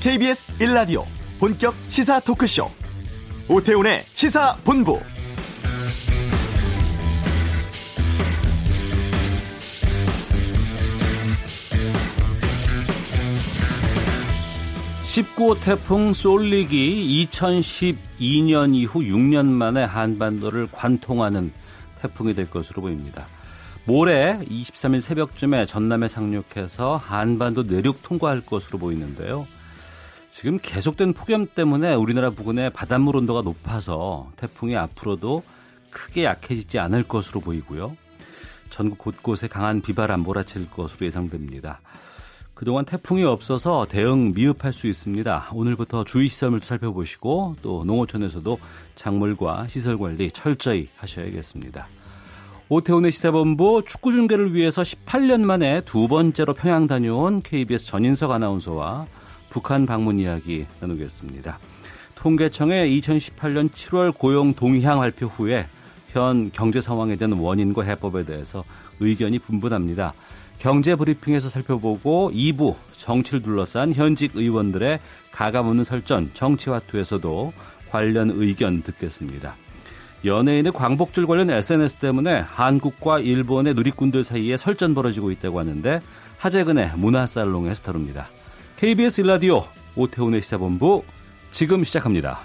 [0.00, 1.04] KBS 1라디오
[1.38, 2.70] 본격 시사 토크쇼
[3.50, 4.98] 오태훈의 시사본부
[15.04, 21.52] 19호 태풍 쏠릭이 2012년 이후 6년 만에 한반도를 관통하는
[22.00, 23.26] 태풍이 될 것으로 보입니다.
[23.84, 29.46] 모레 23일 새벽쯤에 전남에 상륙해서 한반도 내륙 통과할 것으로 보이는데요.
[30.30, 35.42] 지금 계속된 폭염 때문에 우리나라 부근의 바닷물 온도가 높아서 태풍이 앞으로도
[35.90, 37.96] 크게 약해지지 않을 것으로 보이고요.
[38.70, 41.80] 전국 곳곳에 강한 비바람 몰아칠 것으로 예상됩니다.
[42.54, 45.48] 그동안 태풍이 없어서 대응 미흡할 수 있습니다.
[45.52, 48.58] 오늘부터 주의 시설물도 살펴보시고 또 농어촌에서도
[48.94, 51.88] 작물과 시설 관리 철저히 하셔야겠습니다.
[52.68, 59.06] 오태훈의 시사본부 축구 중계를 위해서 18년 만에 두 번째로 평양 다녀온 KBS 전인석 아나운서와
[59.50, 61.58] 북한 방문 이야기 나누겠습니다.
[62.14, 65.66] 통계청의 2018년 7월 고용 동향 발표 후에
[66.12, 68.64] 현 경제 상황에 대한 원인과 해법에 대해서
[69.00, 70.12] 의견이 분분합니다.
[70.58, 75.00] 경제 브리핑에서 살펴보고 2부 정치를 둘러싼 현직 의원들의
[75.32, 77.52] 가감없는 설전 정치화투에서도
[77.90, 79.56] 관련 의견 듣겠습니다.
[80.24, 86.02] 연예인의 광복절 관련 SNS 때문에 한국과 일본의 누리꾼들 사이에 설전 벌어지고 있다고 하는데
[86.36, 88.28] 하재근의 문화살롱에서 다룹니다.
[88.80, 89.62] KBS 일라디오
[89.94, 91.04] 오태훈의 시사본부
[91.50, 92.38] 지금 시작합니다.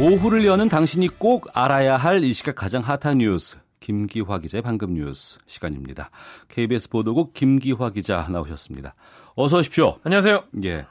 [0.00, 5.38] 오후를 여는 당신이 꼭 알아야 할 이 시각 가장 핫한 뉴스 김기화 기자의 방금 뉴스
[5.46, 6.10] 시간입니다.
[6.48, 8.94] KBS 보도국 김기화 기자 나오셨습니다.
[9.36, 9.98] 어서 오십시오.
[10.02, 10.44] 안녕하세요.
[10.64, 10.84] 예.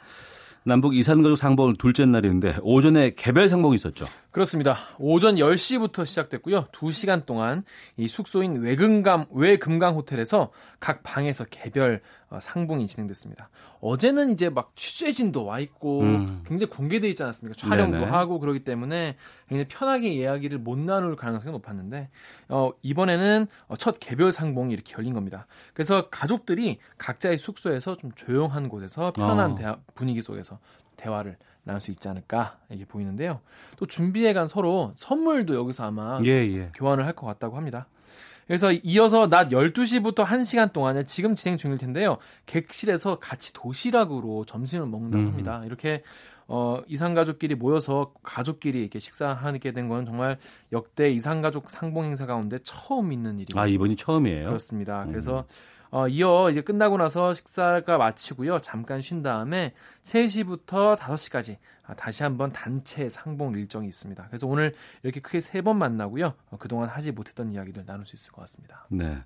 [0.64, 4.06] 남북 이산가족 상봉 둘째 날인데 오전에 개별 상봉이 있었죠.
[4.34, 4.80] 그렇습니다.
[4.98, 6.66] 오전 10시부터 시작됐고요.
[6.72, 7.62] 2시간 동안
[7.98, 10.50] 이 숙소인 외금강 외금강 호텔에서
[10.80, 12.02] 각 방에서 개별
[12.32, 13.52] 어, 상봉이 진행됐습니다.
[13.80, 16.44] 어제는 이제 막 취재진도 와 있고 음.
[16.48, 17.56] 굉장히 공개돼 있지 않았습니까?
[17.56, 18.10] 촬영도 네네.
[18.10, 19.18] 하고 그러기 때문에
[19.48, 22.10] 굉장히 편하게 이야기를 못 나눌 가능성이 높았는데
[22.50, 25.46] 어, 이번에는 어, 첫 개별 상봉이 이렇게 열린 겁니다.
[25.76, 29.56] 그래서 가족들이 각자의 숙소에서 좀 조용한 곳에서 편안한 어.
[29.56, 30.58] 대화, 분위기 속에서
[30.98, 33.40] 대화를 나눌 수 있지 않을까 이게 보이는데요.
[33.78, 36.72] 또 준비해간 서로 선물도 여기서 아마 예, 예.
[36.76, 37.88] 교환을 할 것 같다고 합니다.
[38.48, 42.18] 그래서 이어서 낮 12시부터 1시간 동안에 지금 진행 중일 텐데요.
[42.46, 45.28] 객실에서 같이 도시락으로 점심을 먹는다고 음.
[45.30, 45.62] 합니다.
[45.66, 46.04] 이렇게
[46.48, 50.38] 어, 이상가족끼리 모여서 가족끼리 이렇게 식사하게 된 건 정말
[50.74, 53.62] 역대 이상가족 상봉 행사 가운데 처음 있는 일이에요.
[53.62, 54.48] 아, 이번이 처음이에요?
[54.48, 55.06] 그렇습니다.
[55.08, 55.44] 그래서 음.
[55.96, 58.58] 어, 이어 이제 끝나고 나서 식사가 마치고요.
[58.60, 64.26] 잠깐 쉰 다음에 3시부터 5시까지 아, 다시 한번 단체 상봉 일정이 있습니다.
[64.28, 64.74] 그래서 오늘
[65.04, 66.34] 이렇게 크게 세 번 만나고요.
[66.50, 68.88] 어, 그동안 하지 못했던 이야기를 나눌 수 있을 것 같습니다.
[68.90, 69.20] 네.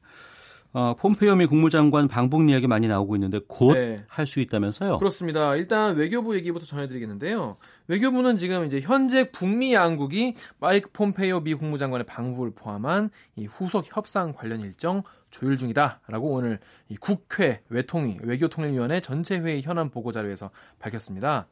[0.73, 3.75] 어, 폼페이오 미 국무장관 방북 이야기 많이 나오고 있는데 곧
[4.07, 4.41] 할수 네.
[4.43, 4.99] 있다면서요?
[4.99, 5.55] 그렇습니다.
[5.55, 7.57] 일단 외교부 얘기부터 전해드리겠는데요.
[7.87, 14.33] 외교부는 지금 이제 현재 북미 양국이 마이크 폼페이오 미 국무장관의 방북을 포함한 이 후속 협상
[14.33, 21.47] 관련 일정 조율 중이다라고 오늘 이 국회 외통위 외교통일위원회 전체 회의 현안 보고 자료에서 밝혔습니다.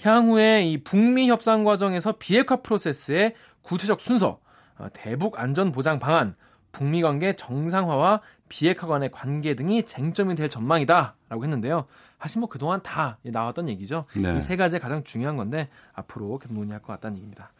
[0.00, 4.40] 향후에 이 북미 협상 과정에서 비핵화 프로세스의 구체적 순서,
[4.76, 6.36] 어, 대북 안전 보장 방안,
[6.76, 8.20] 북미 관계 정상화와
[8.50, 11.86] 비핵화 간의 관계 등이 쟁점이 될 전망이다라고 했는데요.
[12.20, 14.04] 사실 뭐 그동안 다 나왔던 얘기죠.
[14.14, 14.36] 네.
[14.36, 17.50] 이세 가지 가장 중요한 건데 앞으로 계속 논의할 것 같다는 얘기입니다.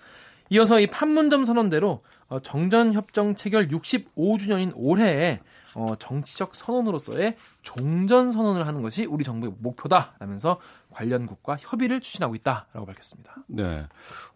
[0.50, 5.41] 이어서 이 판문점 선언대로 어, 정전협정 체결 65주년인 올해에
[5.77, 10.59] 어, 정치적 선언으로서의 종전 선언을 하는 것이 우리 정부의 목표다라면서
[10.91, 13.37] 관련국과 협의를 추진하고 있다라고 밝혔습니다.
[13.47, 13.87] 네.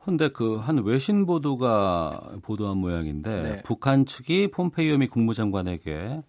[0.03, 3.62] 그런데 그 한 외신 보도가 보도한 모양인데 네.
[3.62, 6.23] 북한 측이 폼페이오 미 국무장관에게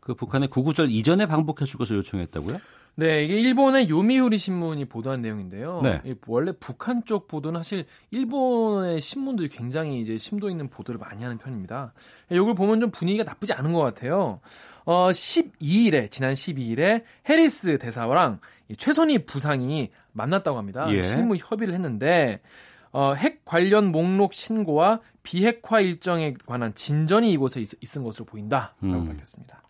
[0.00, 2.58] 그 북한의 구구절 이전에 방북해 줄 것을 요청했다고요?
[2.96, 5.80] 네, 이게 일본의 요미우리 신문이 보도한 내용인데요.
[5.82, 6.02] 네.
[6.26, 11.92] 원래 북한 쪽 보도는 사실 일본의 신문들이 굉장히 이제 심도 있는 보도를 많이 하는 편입니다.
[12.30, 14.40] 이걸 보면 좀 분위기가 나쁘지 않은 것 같아요.
[14.84, 18.40] 어, 12일에 지난 12일에 해리스 대사랑
[18.76, 20.86] 최선희 부상이 만났다고 합니다.
[20.90, 21.02] 예.
[21.02, 22.40] 실무 협의를 했는데
[22.92, 29.06] 어, 핵 관련 목록 신고와 비핵화 일정에 관한 진전이 이곳에 있, 있은 것으로 보인다라고 음.
[29.06, 29.62] 밝혔습니다.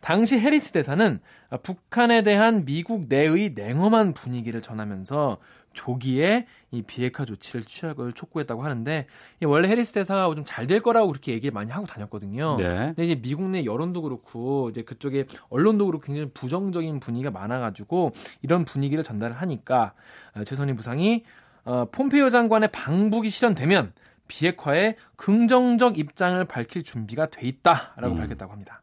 [0.00, 1.20] 당시 해리스 대사는
[1.62, 5.38] 북한에 대한 미국 내의 냉엄한 분위기를 전하면서
[5.72, 9.06] 조기에 이 비핵화 조치를 취하을 촉구했다고 하는데
[9.44, 12.56] 원래 해리스 대사가 좀 잘 될 거라고 그렇게 얘기 많이 하고 다녔거든요.
[12.56, 12.64] 네.
[12.94, 18.12] 근데 이제 미국 내 여론도 그렇고 이제 그쪽에 언론도 그렇고 굉장히 부정적인 분위기가 많아가지고
[18.42, 19.94] 이런 분위기를 전달을 하니까
[20.34, 21.24] 어, 최선희 부상이
[21.64, 23.92] 어, 폼페이오 장관의 방북이 실현되면
[24.26, 28.16] 비핵화에 긍정적 입장을 밝힐 준비가 돼 있다라고 음.
[28.18, 28.82] 밝혔다고 합니다.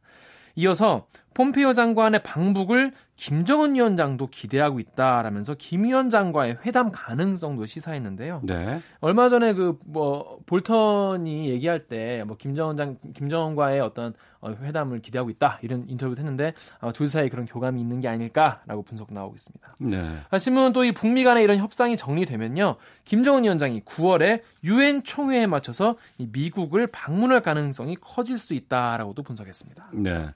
[0.56, 8.42] 이어서 폼페이오 장관의 방북을 김정은 위원장도 기대하고 있다라면서 김 위원장과의 회담 가능성도 시사했는데요.
[8.44, 8.82] 네.
[9.00, 15.30] 얼마 전에 그 뭐 볼턴이 얘기할 때 뭐 김정은 장 김정은과의 어떤 어, 회담을 기대하고
[15.30, 19.76] 있다 이런 인터뷰도 했는데 아마 둘 사이에 그런 교감이 있는 게 아닐까라고 분석 나오고 있습니다.
[19.80, 20.04] 네.
[20.30, 25.96] 아, 신문은 또 이 북미 간의 이런 협상이 정리되면요, 김정은 위원장이 9월에 유엔 총회에 맞춰서
[26.18, 29.90] 미국을 방문할 가능성이 커질 수 있다라고도 분석했습니다.
[29.94, 30.30] 네.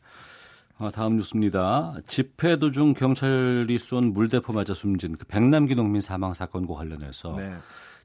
[0.82, 1.94] 아, 다음 뉴스입니다.
[2.08, 7.54] 집회 도중 경찰이 쏜 물대포 맞아 숨진 그 백남기 농민 사망 사건과 관련해서 네.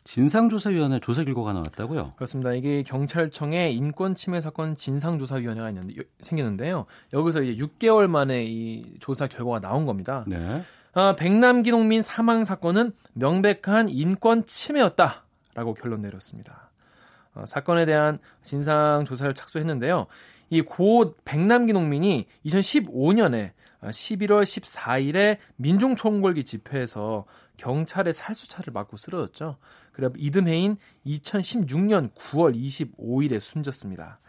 [0.02, 2.10] 진상조사위원회 조사 결과가 나왔다고요?
[2.16, 2.52] 그렇습니다.
[2.52, 6.84] 이게 경찰청에 인권침해 사건 진상조사위원회가 있는데 생겼는데요.
[7.12, 10.24] 여기서 이제 6개월 만에 이 조사 결과가 나온 겁니다.
[10.26, 10.62] 네.
[10.94, 16.70] 아, 백남기 농민 사망 사건은 명백한 인권 침해였다라고 결론 내렸습니다.
[17.34, 20.06] 어, 사건에 대한 진상 조사를 착수했는데요.
[20.50, 23.52] 이 고 백남기 농민이 2015년에
[23.82, 27.26] 11월 14일에 민중총궐기 집회에서
[27.56, 29.58] 경찰의 살수차를 맞고 쓰러졌죠.
[29.93, 30.76] 그래 이듬해인
[31.06, 34.20] 2016년 9월 25일에 숨졌습니다.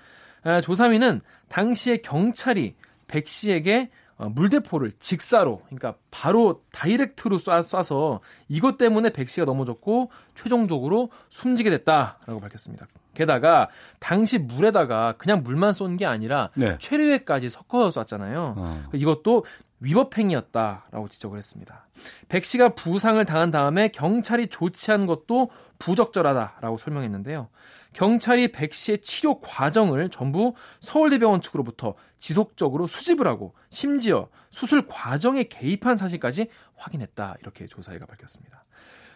[0.44, 2.76] 아, 조사위는 당시에 경찰이
[3.08, 10.10] 백 씨에게 어, 물대포를 직사로, 그러니까 바로 다이렉트로 쏴, 쏴서 이것 때문에 백 씨가 넘어졌고
[10.36, 12.88] 최종적으로 숨지게 됐다라고 밝혔습니다.
[13.14, 13.70] 게다가
[14.00, 16.78] 당시 물에다가 그냥 물만 쏜 게 아니라 네.
[16.80, 18.56] 최류액까지 섞어서 쐈잖아요.
[18.58, 18.84] 어.
[18.94, 19.46] 이것도
[19.80, 21.88] 위법행위였다라고 지적을 했습니다.
[22.30, 27.48] 백 씨가 부상을 당한 다음에 경찰이 조치한 것도 부적절하다라고 설명했는데요.
[27.96, 35.96] 경찰이 백 씨의 치료 과정을 전부 서울대병원 측으로부터 지속적으로 수집을 하고 심지어 수술 과정에 개입한
[35.96, 38.66] 사실까지 확인했다 이렇게 조사회가 밝혔습니다.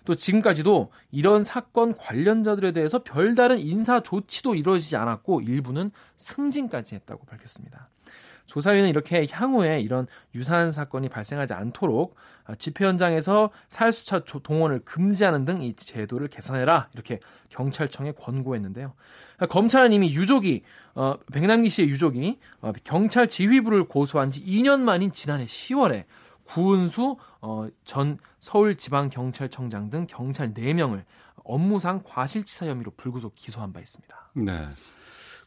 [0.05, 7.89] 또 지금까지도 이런 사건 관련자들에 대해서 별다른 인사 조치도 이루어지지 않았고 일부는 승진까지 했다고 밝혔습니다.
[8.49, 12.15] 조사위는 이렇게 향후에 이런 유사한 사건이 발생하지 않도록
[12.57, 17.19] 집회 현장에서 살수차 동원을 금지하는 등 이 제도를 개선해라 이렇게
[17.49, 18.93] 경찰청에 권고했는데요.
[19.49, 20.63] 검찰은 이미 유족이
[20.95, 26.05] 어, 백남기 씨의 유족이 어, 경찰 지휘부를 고소한 지 2년 만인 지난해 10월에
[26.45, 31.03] 구은수 어, 전 서울지방경찰청장 등 경찰 4명을
[31.43, 34.31] 업무상 과실치사 혐의로 불구속 기소한 바 있습니다.
[34.33, 34.67] 네.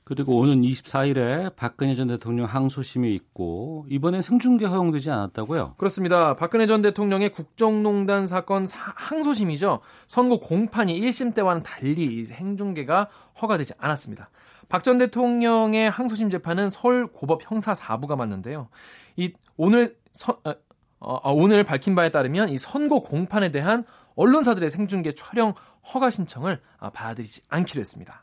[0.04, 5.74] 그리고 오는 24일에 박근혜 전 대통령 항소심이 있고 이번엔 생중계 허용되지 않았다고요?
[5.78, 6.34] 그렇습니다.
[6.34, 9.80] 박근혜 전 대통령의 국정농단 사건 항소심이죠.
[10.06, 13.08] 선고 공판이 1심 때와는 달리 생중계가
[13.40, 14.30] 허가되지 않았습니다.
[14.68, 18.68] 박 전 대통령의 항소심 재판은 서울 고법 형사 4부가 맞는데요.
[19.16, 20.50] 이 오늘 서, 어,
[20.98, 23.84] 어, 어, 오늘 밝힌 바에 따르면 이 선고 공판에 대한
[24.16, 25.54] 언론사들의 생중계 촬영
[25.92, 28.22] 허가 신청을 아, 받아들이지 않기로 했습니다.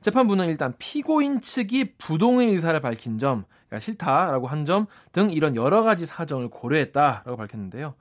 [0.00, 5.82] 재판부는 일단 피고인 측이 부동의 의사를 밝힌 점, 그러니까 싫다라고 한 점 등 이런 여러
[5.82, 7.94] 가지 사정을 고려했다라고 밝혔는데요.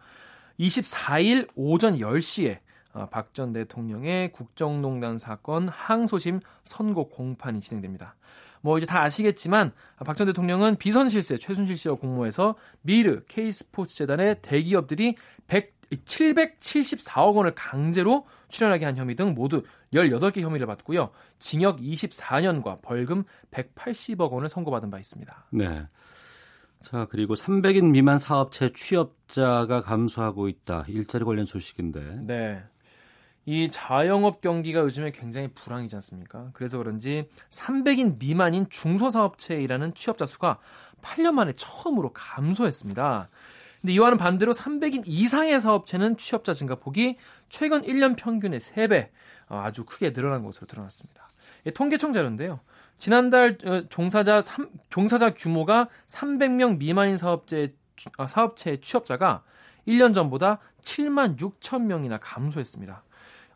[0.59, 2.59] 24일 오전 10시에
[2.93, 8.15] 어, 박전 대통령의 국정농단 사건 항소심 선고 공판이 진행됩니다.
[8.61, 9.71] 뭐 이제 다 아시겠지만
[10.05, 15.15] 박 전 대통령은 비선 실세 최순실 씨와 공모해서 미르 K스포츠 재단의 대기업들이
[15.47, 19.63] 100 774억 원을 강제로 출연하게 한 혐의 등 모두
[19.93, 21.09] 18개 혐의를 받고요.
[21.39, 25.47] 징역 24년과 벌금 180억 원을 선고받은 바 있습니다.
[25.51, 25.87] 네.
[26.81, 30.85] 자, 그리고 300인 미만 사업체 취업자가 감소하고 있다.
[30.87, 32.21] 일자리 관련 소식인데.
[32.21, 32.63] 네.
[33.45, 36.51] 이 자영업 경기가 요즘에 굉장히 불황이지 않습니까?
[36.53, 40.59] 그래서 그런지 300인 미만인 중소사업체에 일하는 취업자 수가
[41.01, 43.29] 8년 만에 처음으로 감소했습니다.
[43.81, 47.17] 근데 이와는 반대로 300인 이상의 사업체는 취업자 증가폭이
[47.47, 49.09] 최근 1년 평균의 3배
[49.47, 51.29] 어, 아주 크게 늘어난 것으로 드러났습니다.
[51.73, 52.59] 통계청 자료인데요.
[52.97, 57.73] 지난달 어, 종사자 3, 종사자 규모가 300명 미만인 사업체
[58.17, 59.43] 아, 사업체 취업자가
[59.87, 63.03] 1년 전보다 7만 6천 명이나 감소했습니다.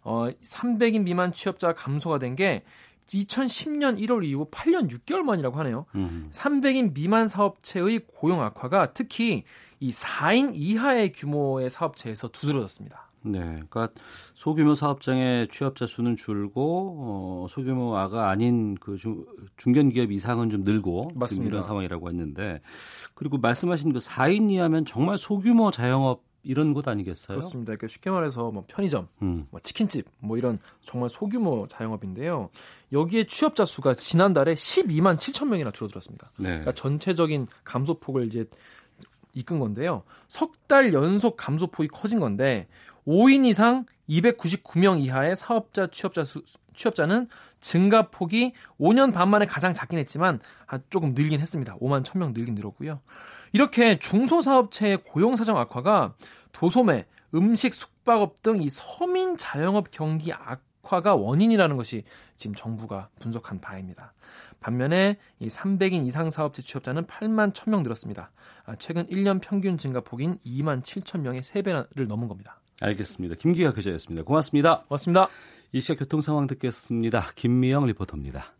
[0.03, 2.63] 어, 300인 미만 취업자 감소가 된 게
[3.07, 5.85] 2010년 1월 이후 8년 6개월 만이라고 하네요.
[5.95, 6.29] 음.
[6.31, 9.43] 300인 미만 사업체의 고용 악화가 특히
[9.83, 13.09] 이 4인 이하의 규모의 사업체에서 두드러졌습니다.
[13.25, 13.89] 네, 그러니까
[14.33, 19.25] 소규모 사업장의 취업자 수는 줄고 어, 소규모가 아닌 그 중,
[19.57, 21.49] 중견 기업 이상은 좀 늘고 맞습니다.
[21.49, 22.61] 이런 상황이라고 했는데
[23.13, 27.39] 그리고 말씀하신 그 4인 이하면 정말 소규모 자영업 이런 곳 아니겠어요?
[27.39, 27.71] 그렇습니다.
[27.71, 29.43] 그러니까 쉽게 말해서 뭐 편의점, 음.
[29.49, 32.49] 뭐 치킨집, 뭐 이런 정말 소규모 자영업인데요.
[32.91, 36.31] 여기에 취업자 수가 지난달에 12만 7천 명이나 줄어들었습니다.
[36.37, 36.49] 네.
[36.49, 38.45] 그러니까 전체적인 감소폭을 이제
[39.33, 40.03] 이끈 건데요.
[40.27, 42.67] 석 달 연속 감소폭이 커진 건데
[43.05, 46.41] 5인 이상 299명 이하의 사업자 취업자 수,
[46.73, 47.27] 취업자는
[47.59, 50.39] 증가 폭이 5년 반 만에 가장 작긴 했지만
[50.89, 51.75] 조금 늘긴 했습니다.
[51.77, 53.01] 5만 1000명 늘긴 늘었고요.
[53.51, 56.15] 이렇게 중소사업체의 고용 사정 악화가
[56.53, 62.03] 도소매, 음식, 숙박업 등 이 서민 자영업 경기 악 화가 원인이라는 것이
[62.37, 64.13] 지금 정부가 분석한 바입니다.
[64.59, 68.31] 반면에 이 300인 이상 사업체 취업자는 8만 1000명 늘었습니다.
[68.65, 72.59] 아, 최근 1년 평균 증가폭인 2만 7천 명의 3배를 넘은 겁니다.
[72.81, 73.35] 알겠습니다.
[73.35, 74.23] 김기아 기자였습니다.
[74.23, 74.83] 고맙습니다.
[74.83, 75.29] 고맙습니다.
[75.71, 77.31] 이 시각 교통 상황 듣겠습니다.
[77.35, 78.53] 김미영 리포터입니다.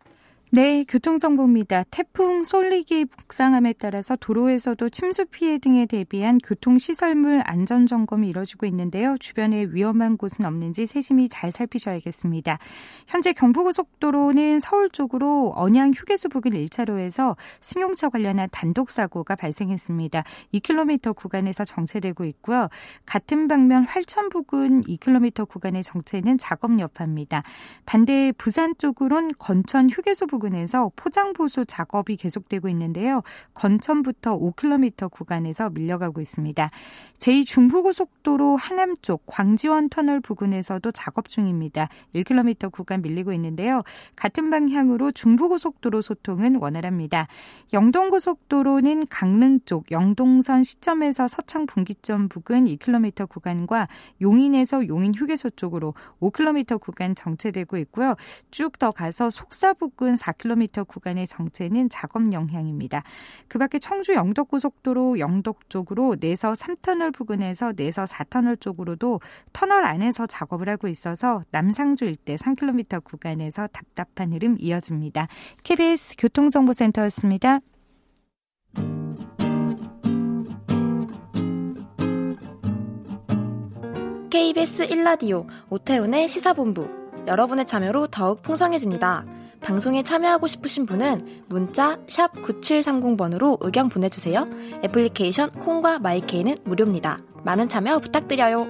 [0.54, 1.82] 네, 교통정보입니다.
[1.90, 9.16] 태풍 솔릭이 북상함에 따라서 도로에서도 침수 피해 등에 대비한 교통시설물 안전점검이 이뤄지고 있는데요.
[9.18, 12.58] 주변에 위험한 곳은 없는지 세심히 잘 살피셔야겠습니다.
[13.08, 20.22] 현재 경부고속도로는 서울 쪽으로 언양 휴게소 부근 1차로에서 승용차 관련한 단독사고가 발생했습니다.
[20.52, 22.68] 2km 구간에서 정체되고 있고요.
[23.06, 27.42] 같은 방면 활천 부근 2km 구간의 정체는 작업 여파입니다.
[27.86, 33.22] 반대 부산 쪽으론 건천 휴게소 부근 부근에서 포장 보수 작업이 계속되고 있는데요.
[33.54, 36.70] 건천부터 5km 구간에서 밀려가고 있습니다.
[37.18, 41.88] 제2중부고속도로 하남 쪽 광지원 터널 부근에서도 작업 중입니다.
[42.14, 43.82] 1km 구간 밀리고 있는데요.
[44.16, 47.26] 같은 방향으로 중부고속도로 소통은 원활합니다.
[47.72, 53.88] 영동고속도로는 강릉 쪽 영동선 시점에서 서창 분기점 부근 2km 구간과
[54.20, 58.16] 용인에서 용인 휴게소 쪽으로 5km 구간 정체되고 있고요.
[58.50, 63.02] 쭉 더 가서 속사 부근 4km 구간의 정체는 작업 영향입니다.
[63.48, 69.20] 그 밖에 청주 영덕고속도로 영덕 쪽으로 내서 3터널 부근에서 내서 4터널 쪽으로도
[69.52, 75.28] 터널 안에서 작업을 하고 있어서 남상주 일대 3km 구간에서 답답한 흐름 이어집니다.
[75.62, 77.60] KBS 교통정보센터였습니다.
[84.30, 89.24] KBS 1라디오 오태훈의 시사본부 여러분의 참여로 더욱 풍성해집니다.
[89.64, 94.44] 방송에 참여하고 싶으신 분은 문자 9730번으로 의견 보내주세요.
[94.84, 97.18] 애플리케이션 콩과 마이케이는 무료입니다.
[97.44, 98.66] 많은 참여 부탁드려요.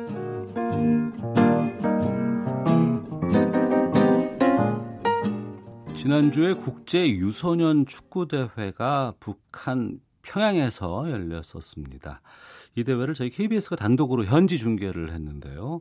[5.96, 12.20] 지난주에 국제 유소년 축구 대회가 북한 평양에서 열렸었습니다.
[12.76, 15.80] 이 대회를 저희 KBS가 단독으로 현지 중계를 했는데요.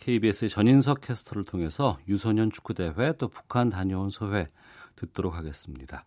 [0.00, 4.46] KBS의 아, 전인석 캐스터를 통해서 유소년 축구대회 또 북한 다녀온 소회
[4.96, 6.04] 듣도록 하겠습니다.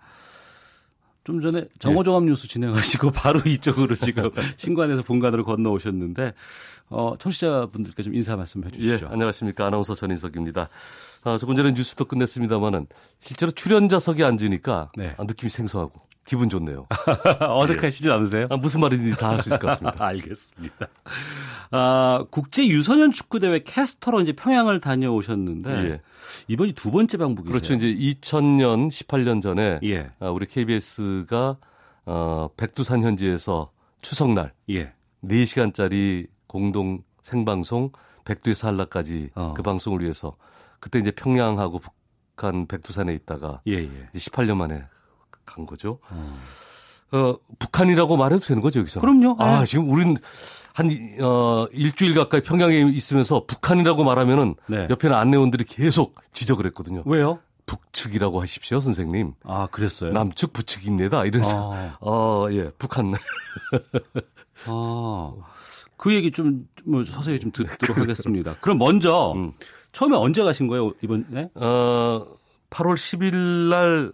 [1.24, 6.34] 좀 전에 정호종합 뉴스 진행하시고 바로 이쪽으로 지금 신관에서 본관으로 건너오셨는데
[6.90, 9.06] 어, 청취자분들께 좀 인사 말씀 해 주시죠.
[9.06, 10.68] 예, 안녕하십니까 아나운서 전인석입니다.
[11.24, 12.88] 아, 조금 전에 뉴스도 끝냈습니다만은
[13.20, 15.16] 실제로 출연자석에 앉으니까 네.
[15.18, 16.88] 아, 느낌이 생소하고 기분 좋네요.
[17.42, 18.14] 어색하시진 예.
[18.16, 18.48] 않으세요?
[18.50, 20.06] 아, 무슨 말인지 다 할 수 있을 것 같습니다.
[20.06, 20.88] 알겠습니다.
[21.72, 26.02] 아, 국제 유소년 축구 대회 캐스터로 이제 평양을 다녀오셨는데 예.
[26.48, 27.52] 이번이 두 번째 방북이세요.
[27.52, 27.74] 그렇죠.
[27.74, 30.10] 이제 2000년 18년 전에 예.
[30.20, 31.58] 아, 우리 KBS가
[32.06, 34.94] 어, 백두산 현지에서 추석날 예.
[35.26, 37.92] 4시간짜리 공동 생방송
[38.26, 39.54] 백두에서 한라까지 어.
[39.56, 40.36] 그 방송을 위해서
[40.80, 44.10] 그때 이제 평양하고 북한 백두산에 있다가 예, 예.
[44.14, 44.84] 18년 만에
[45.54, 46.00] 간 거죠.
[46.10, 46.38] 어.
[47.14, 49.02] 어, 북한이라고 말해도 되는 거죠, 여기서?
[49.02, 49.36] 그럼요.
[49.40, 49.66] 아, 네.
[49.66, 50.16] 지금 우린
[50.74, 50.90] 한,
[51.22, 54.88] 어, 일주일 가까이 평양에 있으면서 북한이라고 말하면은 네.
[54.90, 57.04] 옆에는 안내원들이 계속 지적을 했거든요.
[57.06, 57.40] 왜요?
[57.66, 59.34] 북측이라고 하십시오, 선생님.
[59.44, 60.12] 아, 그랬어요?
[60.14, 61.26] 남측 북측입니다.
[61.26, 61.98] 이런서 아.
[62.00, 63.14] 어, 예, 북한.
[64.66, 65.34] 아.
[65.98, 68.56] 그 얘기 좀, 뭐, 서서히 좀 듣도록 하겠습니다.
[68.62, 69.52] 그럼 먼저, 음.
[69.92, 71.50] 처음에 언제 가신 거예요, 이번에?
[71.56, 72.26] 어,
[72.70, 74.12] 8월 10일 날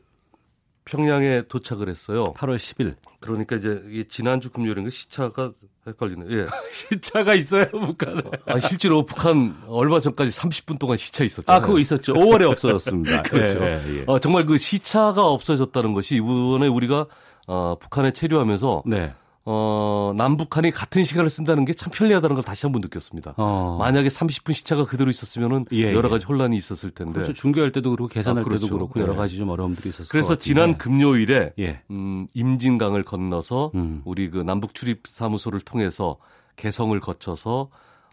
[0.87, 2.33] 평양에 도착을 했어요.
[2.35, 2.95] 8월 10일.
[3.19, 5.51] 그러니까 이제 지난주 금요일인가 시차가
[5.85, 6.25] 헷갈리네.
[6.29, 6.47] 예.
[6.71, 8.23] 시차가 있어요, 북한은.
[8.45, 11.51] 아, 실제로 북한 얼마 전까지 30분 동안 시차 있었죠.
[11.51, 12.13] 아, 그거 있었죠.
[12.13, 13.21] 5월에 없어졌습니다.
[13.29, 13.63] 그렇죠.
[13.63, 14.03] 예, 예, 예.
[14.07, 17.05] 어, 정말 그 시차가 없어졌다는 것이 이번에 우리가
[17.47, 19.13] 어, 북한에 체류하면서 네.
[19.49, 23.35] 어, 남북한이 같은 시간을 쓴다는 게 참 편리하다는 걸 다시 한번 느꼈습니다.
[23.37, 23.77] 어.
[23.79, 26.11] 만약에 30분 시차가 그대로 있었으면은 예, 여러 예.
[26.11, 27.13] 가지 혼란이 있었을 텐데.
[27.13, 27.33] 그렇죠.
[27.33, 28.65] 중계할 때도 그렇고 계산할 아, 그렇죠.
[28.65, 29.15] 때도 그렇고 여러 예.
[29.17, 31.81] 가지 좀 어려움들이 있었을 그래서 지난 금요일에 예.
[31.91, 34.01] 음, 임진강을 건너서 음.
[34.03, 36.17] 우리 그 남북 출입 사무소를 통해서
[36.55, 37.69] 개성을 거쳐서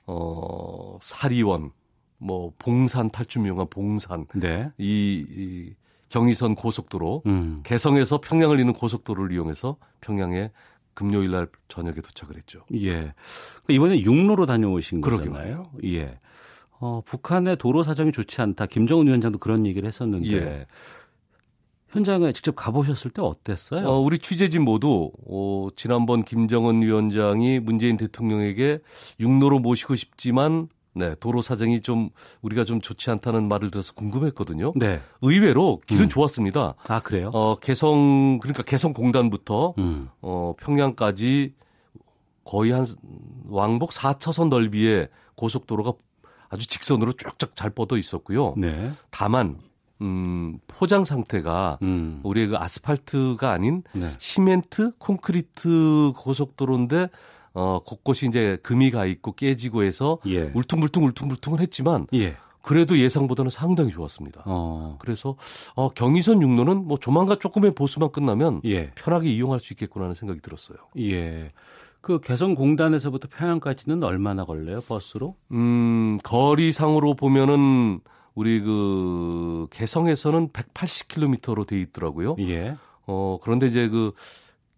[0.06, 1.70] 어, 사리원
[2.18, 4.70] 뭐 봉산 탈춤 유용한 봉산 네.
[4.78, 5.74] 이, 이
[6.10, 7.62] 경의선 고속도로 음.
[7.64, 10.50] 개성에서 평양을 잇는 고속도로를 이용해서 평양에
[10.94, 12.64] 금요일 날 저녁에 도착을 했죠.
[12.74, 12.90] 예.
[12.92, 13.14] 그러니까
[13.70, 15.70] 이번에 육로로 다녀오신 거잖아요.
[15.84, 16.18] 예.
[16.80, 18.66] 어, 북한의 도로 사정이 좋지 않다.
[18.66, 20.66] 김정은 위원장도 그런 얘기를 했었는데 예.
[21.88, 23.86] 현장에 직접 가보셨을 때 어땠어요?
[23.86, 28.80] 어, 우리 취재진 모두 어, 지난번 김정은 위원장이 문재인 대통령에게
[29.20, 32.10] 육로로 모시고 싶지만 네, 도로 사정이 좀
[32.42, 34.72] 우리가 좀 좋지 않다는 말을 들어서 궁금했거든요.
[34.76, 35.00] 네.
[35.22, 36.08] 의외로 길은 음.
[36.08, 36.74] 좋았습니다.
[36.88, 37.30] 아, 그래요?
[37.32, 40.08] 어, 개성 그러니까 개성 공단부터 음.
[40.20, 41.54] 어, 평양까지
[42.44, 42.86] 거의 한
[43.48, 45.92] 왕복 4차선 넓이의 고속도로가
[46.48, 48.54] 아주 직선으로 쭉쭉 잘 뻗어 있었고요.
[48.56, 48.92] 네.
[49.10, 49.58] 다만
[50.00, 52.20] 음, 포장 상태가 음.
[52.22, 54.10] 우리의 그 아스팔트가 아닌 네.
[54.18, 57.08] 시멘트, 콘크리트 고속도로인데
[57.54, 60.50] 어, 곳곳이 이제 금이 가 있고 깨지고 해서 예.
[60.54, 62.36] 울퉁불퉁 울퉁불퉁은 했지만 예.
[62.62, 64.42] 그래도 예상보다는 상당히 좋았습니다.
[64.46, 64.96] 어.
[64.98, 65.36] 그래서
[65.74, 68.90] 어, 경의선 육로는 뭐 조만간 조금의 보수만 끝나면 예.
[68.94, 70.78] 편하게 이용할 수 있겠구나 하는 생각이 들었어요.
[70.98, 71.50] 예.
[72.00, 75.36] 그 개성공단에서부터 평양까지는 얼마나 걸려요 버스로?
[75.52, 78.00] 음 거리상으로 보면은
[78.34, 82.36] 우리 그 개성에서는 180km로 돼 있더라고요.
[82.40, 82.76] 예.
[83.06, 84.12] 어 그런데 이제 그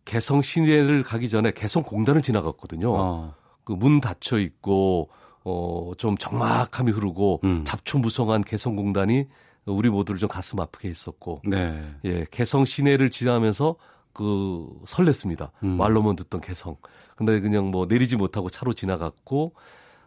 [0.07, 2.91] 개성 시내를 가기 전에 개성 공단을 지나갔거든요.
[2.95, 3.35] 어.
[3.65, 5.11] 그문 닫혀 있고
[5.45, 7.63] 어 좀 적막함이 흐르고 음.
[7.65, 9.27] 잡초무성한 개성 공단이
[9.67, 11.43] 우리 모두를 좀 가슴 아프게 했었고.
[11.45, 11.83] 네.
[12.05, 13.77] 예, 개성 시내를 지나면서
[14.13, 15.51] 그 설렜습니다.
[15.63, 15.77] 음.
[15.77, 16.77] 말로만 듣던 개성.
[17.17, 19.55] 근데 그냥 뭐 내리지 못하고 차로 지나갔고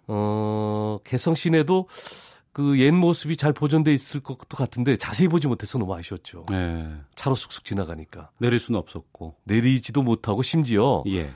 [0.07, 1.87] 어 개성 시내도
[2.59, 6.45] 그 옛 모습이 잘 보존돼 있을 것도 같은데 자세히 보지 못해서 너무 아쉬웠죠.
[6.49, 6.93] 네.
[7.15, 11.29] 차로 쑥쑥 지나가니까 내릴 수는 없었고 내리지도 못하고 심지어 예.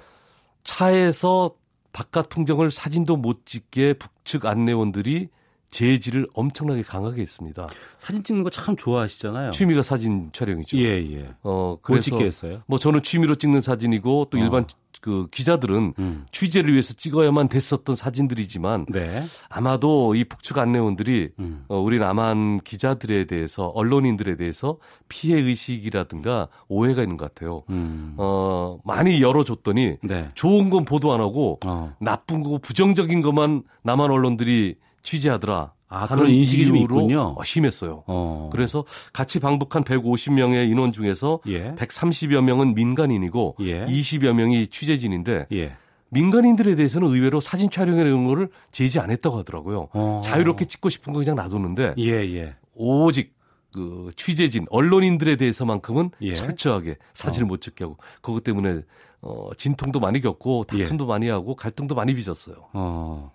[0.65, 1.51] 차에서
[1.93, 5.29] 바깥 풍경을 사진도 못 찍게 북측 안내원들이
[5.69, 7.67] 재질을 엄청나게 강하게 했습니다.
[7.97, 9.51] 사진 찍는 거 참 좋아하시잖아요.
[9.51, 10.77] 취미가 사진 촬영이죠.
[10.77, 11.33] 예, 예.
[11.41, 12.61] 어, 그래서 찍게 했어요?
[12.67, 14.41] 뭐 저는 취미로 찍는 사진이고 또 어.
[14.41, 14.65] 일반
[15.03, 16.25] 그 기자들은 음.
[16.31, 19.21] 취재를 위해서 찍어야만 됐었던 사진들이지만 네.
[19.49, 21.65] 아마도 이 북측 안내원들이 음.
[21.67, 24.77] 어, 우리 남한 기자들에 대해서 언론인들에 대해서
[25.09, 27.63] 피해 의식이라든가 오해가 있는 것 같아요.
[27.69, 28.13] 음.
[28.15, 30.29] 어, 많이 열어줬더니 네.
[30.35, 31.93] 좋은 건 보도 안 하고 어.
[31.99, 35.73] 나쁜 거 부정적인 것만 남한 언론들이 취재하더라.
[35.93, 37.35] 아, 그런 인식이 좀 있군요.
[37.43, 38.03] 심했어요.
[38.07, 38.49] 어.
[38.51, 38.83] 그래서
[39.13, 41.75] 같이 방북한 150명의 인원 중에서 예.
[41.75, 43.85] 130여 명은 민간인이고 예.
[43.85, 45.75] 20여 명이 취재진인데 예.
[46.09, 49.89] 민간인들에 대해서는 의외로 사진 촬영이라는 거를 제지 안 했다고 하더라고요.
[49.93, 50.21] 어.
[50.23, 52.55] 자유롭게 찍고 싶은 거 그냥 놔두는데 예, 예.
[52.75, 53.33] 오직
[53.73, 56.33] 그 취재진 언론인들에 대해서만큼은 예.
[56.33, 57.47] 철저하게 사진을 어.
[57.47, 58.81] 못 찍게 하고 그것 때문에
[59.21, 61.07] 어 진통도 많이 겪고 다툼도 예.
[61.07, 63.31] 많이 하고 갈등도 많이 빚었어요.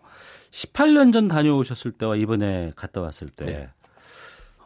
[0.48, 0.50] 어.
[0.50, 3.68] 18년 전 다녀오셨을 때와 이번에 갔다 왔을 때 네.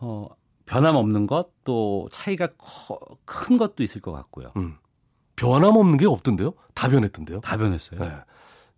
[0.01, 0.29] 어,
[0.67, 4.49] 변함없는 것 또 차이가 커, 큰 것도 있을 것 같고요.
[4.57, 4.75] 음.
[5.37, 6.55] 변함없는 게 없던데요?
[6.75, 7.41] 다 변했던데요?
[7.41, 8.01] 다 변했어요.
[8.01, 8.11] 네.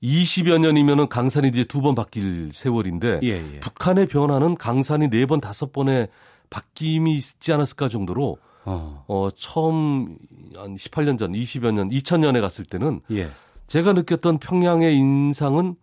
[0.03, 3.61] 20여 년이면은 강산이 이제 두 번 바뀔 세월인데 예, 예.
[3.61, 6.09] 북한의 변화는 강산이 네 번 다섯 번의
[6.51, 8.37] 바뀜이 있지 않았을까 정도로
[8.67, 9.05] 어.
[9.09, 10.17] 어 처음
[10.57, 13.29] 한 18년 전, 20여 년, 2000년에 갔을 때는 예.
[13.67, 15.77] 제가 느꼈던 평양의 인상은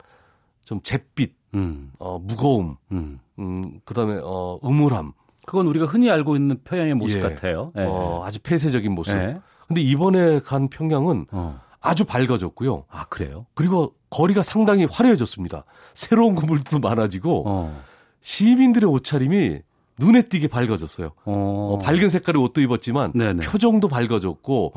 [0.72, 1.92] 좀 잿빛, 음.
[2.00, 3.20] 어, 무거움, 음.
[3.40, 5.12] 음, 그 다음에, 어, 음울함.
[5.46, 7.22] 그건 우리가 흔히 알고 있는 평양의 모습 예.
[7.22, 7.74] 같아요.
[7.78, 7.84] 예.
[7.84, 9.14] 어, 아주 폐쇄적인 모습.
[9.18, 9.38] 예.
[9.68, 11.60] 근데 이번에 간 평양은 어.
[11.82, 12.86] 아주 밝아졌고요.
[12.88, 13.48] 아, 그래요?
[13.54, 15.66] 그리고 거리가 상당히 화려해졌습니다.
[15.94, 17.82] 새로운 건물도 많아지고, 어.
[18.22, 19.60] 시민들의 옷차림이
[20.00, 21.12] 눈에 띄게 밝아졌어요.
[21.26, 21.74] 어.
[21.74, 23.46] 어, 밝은 색깔의 옷도 입었지만 네네.
[23.46, 24.72] 표정도 밝아졌고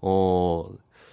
[0.00, 0.68] 어.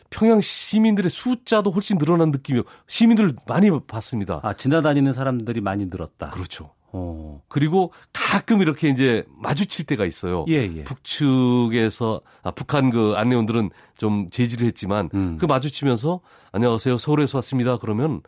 [0.07, 2.63] 어 평양 시민들의 숫자도 훨씬 늘어난 느낌이요.
[2.87, 4.39] 시민들을 많이 봤습니다.
[4.43, 6.29] 아, 지나다니는 사람들이 많이 늘었다.
[6.29, 6.71] 그렇죠.
[6.91, 7.41] 어.
[7.49, 10.45] 그리고 가끔 이렇게 이제 마주칠 때가 있어요.
[10.47, 10.83] 예, 예.
[10.83, 15.37] 북측에서 아, 북한 그 안내원들은 좀 제지를 했지만 음.
[15.37, 16.21] 그 마주치면서
[16.53, 17.77] 안녕하세요 서울에서 왔습니다.
[17.77, 18.21] 그러면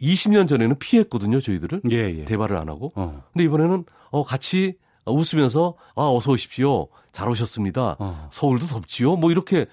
[0.00, 2.24] 20년 전에는 피했거든요 저희들을 예, 예.
[2.24, 2.92] 대화를 안 하고.
[2.94, 3.22] 어.
[3.32, 4.76] 근데 이번에는 어 같이
[5.10, 6.88] 웃으면서 아 어서 오십시오.
[7.12, 7.96] 잘 오셨습니다.
[7.98, 8.28] 어.
[8.30, 9.16] 서울도 덥지요.
[9.16, 9.66] 뭐 이렇게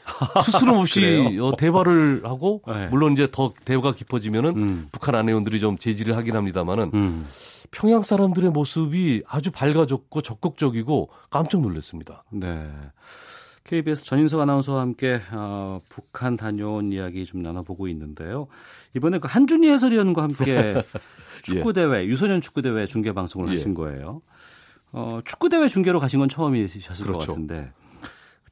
[0.43, 1.03] 스스럼 없이
[1.39, 2.87] 어, 대화를 하고 네.
[2.87, 4.89] 물론 이제 더 대화가 깊어지면은 음.
[4.91, 7.27] 북한 안내원들이 좀 제지를 하긴 합니다만은 음.
[7.71, 12.23] 평양 사람들의 모습이 아주 밝아졌고 적극적이고 깜짝 놀랐습니다.
[12.31, 12.67] 네.
[13.65, 18.47] KBS 전인석 아나운서와 함께 어, 북한 다녀온 이야기 좀 나눠보고 있는데요.
[18.95, 20.75] 이번에 그 한준희 해설위원과 함께
[21.43, 22.05] 축구 대회 예.
[22.05, 23.51] 유소년 축구 대회 중계 방송을 예.
[23.51, 24.19] 하신 거예요.
[24.95, 27.19] 어, 축구 대회 중계로 가신 건 처음이셨을 그렇죠.
[27.19, 27.71] 것 같은데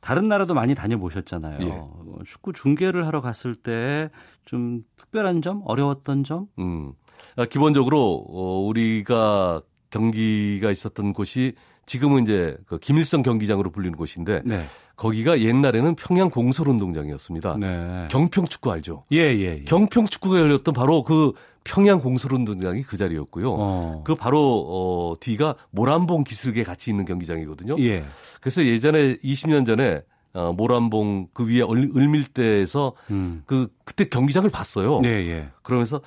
[0.01, 1.57] 다른 나라도 많이 다녀보셨잖아요.
[1.61, 1.69] 예.
[1.71, 4.09] 어, 축구 중계를 하러 갔을 때
[4.45, 6.47] 좀 특별한 점, 어려웠던 점?
[6.59, 6.93] 음.
[7.35, 11.53] 아, 기본적으로 어, 우리가 경기가 있었던 곳이
[11.85, 14.65] 지금은 이제 그 김일성 경기장으로 불리는 곳인데 네.
[14.95, 17.57] 거기가 옛날에는 평양 공설운동장이었습니다.
[17.57, 18.07] 네.
[18.09, 19.05] 경평 축구 알죠?
[19.11, 19.63] 예, 예, 예.
[19.65, 23.53] 경평 축구가 열렸던 바로 그 평양 공설운동장이 그 자리였고요.
[23.57, 24.03] 어.
[24.05, 27.77] 그 바로 어 뒤가 모란봉 기슭에 같이 있는 경기장이거든요.
[27.79, 28.05] 예.
[28.41, 30.01] 그래서 예전에 20년 전에
[30.33, 33.43] 어, 모란봉 그 위에 을밀대에서 음.
[33.45, 34.99] 그 그때 경기장을 봤어요.
[35.01, 35.49] 네, 예.
[35.61, 36.01] 그러면서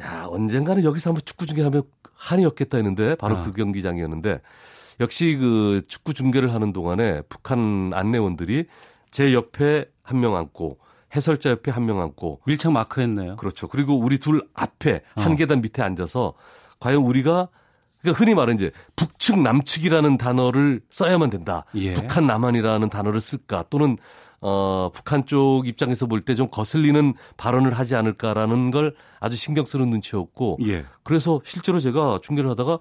[0.00, 1.82] 야 언젠가는 여기서 한번 축구 중계하면
[2.14, 3.42] 한이었겠다 했는데 바로 아.
[3.42, 4.40] 그 경기장이었는데
[5.00, 8.66] 역시 그 축구 중계를 하는 동안에 북한 안내원들이
[9.10, 10.78] 제 옆에 한 명 앉고
[11.14, 13.36] 해설자 옆에 한 명 앉고 밀착 마크했네요.
[13.36, 13.68] 그렇죠.
[13.68, 15.36] 그리고 우리 둘 앞에 한 어.
[15.36, 16.34] 계단 밑에 앉아서
[16.80, 17.48] 과연 우리가
[18.00, 21.64] 그러니까 흔히 말하는 이제 북측 남측이라는 단어를 써야만 된다.
[21.74, 21.92] 예.
[21.92, 23.96] 북한 남한이라는 단어를 쓸까 또는
[24.40, 29.88] 어 북한 쪽 입장에서 볼 때 좀 거슬리는 발언을 하지 않을까라는 걸 아주 신경 쓰는
[29.90, 30.84] 눈치였고 예.
[31.04, 32.78] 그래서 실제로 제가 중계를 하다가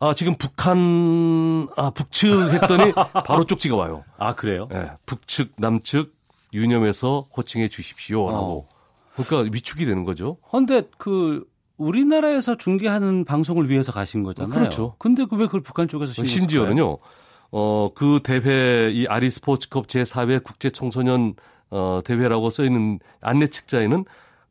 [0.00, 2.92] 아 지금 북한 아 북측 했더니
[3.26, 4.04] 바로 쪽지가 와요.
[4.18, 4.66] 아 그래요?
[4.72, 4.90] 예.
[5.06, 6.19] 북측 남측
[6.52, 8.68] 유념해서 호칭해 주십시오라고.
[8.68, 8.80] 어.
[9.16, 10.38] 그러니까 위축이 되는 거죠.
[10.50, 14.52] 그런데 그 우리나라에서 중계하는 방송을 위해서 가신 거잖아요.
[14.52, 14.94] 그렇죠.
[14.98, 16.98] 근데 왜 그걸 북한 쪽에서 심지어는요.
[17.52, 21.34] 어, 그 대회 이 아리 스포츠컵 제4회 국제 청소년
[21.70, 24.04] 어, 대회라고 써 있는 안내 책자에는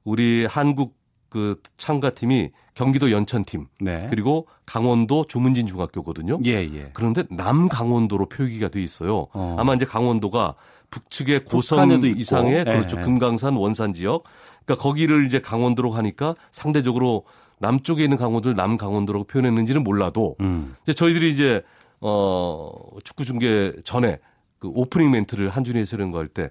[0.04, 0.98] 우리 한국
[1.30, 4.08] 그 참가팀이 경기도 연천팀 네.
[4.10, 6.40] 그리고 강원도 주문진 중학교거든요.
[6.46, 6.90] 예, 예.
[6.94, 9.28] 그런데 남 강원도로 표기가 돼 있어요.
[9.34, 9.56] 어.
[9.60, 10.56] 아마 이제 강원도가
[10.90, 12.98] 북측의 고성 이상의 그렇죠.
[12.98, 13.02] 예.
[13.02, 14.24] 금강산 원산 지역
[14.66, 17.26] 그러니까 거기를 이제 강원도로 하니까 상대적으로
[17.60, 20.76] 남쪽에 있는 강원도를 남강원도라고 표현했는지는 몰라도 음.
[20.84, 21.62] 이제 저희들이 이제
[22.02, 22.72] 어
[23.04, 24.20] 축구 중계 전에
[24.60, 26.50] 그 오프닝 멘트를 한준희 해설위원과 할때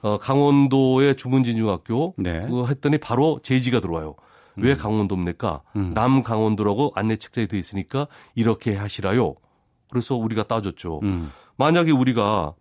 [0.00, 2.40] 어 강원도의 주문진중학교 네.
[2.42, 4.14] 그거 했더니 바로 제지가 들어와요.
[4.58, 4.62] 음.
[4.64, 5.62] 왜 강원도입니까?
[5.76, 5.92] 음.
[5.94, 9.34] 남 강원도라고 안내 책자에 돼 있으니까 이렇게 하시라요.
[9.90, 11.00] 그래서 우리가 따졌죠.
[11.02, 11.30] 음.
[11.56, 12.54] 만약에 우리가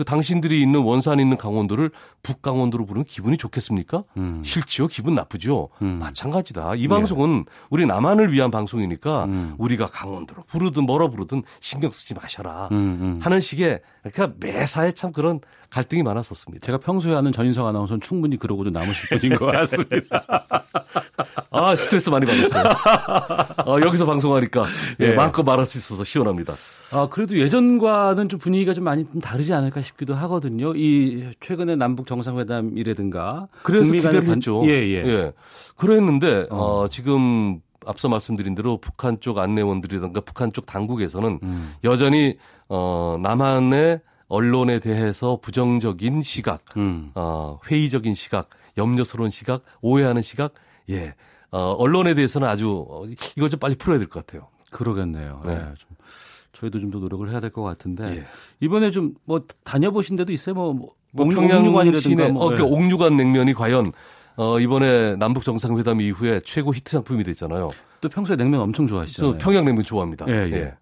[0.00, 1.90] 그 당신들이 있는 원산에 있는 강원도를
[2.22, 4.04] 북강원도로 부르면 기분이 좋겠습니까?
[4.16, 4.40] 음.
[4.42, 4.86] 싫지요.
[4.86, 5.68] 기분 나쁘죠.
[5.82, 5.98] 음.
[5.98, 6.74] 마찬가지다.
[6.76, 7.52] 이 방송은 예.
[7.68, 9.54] 우리 남한을 위한 방송이니까 음.
[9.58, 13.20] 우리가 강원도로 부르든 뭐라 부르든 신경 쓰지 마셔라 음, 음.
[13.20, 16.66] 하는 식의 그러니까 매사에 참 그런 갈등이 많았었습니다.
[16.66, 20.24] 제가 평소에 하는 전인성 아나운서는 충분히 그러고도 남으실 분인 것 같습니다.
[21.50, 22.64] 아 스트레스 많이 받았어요.
[22.64, 24.66] 아, 여기서 방송하니까
[25.00, 25.12] 예, 예.
[25.14, 26.52] 마음껏 말할 수 있어서 시원합니다.
[26.92, 30.74] 아 그래도 예전과는 좀 분위기가 좀 많이 좀 다르지 않을까 싶기도 하거든요.
[30.74, 34.62] 이 최근에 남북 정상회담이라든가 그래서 기대를 했죠.
[34.66, 35.04] 예, 예.
[35.06, 35.32] 예.
[35.76, 36.80] 그랬는데 어.
[36.82, 41.74] 어, 지금 앞서 말씀드린 대로 북한 쪽 안내원들이든가 북한 쪽 당국에서는 음.
[41.84, 42.36] 여전히
[42.68, 44.00] 어 남한의
[44.30, 47.10] 언론에 대해서 부정적인 시각, 음.
[47.14, 50.54] 어 회의적인 시각, 염려스러운 시각, 오해하는 시각,
[50.88, 51.14] 예.
[51.50, 53.04] 어 언론에 대해서는 아주 어,
[53.36, 54.46] 이거 좀 빨리 풀어야 될 것 같아요.
[54.70, 55.42] 그러겠네요.
[55.44, 55.54] 네.
[55.56, 55.60] 네.
[55.76, 55.88] 좀
[56.52, 58.24] 저희도 좀 더 노력을 해야 될 것 같은데 예.
[58.60, 60.54] 이번에 좀 뭐 다녀보신 데도 있어요?
[60.54, 63.92] 뭐, 뭐, 뭐 평양관이라든가 뭐, 어, 그 옥류관 냉면이 과연
[64.36, 67.70] 어, 이번에 남북 정상회담 이후에 최고 히트 상품이 됐잖아요.
[68.00, 69.38] 또 평소에 냉면 엄청 좋아하시잖아요.
[69.38, 70.26] 평양냉면 좋아합니다.
[70.28, 70.52] 예, 예.
[70.54, 70.74] 예.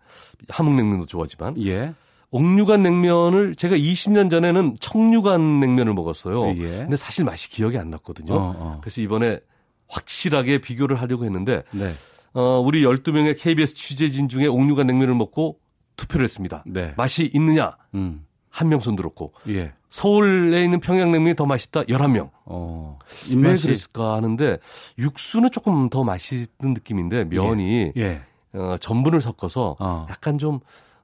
[0.50, 1.56] 함흥냉면도 좋아하지만.
[1.66, 1.94] 예.
[2.30, 6.48] 옥류관 냉면을 제가 20년 전에는 청류관 냉면을 먹었어요.
[6.58, 6.68] 예.
[6.68, 8.34] 근데 사실 맛이 기억이 안 났거든요.
[8.34, 8.78] 어, 어.
[8.80, 9.40] 그래서 이번에
[9.88, 11.92] 확실하게 비교를 하려고 했는데 네.
[12.34, 15.58] 어, 우리 12명의 KBS 취재진 중에 옥류관 냉면을 먹고
[15.96, 16.62] 투표를 했습니다.
[16.66, 16.94] 네.
[16.96, 17.76] 맛이 있느냐?
[17.94, 18.26] 음.
[18.50, 19.32] 한명 손들었고.
[19.48, 19.72] 예.
[19.90, 22.30] 서울에 있는 평양냉면이 더 맛있다 11명.
[22.44, 22.98] 어.
[23.34, 24.58] 왜 그랬을까 하는데
[24.98, 28.02] 육수는 조금 더 맛있는 느낌인데 면이 예.
[28.02, 28.22] 예.
[28.52, 30.06] 어, 전분을 섞어서 어.
[30.10, 30.60] 약간 좀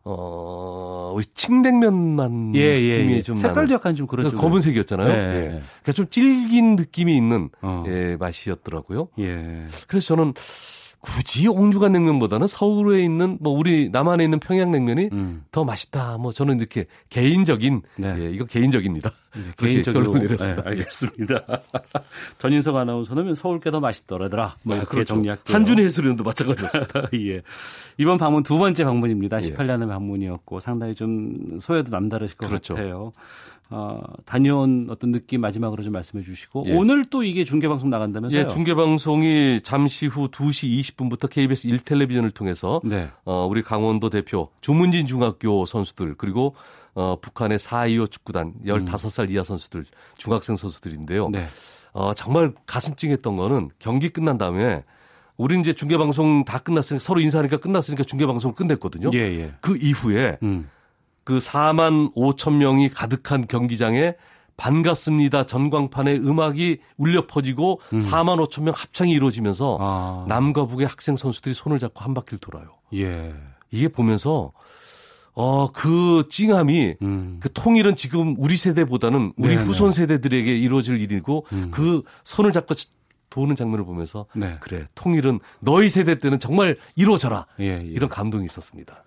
[0.06, 3.22] 어, 우리 칡냉면만 예, 예, 느낌이 예.
[3.22, 3.74] 좀 색깔도 나는.
[3.74, 4.36] 약간 좀 그렇죠.
[4.36, 5.08] 검은색이었잖아요.
[5.10, 5.48] 예, 예.
[5.48, 7.84] 그러니까 좀 질긴 느낌이 있는 어.
[7.88, 9.08] 예, 맛이었더라고요.
[9.18, 9.64] 예.
[9.88, 10.34] 그래서 저는
[11.04, 15.44] 굳이 옥류관 냉면보다는 서울에 있는 뭐 우리 남한에 있는 평양냉면이 음.
[15.52, 16.16] 더 맛있다.
[16.16, 18.16] 뭐 저는 이렇게 개인적인 네.
[18.18, 19.10] 예, 이거 개인적입니다.
[19.36, 20.62] 네, 개인적으로 내렸습니다.
[20.62, 21.44] 네, 알겠습니다.
[22.38, 24.56] 전인석 아나운서는 서울께 더 맛있더라더라.
[24.62, 25.14] 뭐 아, 이렇게 그렇죠.
[25.14, 25.54] 정리할게요.
[25.54, 27.08] 한준희 해설위원도 마찬가지였습니다.
[27.28, 27.42] 예.
[27.98, 29.38] 이번 방문 두 번째 방문입니다.
[29.38, 29.86] 18년의 예.
[29.88, 32.74] 방문이었고 상당히 좀 소외도 남다르실 것 그렇죠.
[32.74, 33.12] 같아요.
[33.76, 36.76] 어, 다녀온 어떤 느낌 마지막으로 좀 말씀해 주시고 예.
[36.76, 38.40] 오늘 또 이게 중계 방송 나간다면서요?
[38.40, 43.08] 예, 중계 방송이 잠시 후 2시 20분부터 KBS 1텔레비전을 통해서 네.
[43.24, 46.54] 어, 우리 강원도 대표 주문진 중학교 선수들 그리고
[46.94, 49.30] 어, 북한의 4.25 축구단 15살 음.
[49.30, 49.86] 이하 선수들
[50.18, 51.30] 중학생 선수들인데요.
[51.30, 51.46] 네.
[51.92, 54.84] 어, 정말 가슴 찡했던 거는 경기 끝난 다음에
[55.36, 59.10] 우리 이제 중계 방송 다 끝났으니까 서로 인사하니까 끝났으니까 중계 방송 끝냈거든요.
[59.14, 59.52] 예, 예.
[59.60, 60.70] 그 이후에 음.
[61.24, 64.14] 그 4만 5천 명이 가득한 경기장에
[64.56, 65.44] 반갑습니다.
[65.44, 67.98] 전광판에 음악이 울려 퍼지고 음.
[67.98, 70.24] 4만 5천 명 합창이 이루어지면서 아.
[70.28, 72.66] 남과 북의 학생 선수들이 손을 잡고 한 바퀴를 돌아요.
[72.94, 73.34] 예.
[73.70, 74.52] 이게 보면서
[75.32, 77.38] 어, 그 찡함이 음.
[77.40, 79.64] 그 통일은 지금 우리 세대보다는 우리 네네.
[79.64, 81.70] 후손 세대들에게 이루어질 일이고 음.
[81.72, 82.74] 그 손을 잡고
[83.30, 84.56] 도는 장면을 보면서 네.
[84.60, 87.82] 그래 통일은 너희 세대 때는 정말 이루어져라 예, 예.
[87.84, 89.02] 이런 감동이 있었습니다.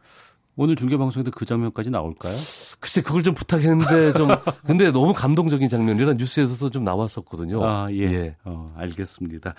[0.59, 2.35] 오늘 중계 방송에도 그 장면까지 나올까요?
[2.79, 4.29] 글쎄 그걸 좀 부탁했는데 좀
[4.65, 7.63] 근데 너무 감동적인 장면이라 뉴스에서도 좀 나왔었거든요.
[7.63, 8.01] 아 예.
[8.01, 8.35] 예.
[8.43, 9.53] 어, 알겠습니다.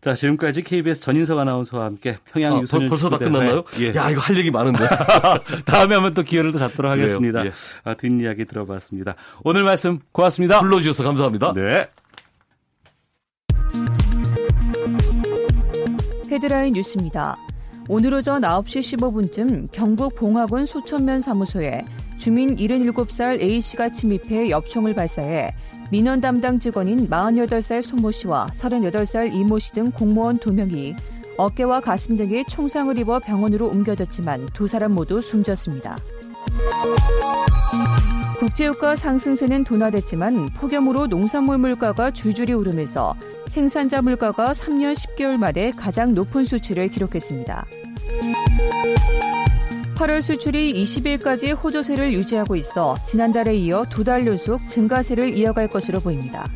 [0.00, 3.62] 자 지금까지 KBS 전인석 아나운서와 함께 평양 아, 유소년 벌써 다 끝났나요?
[3.78, 3.94] 예.
[3.94, 4.80] 야 이거 할 얘기 많은데
[5.64, 7.46] 다음에 한번 또 기회를 또 잡도록 하겠습니다.
[7.46, 7.52] 예.
[7.84, 9.14] 아, 뒷이야기 들어봤습니다.
[9.44, 10.60] 오늘 말씀 고맙습니다.
[10.60, 11.52] 불러주셔서 감사합니다.
[11.52, 11.88] 네.
[16.28, 17.36] 헤드라인 뉴스입니다.
[17.88, 21.84] 오늘 오전 9시 15분쯤 경북 봉화군 소천면 사무소에
[22.16, 25.54] 주민 77살 A씨가 침입해 엽총을 발사해
[25.90, 30.94] 민원 담당 직원인 48살 손모 씨와 38살 이모 씨 등 공무원 2명이
[31.36, 35.96] 어깨와 가슴 등에 총상을 입어 병원으로 옮겨졌지만 두 사람 모두 숨졌습니다.
[38.42, 43.14] 국제유가 상승세는 둔화됐지만 폭염으로 농산물 물가가 줄줄이 오르면서
[43.46, 47.64] 생산자 물가가 3년 10개월 만에 가장 높은 수치를 기록했습니다.
[49.94, 56.48] 8월 수출이 20일까지 호조세를 유지하고 있어 지난달에 이어 두 달 연속 증가세를 이어갈 것으로 보입니다.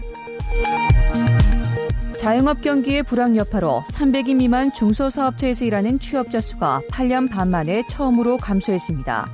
[2.19, 9.29] 자영업 경기의 불황 여파로 300인 미만 중소사업체에서 일하는 취업자 수가 8년 반 만에 처음으로 감소했습니다.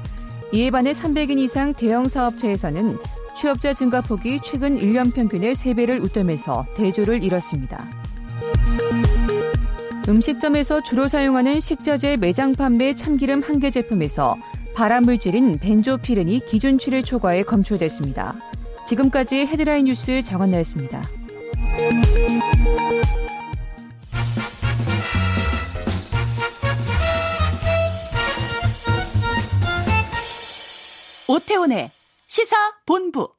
[0.53, 2.99] 이에 반해 300인 이상 대형 사업체에서는
[3.37, 7.87] 취업자 증가폭이 최근 1년 평균의 3배를 웃돌면서 대조를 이뤘습니다.
[10.09, 14.37] 음식점에서 주로 사용하는 식자재 매장 판매 참기름 한 개 제품에서
[14.75, 18.35] 발암 물질인 벤조피렌이 기준치를 초과해 검출됐습니다.
[18.87, 21.03] 지금까지 헤드라인 뉴스 정원나였습니다.
[31.29, 31.91] 오태훈의
[32.27, 33.33] 시사 본부.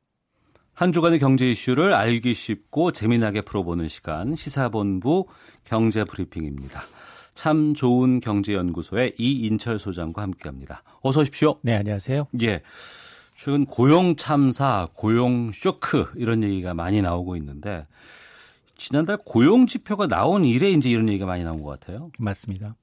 [0.74, 5.28] 한 주간의 경제 이슈를 알기 쉽고 재미나게 풀어보는 시간 시사본부
[5.64, 6.82] 경제 브리핑입니다.
[7.36, 10.84] 참 좋은 경제연구소의 이인철 소장과 함께합니다.
[11.02, 11.60] 어서 오십시오.
[11.62, 12.26] 네, 안녕하세요.
[12.42, 12.62] 예.
[13.36, 17.86] 최근 고용 참사, 고용 쇼크 이런 얘기가 많이 나오고 있는데
[18.78, 22.12] 지난달 고용 지표가 나온 이래 이제 이런 얘기가 많이 나온 것 같아요.
[22.18, 22.76] 맞습니다.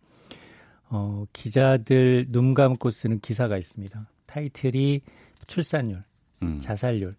[0.90, 4.04] 어, 기자들 눈 감고 쓰는 기사가 있습니다.
[4.30, 5.00] 타이틀이
[5.48, 6.04] 출산율,
[6.42, 6.60] 음.
[6.60, 7.16] 자살률,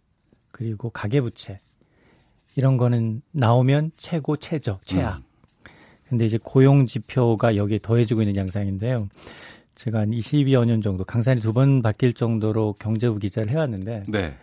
[0.51, 1.59] 그리고 가계부채
[2.55, 5.17] 이런 거는 나오면 최고 최저 최악.
[5.17, 5.23] 음.
[6.07, 9.07] 근데 이제 고용 지표가 여기에 더해지고 있는 양상인데요.
[9.75, 14.35] 제가 한 22여 년 정도 강산이 두 번 바뀔 정도로 경제부 기자를 해왔는데 네.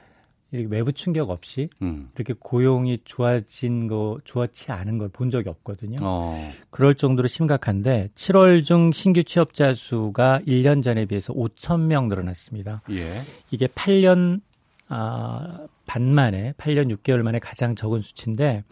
[0.50, 2.08] 이렇게 외부 충격 없이 음.
[2.16, 5.98] 이렇게 고용이 좋아진 거 좋았지 않은 걸 본 적이 없거든요.
[6.02, 6.50] 어.
[6.70, 12.82] 그럴 정도로 심각한데 7월 중 신규 취업자 수가 1년 전에 비해서 5천 명 늘어났습니다.
[12.90, 13.20] 예.
[13.50, 14.40] 이게 8년
[14.88, 18.64] 아, 반 만에 8년 6개월 만에 가장 적은 수치인데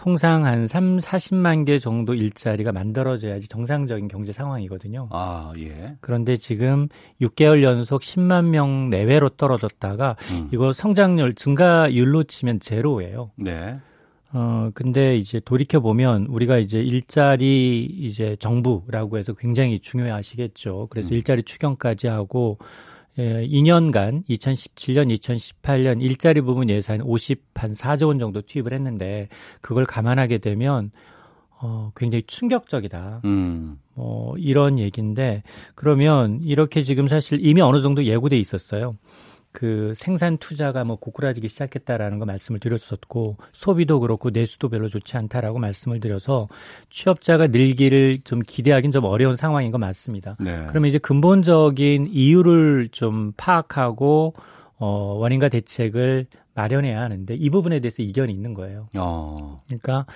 [0.00, 5.08] 통상 한 3, 40만 개 정도 일자리가 만들어져야지 정상적인 경제 상황이거든요.
[5.10, 5.94] 아, 예.
[6.00, 6.88] 그런데 지금
[7.20, 10.48] 6개월 연속 10만 명 내외로 떨어졌다가 음.
[10.54, 13.32] 이거 성장률 증가율로 치면 제로예요.
[13.36, 13.78] 네.
[14.32, 20.86] 어, 근데 이제 돌이켜보면 우리가 이제 일자리 이제 정부라고 해서 굉장히 중요해 하시겠죠.
[20.88, 21.16] 그래서 음.
[21.16, 22.64] 일자리 추경까지 하고 예,
[23.20, 29.28] 2년간 2017년, 2018년 일자리 부분 예산 50한 4조 원 정도 투입을 했는데
[29.60, 30.90] 그걸 감안하게 되면
[31.62, 33.20] 어, 굉장히 충격적이다.
[33.24, 33.78] 음.
[33.94, 35.42] 뭐 이런 얘기인데
[35.74, 38.96] 그러면 이렇게 지금 사실 이미 어느 정도 예고돼 있었어요.
[39.52, 45.58] 그 생산 투자가 뭐 고꾸라지기 시작했다라는 거 말씀을 드렸었고 소비도 그렇고 내수도 별로 좋지 않다라고
[45.58, 46.48] 말씀을 드려서
[46.88, 50.36] 취업자가 늘기를 좀 기대하기는 좀 어려운 상황인 거 맞습니다.
[50.38, 50.66] 네.
[50.68, 54.34] 그러면 이제 근본적인 이유를 좀 파악하고
[54.78, 58.88] 어 원인과 대책을 마련해야 하는데 이 부분에 대해서 이견이 있는 거예요.
[58.96, 59.60] 어.
[59.66, 60.06] 그러니까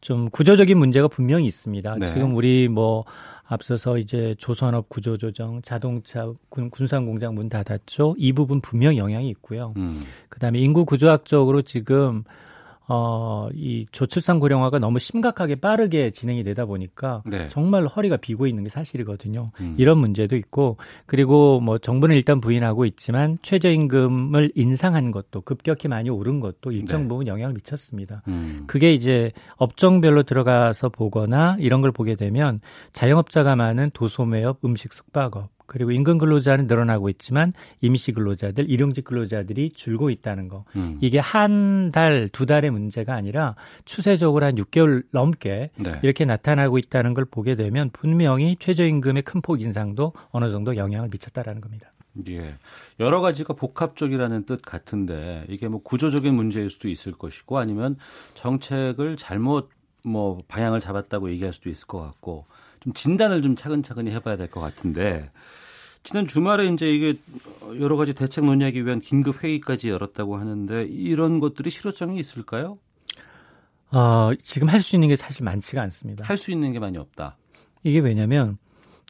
[0.00, 1.96] 좀 구조적인 문제가 분명히 있습니다.
[1.98, 2.06] 네.
[2.06, 3.04] 지금 우리 뭐
[3.50, 8.14] 앞서서 이제 조선업 구조조정, 자동차 군, 군산공장 문 닫았죠.
[8.16, 9.74] 이 부분 분명 영향이 있고요.
[9.76, 10.00] 음.
[10.28, 12.22] 그다음에 인구 구조학적으로 지금
[12.92, 17.46] 어, 이 저출산 고령화가 너무 심각하게 빠르게 진행이 되다 보니까 네.
[17.46, 19.52] 정말 허리가 비고 있는 게 사실이거든요.
[19.60, 19.76] 음.
[19.78, 20.76] 이런 문제도 있고
[21.06, 27.08] 그리고 뭐 정부는 일단 부인하고 있지만 최저임금을 인상한 것도 급격히 많이 오른 것도 일정 네.
[27.08, 28.22] 부분 영향을 미쳤습니다.
[28.26, 28.64] 음.
[28.66, 32.60] 그게 이제 업종별로 들어가서 보거나 이런 걸 보게 되면
[32.92, 40.10] 자영업자가 많은 도소매업, 음식 숙박업 그리고 임금 근로자는 늘어나고 있지만 임시 근로자들, 일용직 근로자들이 줄고
[40.10, 40.64] 있다는 거.
[40.74, 40.98] 음.
[41.00, 43.54] 이게 한 달, 두 달의 문제가 아니라
[43.84, 46.00] 추세적으로 한 6개월 넘게 네.
[46.02, 51.60] 이렇게 나타나고 있다는 걸 보게 되면 분명히 최저임금의 큰 폭 인상도 어느 정도 영향을 미쳤다라는
[51.60, 51.92] 겁니다.
[52.28, 52.56] 예.
[52.98, 57.96] 여러 가지가 복합적이라는 뜻 같은데 이게 뭐 구조적인 문제일 수도 있을 것이고 아니면
[58.34, 59.70] 정책을 잘못
[60.04, 62.44] 뭐 방향을 잡았다고 얘기할 수도 있을 것 같고
[62.80, 65.30] 좀 진단을 좀 차근차근히 해봐야 될 것 같은데
[66.02, 67.18] 지난 주말에 이제 이게
[67.78, 72.78] 여러 가지 대책 논의하기 위한 긴급 회의까지 열었다고 하는데 이런 것들이 실효성이 있을까요?
[73.92, 76.24] 어, 지금 할 수 있는 게 사실 많지가 않습니다.
[76.24, 77.36] 할 수 있는 게 많이 없다.
[77.84, 78.56] 이게 왜냐면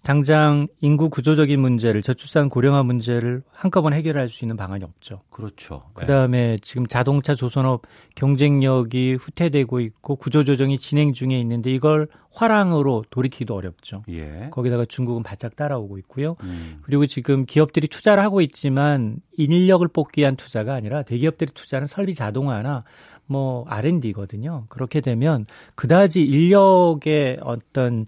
[0.02, 5.22] 당장 인구 구조적인 문제를 저출산 고령화 문제를 한꺼번에 해결할 수 있는 방안이 없죠.
[5.30, 5.82] 그렇죠.
[5.96, 6.00] 네.
[6.00, 7.82] 그다음에 지금 자동차 조선업
[8.14, 14.04] 경쟁력이 후퇴되고 있고 구조 조정이 진행 중에 있는데 이걸 화랑으로 돌이키기도 어렵죠.
[14.08, 14.48] 예.
[14.50, 16.36] 거기다가 중국은 바짝 따라오고 있고요.
[16.44, 16.78] 음.
[16.82, 22.84] 그리고 지금 기업들이 투자를 하고 있지만 인력을 뽑기 위한 투자가 아니라 대기업들이 투자는 설비 자동화나
[23.30, 24.64] 뭐 R&D거든요.
[24.68, 28.06] 그렇게 되면 그다지 인력의 어떤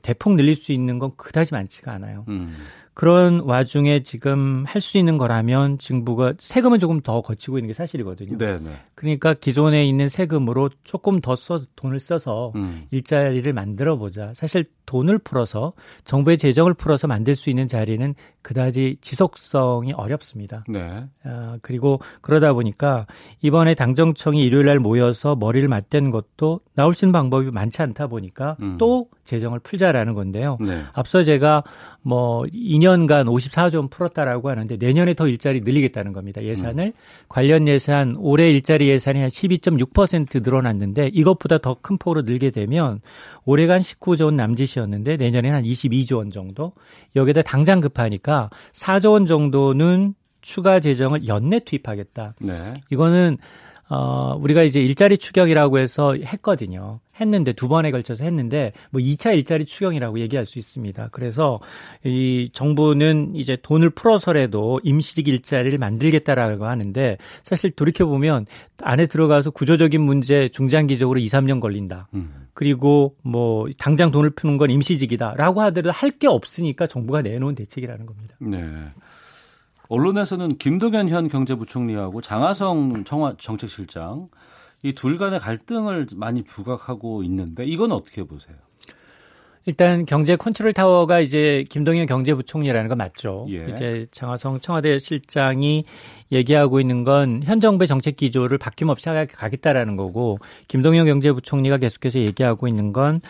[0.00, 2.24] 대폭 늘릴 수 있는 건 그다지 많지가 않아요.
[2.28, 2.54] 음.
[2.94, 8.36] 그런 와중에 지금 할 수 있는 거라면 정부가 세금은 조금 더 거치고 있는 게 사실이거든요.
[8.36, 8.70] 네네.
[8.96, 12.82] 그러니까 기존에 있는 세금으로 조금 더 써, 돈을 써서 음.
[12.90, 14.32] 일자리를 만들어 보자.
[14.34, 15.72] 사실 돈을 풀어서
[16.04, 20.64] 정부의 재정을 풀어서 만들 수 있는 자리는 그다지 지속성이 어렵습니다.
[20.68, 21.04] 네.
[21.22, 23.06] 아, 그리고 그러다 보니까
[23.40, 28.56] 이번에 당정청이 일요일 날 모여서 머리를 맞댄 것도 나올 수 있는 방법이 많지 않다 보니까
[28.60, 28.76] 음.
[28.78, 30.58] 또 재정을 풀자라는 건데요.
[30.60, 30.82] 네.
[30.92, 31.62] 앞서 제가
[32.02, 36.42] 뭐 2년 간 54조 원 풀었다라고 하는데 내년에 더 일자리 늘리겠다는 겁니다.
[36.42, 36.92] 예산을 음.
[37.28, 43.00] 관련 예산 올해 일자리 예산이 한 12.6% 늘어났는데 이것보다 더 큰 폭으로 늘게 되면
[43.44, 46.72] 올해간 19조 원 남짓이었는데 내년에는 한 22조 원 정도
[47.16, 52.34] 여기다 당장 급하니까 4조 원 정도는 추가 재정을 연내 투입하겠다.
[52.40, 52.74] 네.
[52.90, 53.38] 이거는
[53.94, 57.00] 어, 우리가 이제 일자리 추격이라고 해서 했거든요.
[57.20, 61.10] 했는데 두 번에 걸쳐서 했는데 뭐 2차 일자리 추경이라고 얘기할 수 있습니다.
[61.12, 61.60] 그래서
[62.02, 68.46] 이 정부는 이제 돈을 풀어서라도 임시직 일자리를 만들겠다라고 하는데 사실 돌이켜 보면
[68.82, 72.08] 안에 들어가서 구조적인 문제 중장기적으로 2, 3년 걸린다.
[72.14, 72.46] 음.
[72.54, 78.36] 그리고 뭐 당장 돈을 푸는 건 임시직이다라고 하더라도 할 게 없으니까 정부가 내놓은 대책이라는 겁니다.
[78.38, 78.64] 네.
[79.88, 84.28] 언론에서는 김동연 현 경제부총리하고 장하성 청와 정책실장
[84.84, 88.56] 이 둘 간의 갈등을 많이 부각하고 있는데 이건 어떻게 보세요?
[89.64, 93.46] 일단 경제 컨트롤 타워가 이제 김동연 경제부총리라는 건 맞죠.
[93.50, 93.66] 예.
[93.70, 95.84] 이제 장하성 청와대 실장이
[96.32, 102.92] 얘기하고 있는 건 현 정부의 정책 기조를 바뀜없이 가겠다라는 거고 김동연 경제부총리가 계속해서 얘기하고 있는
[102.92, 103.20] 건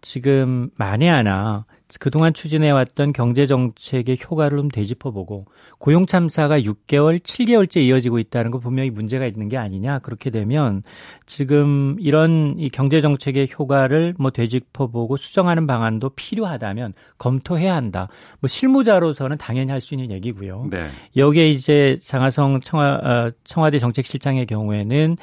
[0.00, 1.66] 지금 만에 하나
[2.00, 5.46] 그동안 추진해왔던 경제정책의 효과를 좀 되짚어보고
[5.78, 10.00] 고용 참사가 6개월, 7개월째 이어지고 있다는 거 분명히 문제가 있는 게 아니냐.
[10.00, 10.82] 그렇게 되면
[11.26, 18.08] 지금 이런 이 경제정책의 효과를 뭐 되짚어보고 수정하는 방안도 필요하다면 검토해야 한다.
[18.40, 20.68] 뭐 실무자로서는 당연히 할 수 있는 얘기고요.
[20.70, 20.88] 네.
[21.14, 25.18] 여기에 이제 장하성 청와, 어, 청와대 정책실장의 경우에는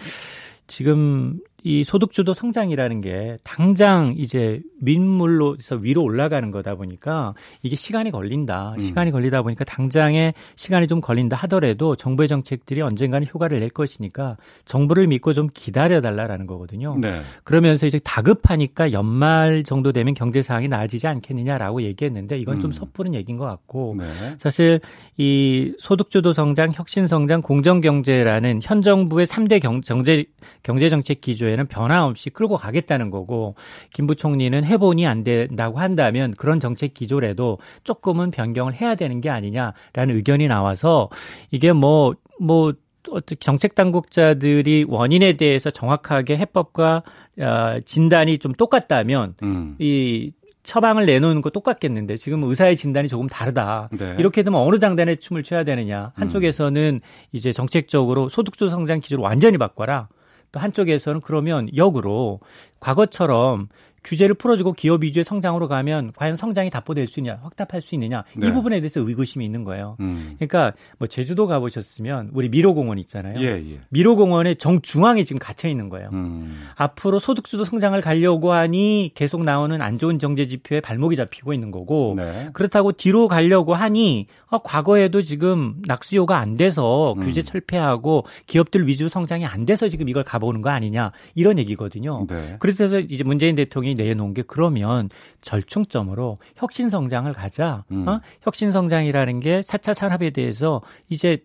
[0.68, 8.74] 지금 이 소득주도 성장이라는 게 당장 이제 민물로서 위로 올라가는 거다 보니까 이게 시간이 걸린다.
[8.74, 8.80] 음.
[8.80, 15.06] 시간이 걸리다 보니까 당장에 시간이 좀 걸린다 하더라도 정부의 정책들이 언젠가는 효과를 낼 것이니까 정부를
[15.08, 16.98] 믿고 좀 기다려 달라라는 거거든요.
[17.00, 17.22] 네.
[17.44, 22.74] 그러면서 이제 다급하니까 연말 정도 되면 경제 상황이 나아지지 않겠느냐라고 얘기했는데 이건 좀 음.
[22.74, 24.06] 섣부른 얘기인 것 같고 네.
[24.40, 24.80] 사실
[25.18, 30.26] 이 소득주도 성장, 혁신 성장, 공정 경제라는 현 정부의 3대 경, 경제
[30.64, 33.56] 경제 정책 기조에 경우에는 변함없이 끌고 가겠다는 거고
[33.92, 40.16] 김 부총리는 해본이 안 된다고 한다면 그런 정책 기조라도 조금은 변경을 해야 되는 게 아니냐라는
[40.16, 41.10] 의견이 나와서
[41.52, 42.74] 이게 뭐뭐 뭐
[43.10, 47.04] 어떻게 정책 당국자들이 원인에 대해서 정확하게 해법과
[47.40, 49.76] 어, 진단이 좀 똑같다면 음.
[49.80, 50.32] 이
[50.64, 53.90] 처방을 내놓는 거 똑같겠는데 지금 의사의 진단이 조금 다르다.
[53.98, 54.16] 네.
[54.20, 56.12] 이렇게 되면 어느 장단에 춤을 춰야 되느냐.
[56.14, 57.00] 한쪽에서는 음.
[57.32, 60.08] 이제 정책적으로 소득주 성장 기조를 완전히 바꿔라.
[60.52, 62.40] 또 한쪽에서는 그러면 역으로
[62.80, 63.70] 과거처럼
[64.04, 68.48] 규제를 풀어주고 기업 위주의 성장으로 가면 과연 성장이 답보될 수 있냐, 확답할 수 있느냐 네.
[68.48, 69.96] 이 부분에 대해서 의구심이 있는 거예요.
[70.00, 70.36] 음.
[70.38, 73.40] 그러니까 뭐 제주도 가보셨으면 우리 미로공원 있잖아요.
[73.40, 73.80] 예, 예.
[73.90, 76.10] 미로공원의 정 중앙에 지금 갇혀 있는 거예요.
[76.14, 76.68] 음.
[76.76, 82.16] 앞으로 소득주도 성장을 가려고 하니 계속 나오는 안 좋은 정제 지표에 발목이 잡히고 있는 거고
[82.18, 82.50] 네.
[82.54, 87.22] 그렇다고 뒤로 가려고 하니 어, 과거에도 지금 낙수요가 안 돼서 음.
[87.22, 92.26] 규제 철폐하고 기업들 위주 성장이 안 돼서 지금 이걸 가보는 거 아니냐 이런 얘기거든요.
[92.28, 92.56] 네.
[92.60, 95.10] 그래서 이제 문재인 대통령이 대통령이 내놓은 게 그러면
[95.42, 97.84] 절충점으로 혁신 성장을 가자.
[97.92, 98.08] 음.
[98.08, 98.22] 어?
[98.42, 101.44] 혁신 성장이라는 게 4차 산업에 대해서 이제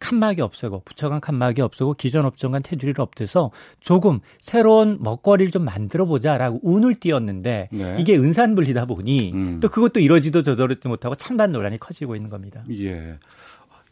[0.00, 6.04] 칸막이 없애고 부처간 칸막이 없애고 기존 업종 간 테두리를 없애서 조금 새로운 먹거리를 좀 만들어
[6.04, 7.96] 보자라고 운을 띄었는데 네.
[7.98, 9.60] 이게 은산분리다 보니 음.
[9.60, 12.62] 또 그것도 이러지도 저러지도 못하고 찬반 논란이 커지고 있는 겁니다.
[12.70, 13.18] 예.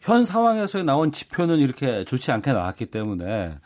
[0.01, 3.57] 현 상황에서 나온 지표는 이렇게 좋지 않게 나왔기 때문에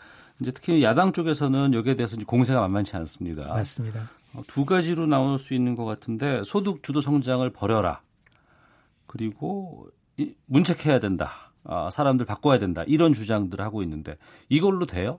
[0.41, 3.49] 이제 특히 야당 쪽에서는 여기에 대해서 공세가 만만치 않습니다.
[3.49, 4.09] 맞습니다.
[4.47, 8.03] 두 가지로 나올 수 있는 것 같은데 소득 주도 성장을 버려라.
[9.07, 9.89] 그리고
[10.47, 11.53] 문책해야 된다.
[11.64, 12.85] 아, 사람들 바꿔야 된다.
[12.87, 14.16] 이런 주장들을 하고 있는데
[14.49, 15.14] 이걸로 돼요?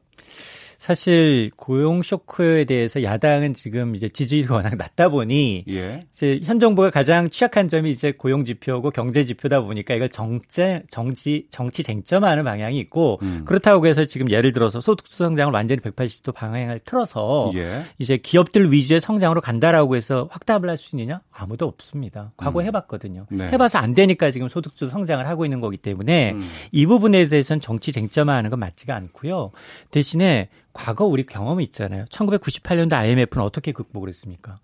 [0.81, 6.07] 사실 고용 쇼크에 대해서 야당은 지금 이제 지지율이 워낙 낮다 보니 예.
[6.11, 11.45] 이제 현 정부가 가장 취약한 점이 이제 고용 지표고 경제 지표다 보니까 이걸 정제 정치
[11.51, 13.43] 정치 쟁점하는 방향이 있고 음.
[13.45, 17.83] 그렇다고 해서 지금 예를 들어서 소득 성장을 완전히 180도 방향을 틀어서 예.
[17.99, 22.31] 이제 기업들 위주의 성장으로 간다라고 해서 확답을 할 수 있느냐 아무도 없습니다.
[22.37, 22.65] 과거 음.
[22.65, 23.25] 해봤거든요.
[23.31, 23.47] 네.
[23.47, 26.47] 해봐서 안 되니까 지금 소득주 성장을 하고 있는 거기 때문에 음.
[26.71, 29.51] 이 부분에 대해서는 정치 쟁점화하는 건 맞지가 않고요.
[29.89, 32.05] 대신에 과거 우리 경험이 있잖아요.
[32.05, 34.59] 1998년도 IMF는 어떻게 극복을 했습니까?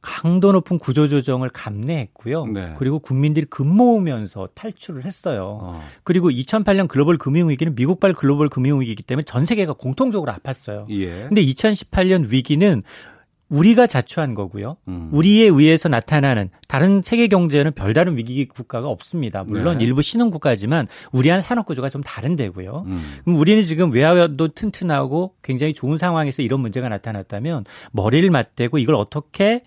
[0.00, 2.46] 강도 높은 구조조정을 감내했고요.
[2.46, 2.74] 네.
[2.78, 5.58] 그리고 국민들이 금 모으면서 탈출을 했어요.
[5.60, 5.82] 어.
[6.04, 10.88] 그리고 2008년 글로벌 금융위기는 미국발 글로벌 금융위기이기 때문에 전 세계가 공통적으로 아팠어요.
[10.90, 11.08] 예.
[11.26, 12.84] 근데 2018년 위기는
[13.48, 14.76] 우리가 자초한 거고요.
[14.88, 15.08] 음.
[15.12, 19.44] 우리에 의해서 나타나는 다른 세계 경제는 별다른 위기 국가가 없습니다.
[19.44, 19.84] 물론 네.
[19.84, 22.84] 일부 신흥 국가지만 우리한 산업 구조가 좀 다른데고요.
[22.86, 23.02] 음.
[23.24, 29.62] 그럼 우리는 지금 외화도 튼튼하고 굉장히 좋은 상황에서 이런 문제가 나타났다면 머리를 맞대고 이걸 어떻게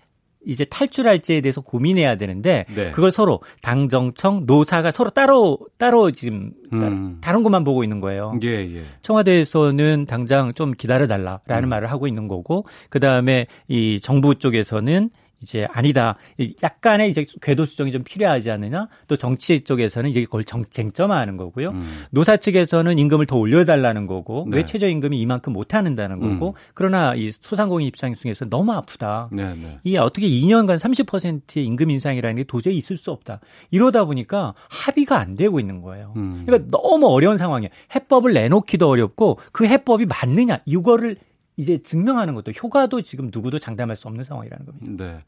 [0.46, 2.90] 이제 탈출할지에 대해서 고민해야 되는데 네.
[2.90, 7.18] 그걸 서로 당정청 노사가 서로 따로 따로 지금 음.
[7.20, 8.38] 다른 것만 보고 있는 거예요.
[8.42, 8.82] 예, 예.
[9.02, 11.68] 청와대에서는 당장 좀 기다려 달라라는 음.
[11.68, 15.10] 말을 하고 있는 거고 그다음에 이 정부 쪽에서는
[15.42, 16.16] 이제 아니다.
[16.62, 18.88] 약간의 이제 궤도 수정이 좀 필요하지 않느냐.
[19.08, 21.70] 또 정치 쪽에서는 이제 그걸 정, 쟁점화하는 거고요.
[21.70, 22.04] 음.
[22.10, 24.58] 노사 측에서는 임금을 더 올려달라는 거고 네.
[24.58, 26.38] 왜 최저임금이 이만큼 못하는다는 음.
[26.38, 26.50] 거고.
[26.50, 26.54] 음.
[26.74, 29.28] 그러나 이 소상공인 입장에서 너무 아프다.
[29.32, 29.78] 네, 네.
[29.82, 33.40] 이 어떻게 2년간 30%의 임금 인상이라는 게 도저히 있을 수 없다.
[33.70, 36.12] 이러다 보니까 합의가 안 되고 있는 거예요.
[36.16, 36.42] 음.
[36.44, 37.70] 그러니까 너무 어려운 상황이에요.
[37.94, 41.16] 해법을 내놓기도 어렵고 그 해법이 맞느냐 이거를
[41.60, 45.04] 이제 증명하는 것도 효과도 지금 누구도 장담할 수 없는 상황이라는 겁니다.
[45.04, 45.18] 네.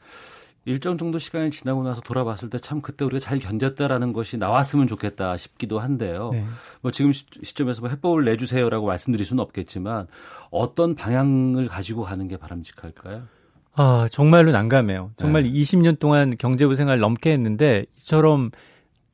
[0.65, 5.37] 일정 정도 시간이 지나고 나서 돌아봤을 때 참 그때 우리가 잘 견뎠다라는 것이 나왔으면 좋겠다
[5.37, 6.31] 싶기도 한데요.
[6.33, 6.45] 네.
[6.81, 10.07] 뭐 지금 시점에서 뭐 해법을 내주세요라고 말씀드릴 수는 없겠지만
[10.51, 13.19] 어떤 방향을 가지고 가는 게 바람직할까요?
[13.75, 15.13] 아 정말로 난감해요.
[15.17, 15.51] 정말 네.
[15.51, 18.51] 20년 동안 경제부 생활 넘게 했는데 이처럼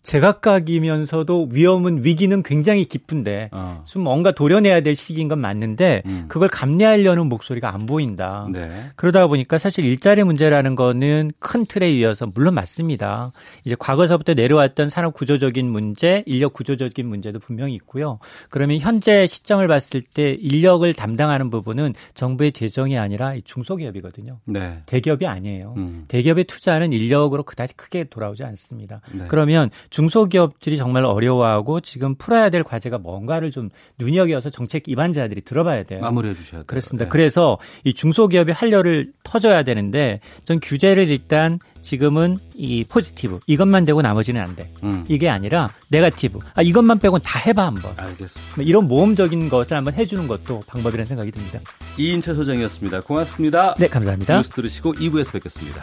[0.08, 3.82] 제각각이면서도 위험은 위기는 굉장히 깊은데 어.
[3.86, 6.24] 좀 뭔가 도려내야 될 시기인 건 맞는데 음.
[6.28, 8.48] 그걸 감내하려는 목소리가 안 보인다.
[8.50, 8.70] 네.
[8.96, 13.32] 그러다 보니까 사실 일자리 문제라는 거는 큰 틀에 이어서 물론 맞습니다.
[13.64, 18.18] 이제 과거서부터 내려왔던 산업 구조적인 문제, 인력 구조적인 문제도 분명히 있고요.
[18.48, 24.38] 그러면 현재 시점을 봤을 때 인력을 담당하는 부분은 정부의 재정이 아니라 중소기업이거든요.
[24.46, 24.78] 네.
[24.86, 25.74] 대기업이 아니에요.
[25.76, 26.04] 음.
[26.08, 29.02] 대기업의 투자는 인력으로 그다지 크게 돌아오지 않습니다.
[29.12, 29.26] 네.
[29.28, 29.68] 그러면
[29.98, 33.68] 중소기업들이 정말 어려워하고 지금 풀어야 될 과제가 뭔가를 좀
[33.98, 36.00] 눈여겨서 정책 입안자들이 들어봐야 돼요.
[36.00, 36.64] 마무리해 주셔야 돼요.
[36.68, 37.06] 그렇습니다.
[37.06, 37.08] 네.
[37.08, 44.40] 그래서 이 중소기업이 활려를 터져야 되는데 전 규제를 일단 지금은 이 포지티브 이것만 되고 나머지는
[44.40, 44.72] 안 돼.
[44.84, 45.04] 음.
[45.08, 46.38] 이게 아니라 네가티브.
[46.54, 47.92] 아 이것만 빼곤 다 해봐 한번.
[47.96, 48.54] 알겠습니다.
[48.54, 51.58] 뭐 이런 모험적인 것을 한번 해주는 것도 방법이라는 생각이 듭니다.
[51.98, 53.00] 이인철 소장이었습니다.
[53.00, 53.74] 고맙습니다.
[53.78, 54.36] 네 감사합니다.
[54.36, 55.82] 뉴스 들으시고 2부에서 뵙겠습니다.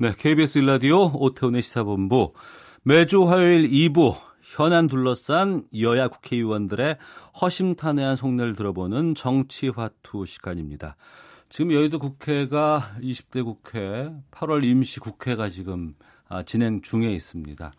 [0.00, 2.32] 네, KBS 일라디오 오태훈의 시사본부
[2.84, 6.96] 매주 화요일 2부 현안 둘러싼 여야 국회의원들의
[7.40, 10.96] 허심탄회한 속내를 들어보는 정치화투 시간입니다.
[11.48, 15.94] 지금 여의도 국회가 20대 국회 8월 임시 국회가 지금
[16.28, 17.72] 아, 진행 중에 있습니다.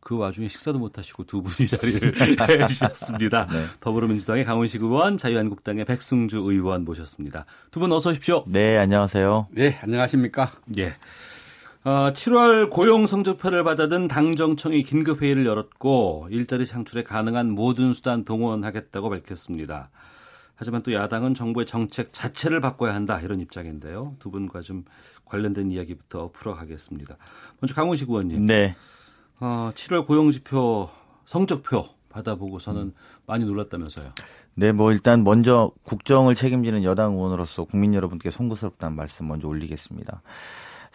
[0.00, 2.14] 그 와중에 식사도 못 하시고 두 분이 자리를
[2.48, 3.48] 해 주셨습니다.
[3.50, 3.64] 네.
[3.80, 7.44] 더불어민주당의 강훈식 의원, 자유한국당의 백승주 의원 모셨습니다.
[7.72, 8.44] 두 분 어서 오십시오.
[8.46, 9.48] 네, 안녕하세요.
[9.50, 10.52] 네, 안녕하십니까?
[10.78, 10.94] 예.
[11.86, 19.08] 어, 7월 고용 성적표를 받아든 당정청이 긴급 회의를 열었고 일자리 창출에 가능한 모든 수단 동원하겠다고
[19.08, 19.90] 밝혔습니다.
[20.56, 24.16] 하지만 또 야당은 정부의 정책 자체를 바꿔야 한다 이런 입장인데요.
[24.18, 24.84] 두 분과 좀
[25.26, 27.18] 관련된 이야기부터 풀어가겠습니다.
[27.60, 28.46] 먼저 강훈식 의원님.
[28.46, 28.74] 네.
[29.38, 30.88] 어, 7월 고용지표
[31.24, 32.92] 성적표 받아보고서는 음.
[33.26, 34.10] 많이 놀랐다면서요.
[34.54, 40.22] 네, 뭐 일단 먼저 국정을 책임지는 여당 의원으로서 국민 여러분께 송구스럽다는 말씀 먼저 올리겠습니다.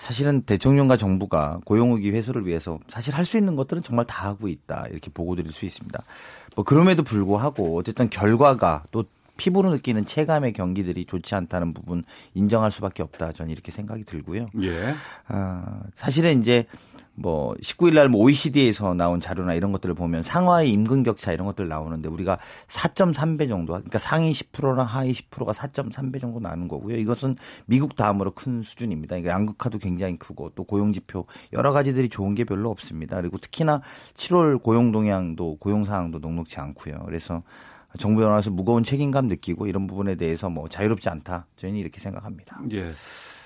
[0.01, 4.87] 사실은 대통령과 정부가 고용의기 회수를 위해서 사실 할 수 있는 것들은 정말 다 하고 있다
[4.89, 6.03] 이렇게 보고 드릴 수 있습니다.
[6.55, 9.05] 뭐 그럼에도 불구하고 어쨌든 결과가 또
[9.37, 13.31] 피부로 느끼는 체감의 경기들이 좋지 않다는 부분 인정할 수밖에 없다.
[13.31, 14.47] 저는 이렇게 생각이 들고요.
[14.61, 14.95] 예.
[15.27, 16.65] 아, 사실은 이제
[17.21, 21.67] 뭐 19일 날 뭐 OECD에서 나온 자료나 이런 것들을 보면 상하이 임금 격차 이런 것들
[21.67, 26.97] 나오는데 우리가 4.3배 정도 그러니까 상위 10%나 하위 10%가 4.3배 정도 나는 거고요.
[26.97, 29.17] 이것은 미국 다음으로 큰 수준입니다.
[29.17, 33.15] 이게 양극화도 굉장히 크고 또 고용 지표 여러 가지들이 좋은 게 별로 없습니다.
[33.15, 33.81] 그리고 특히나
[34.15, 37.03] 7월 고용 동향도 고용 상황도 녹록지 않고요.
[37.05, 37.43] 그래서
[37.99, 41.47] 정부 연합에서 무거운 책임감 느끼고 이런 부분에 대해서 뭐 자유롭지 않다.
[41.57, 42.59] 저희는 이렇게 생각합니다.
[42.71, 42.91] 예.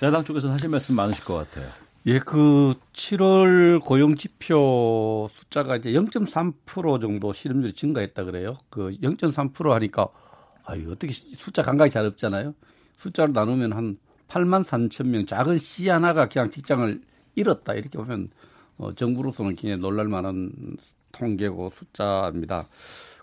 [0.03, 1.69] 야당 쪽에서는 하실 말씀 많으실 것 같아요.
[2.07, 8.55] 예, 그 7월 고용 지표 숫자가 이제 0.3% 정도 실업률이 증가했다 그래요.
[8.69, 10.09] 그 0.3% 하니까
[10.65, 12.53] 아유, 어떻게 숫자 감각이 잘 없잖아요.
[12.97, 13.97] 숫자로 나누면 한
[14.27, 17.01] 8만 3천 명 작은 시 하나가 그냥 직장을
[17.33, 18.29] 잃었다 이렇게 보면
[18.77, 20.51] 어, 정부로서는 굉장히 놀랄 만한
[21.11, 22.67] 통계고 숫자입니다.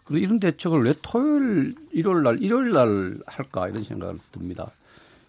[0.03, 4.72] 그런데 이런 대책을 왜 토요일, 일요일 날, 일요일 날 할까 이런 생각을 듭니다.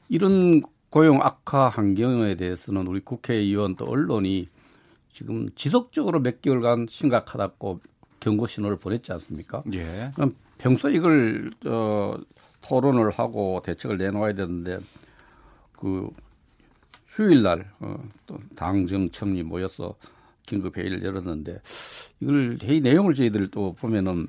[0.09, 0.63] 이런
[0.93, 4.47] 고용 악화 환경에 대해서는 우리 국회의원 또 언론이
[5.11, 7.79] 지금 지속적으로 몇 개월간 심각하다고
[8.19, 9.63] 경고 신호를 보냈지 않습니까?
[9.73, 10.11] 예.
[10.13, 12.13] 그럼 평소 이걸 어,
[12.61, 14.81] 토론을 하고 대책을 내놓아야 되는데
[15.71, 16.11] 그
[17.07, 17.95] 휴일날 어,
[18.27, 19.95] 또 당정청이 모여서
[20.45, 21.59] 긴급 회의를 열었는데
[22.19, 24.27] 이걸 회의 내용을 저희들 또 보면은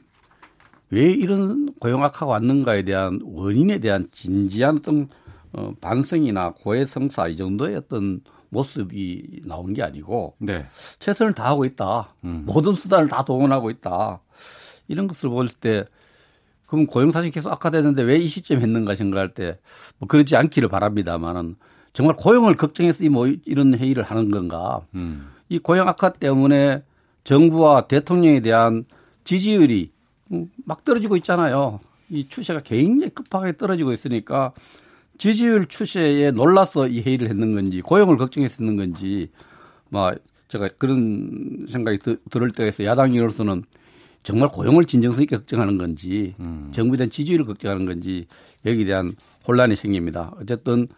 [0.88, 5.10] 왜 이런 고용 악화가 왔는가에 대한 원인에 대한 진지한 어떤
[5.56, 10.64] 어, 반성이나 고해성사 이 정도의 어떤 모습이 나온 게 아니고 네.
[10.98, 12.14] 최선을 다하고 있다.
[12.24, 12.42] 음.
[12.46, 14.20] 모든 수단을 다 동원하고 있다.
[14.88, 15.84] 이런 것을 볼 때
[16.66, 19.58] 그럼 고용 사실이 계속 악화되는데 왜 이 시점에 했는가 생각할 때
[19.98, 21.56] 뭐 그러지 않기를 바랍니다만은
[21.92, 24.80] 정말 고용을 걱정해서 뭐 이런 회의를 하는 건가.
[24.94, 25.28] 음.
[25.48, 26.82] 이 고용 악화 때문에
[27.22, 28.84] 정부와 대통령에 대한
[29.24, 29.92] 지지율이
[30.64, 31.80] 막 떨어지고 있잖아요.
[32.10, 34.52] 이 추세가 굉장히 급하게 떨어지고 있으니까
[35.18, 39.30] 지지율 추세에 놀라서 이 회의를 했는 건지 고용을 걱정했었는 건지
[39.88, 40.12] 뭐
[40.48, 43.64] 제가 그런 생각이 드, 들을 때가 있어 야당으로서는
[44.22, 46.70] 정말 고용을 진정성 있게 걱정하는 건지 음.
[46.72, 48.26] 정부에 대한 지지율을 걱정하는 건지
[48.64, 49.14] 여기에 대한
[49.46, 50.32] 혼란이 생깁니다.
[50.40, 50.88] 어쨌든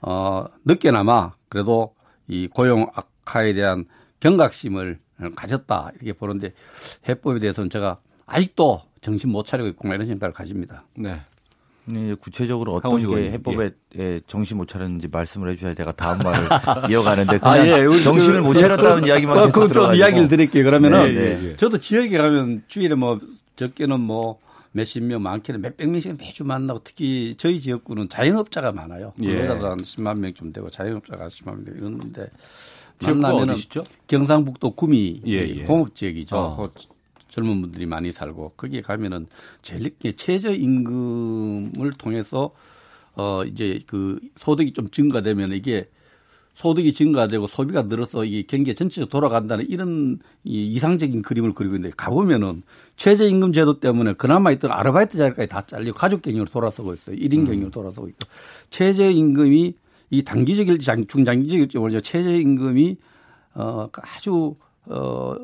[0.00, 1.94] 어 늦게나마 그래도
[2.28, 3.86] 이 고용 악화에 대한
[4.20, 4.98] 경각심을
[5.34, 6.52] 가졌다 이렇게 보는데
[7.08, 10.84] 해법에 대해서는 제가 아직도 정신 못 차리고 있구나 이런 생각을 가집니다.
[10.96, 11.20] 네.
[11.88, 14.20] 네, 구체적으로 어떤 게 해법에 예.
[14.26, 16.48] 정신 못 차렸는지 말씀을 해주셔야 제가 다음 말을
[16.90, 18.02] 이어가는데 그냥 아, 예.
[18.02, 20.04] 정신을 못 차렸다는 그, 이야기만 계속 그좀 들어가지고.
[20.04, 20.64] 이야기를 드릴게요.
[20.64, 21.56] 그러면은 네, 네.
[21.56, 23.20] 저도 지역에 가면 주일에 뭐
[23.54, 24.38] 적게는 뭐
[24.72, 29.12] 몇십 명, 많게는 몇백 명씩 매주 만나고 특히 저희 지역구는 자영업자가 많아요.
[29.18, 29.68] 근로자도 예.
[29.68, 32.28] 한 10만 명쯤 되고 자영업자가 10만 명 이러는데
[33.02, 33.54] 만나면은
[34.06, 35.64] 경상북도 구미 예, 예.
[35.64, 36.36] 공업 지역이죠.
[36.36, 36.68] 어.
[37.36, 39.26] 젊은 분들이 많이 살고 거기에 가면은
[39.60, 42.52] 제일 최저 임금을 통해서
[43.14, 45.90] 어 이제 그 소득이 좀 증가되면 이게
[46.54, 52.62] 소득이 증가되고 소비가 늘어서 이게 경기 전체가 돌아간다는 이런 이 이상적인 그림을 그리고 있는데 가보면은
[52.96, 57.16] 최저임금 제도 때문에 그나마 있던 아르바이트 자리까지 다 잘리고 가족 경영으로 돌아서고 있어요.
[57.16, 57.70] 1인 경영으로 음.
[57.70, 58.26] 돌아서고 있고
[58.70, 59.74] 최저임금이
[60.08, 62.00] 이 단기적일지 중장기적일지 모르죠.
[62.00, 62.96] 최저임금이
[63.56, 64.56] 어 아주
[64.86, 65.36] 어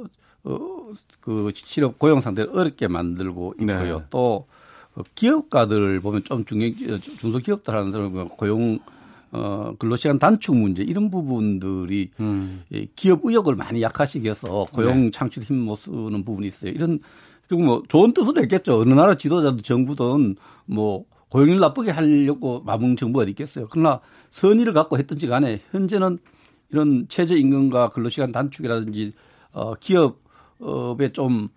[0.45, 0.82] 어,
[1.20, 3.99] 그 실업 고용 상태를 어렵게 만들고 있고요.
[3.99, 4.05] 네.
[4.11, 4.47] 또
[5.14, 6.70] 기업가들 보면 좀 중요
[7.01, 8.78] 중소기업들 하는 사람 고용
[9.30, 12.64] 어 근로시간 단축 문제 이런 부분들이 음.
[12.95, 15.11] 기업 의욕을 많이 약화시켜서 고용 네.
[15.11, 16.70] 창출 힘 못 쓰는 부분이 있어요.
[16.72, 16.99] 이런
[17.49, 18.80] 그리고 뭐 좋은 뜻으로 했겠죠.
[18.80, 20.36] 어느 나라 지도자도 정부든
[20.66, 23.68] 뭐 고용률 나쁘게 하려고 마음 정부가 있겠어요.
[23.70, 26.18] 그러나 선의를 갖고 했든지 간에 현재는
[26.70, 29.12] 이런 최저임금과 근로시간 단축이라든지
[29.53, 30.22] 어 기업
[30.62, 31.48] 업에 좀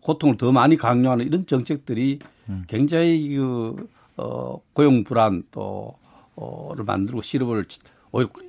[0.00, 2.18] 고통을 더 많이 강요하는 이런 정책들이
[2.48, 2.64] 음.
[2.66, 5.94] 굉장히 그, 어, 고용 불안 또,
[6.34, 7.64] 어를 만들고 실업을,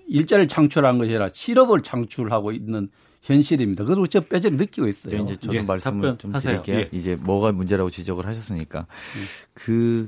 [0.07, 2.89] 일자리를 창출한 것이 아니라 실업을 창출하고 있는
[3.21, 3.83] 현실입니다.
[3.83, 5.17] 그걸 저 뼈저리 느끼고 있어요.
[5.17, 6.61] 네, 이제 저도 예, 말씀을 좀 하세요.
[6.61, 6.77] 드릴게요.
[6.77, 6.97] 예.
[6.97, 8.81] 이제 뭐가 문제라고 지적을 하셨으니까.
[8.81, 9.25] 음.
[9.53, 10.07] 그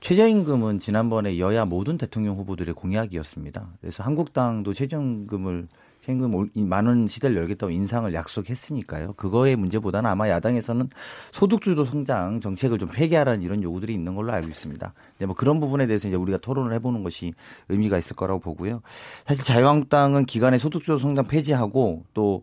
[0.00, 3.68] 최저임금은 지난번에 여야 모든 대통령 후보들의 공약이었습니다.
[3.80, 5.68] 그래서 한국당도 최저임금을
[6.08, 9.12] 현금 만원 시대를 열겠다고 인상을 약속했으니까요.
[9.12, 10.88] 그거의 문제보다는 아마 야당에서는
[11.32, 14.94] 소득주도 성장 정책을 좀 폐기하라는 이런 요구들이 있는 걸로 알고 있습니다.
[15.16, 17.34] 이제 뭐 그런 부분에 대해서 이제 우리가 토론을 해보는 것이
[17.68, 18.80] 의미가 있을 거라고 보고요.
[19.26, 22.42] 사실 자유한국당은 기간에 소득주도 성장 폐지하고 또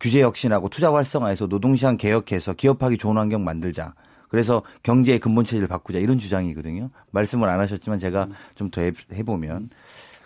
[0.00, 3.94] 규제 혁신하고 투자 활성화해서 노동시장 개혁해서 기업하기 좋은 환경 만들자.
[4.30, 6.88] 그래서 경제의 근본 체질을 바꾸자 이런 주장이거든요.
[7.10, 8.80] 말씀을 안 하셨지만 제가 좀 더
[9.12, 9.68] 해보면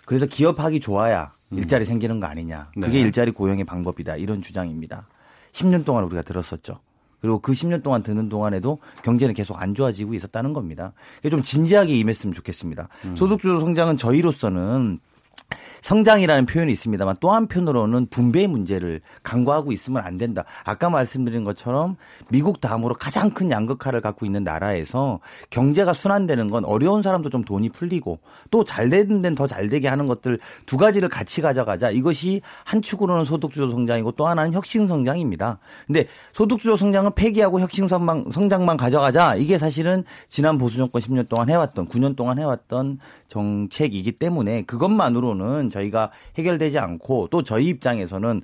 [0.05, 1.36] 그래서 기업하기 좋아야 음.
[1.51, 2.71] 일자리 생기는 거 아니냐.
[2.73, 2.99] 그게 네.
[2.99, 4.17] 일자리 고용의 방법이다.
[4.17, 5.07] 이런 주장입니다.
[5.51, 6.79] 10년 동안 우리가 들었었죠.
[7.21, 10.93] 그리고 그 10년 동안 드는 동안에도 경제는 계속 안 좋아지고 있었다는 겁니다.
[11.29, 12.89] 좀 진지하게 임했으면 좋겠습니다.
[13.05, 13.15] 음.
[13.15, 14.99] 소득주도 성장은 저희로서는
[15.81, 20.43] 성장이라는 표현이 있습니다만 또 한편으로는 분배 문제를 강구하고 있으면 안 된다.
[20.65, 21.95] 아까 말씀드린 것처럼
[22.29, 25.19] 미국 다음으로 가장 큰 양극화를 갖고 있는 나라에서
[25.49, 28.19] 경제가 순환되는 건 어려운 사람도 좀 돈이 풀리고
[28.51, 31.89] 또 잘 되는 데는 더 잘 되게 하는 것들 두 가지를 같이 가져가자.
[31.91, 35.59] 이것이 한 축으로는 소득주도 성장이고 또 하나는 혁신 성장입니다.
[35.85, 39.35] 근데 소득주도 성장은 폐기하고 혁신 성장만 가져가자.
[39.35, 45.69] 이게 사실은 지난 보수 정권 10년 동안 해왔던 9년 동안 해왔던 정책이기 때문에 그것만으로 는
[45.69, 48.41] 저희가 해결되지 않고 또 저희 입장에서는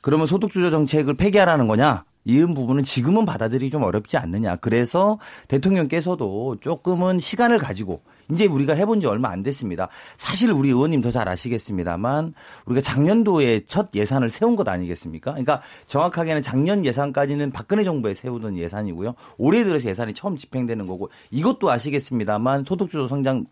[0.00, 2.04] 그러면 소득주도 정책을 폐기하라는 거냐?
[2.24, 4.56] 이런 부분은 지금은 받아들이기 좀 어렵지 않느냐.
[4.56, 5.18] 그래서
[5.48, 9.88] 대통령께서도 조금은 시간을 가지고 이제 우리가 해본 지 얼마 안 됐습니다.
[10.16, 12.34] 사실 우리 의원님 더 잘 아시겠습니다만
[12.66, 15.30] 우리가 작년도에 첫 예산을 세운 것 아니겠습니까?
[15.30, 19.14] 그러니까 정확하게는 작년 예산까지는 박근혜 정부에 세우던 예산이고요.
[19.38, 23.46] 올해 들어서 예산이 처음 집행되는 거고 이것도 아시겠습니다만 소득주도 성장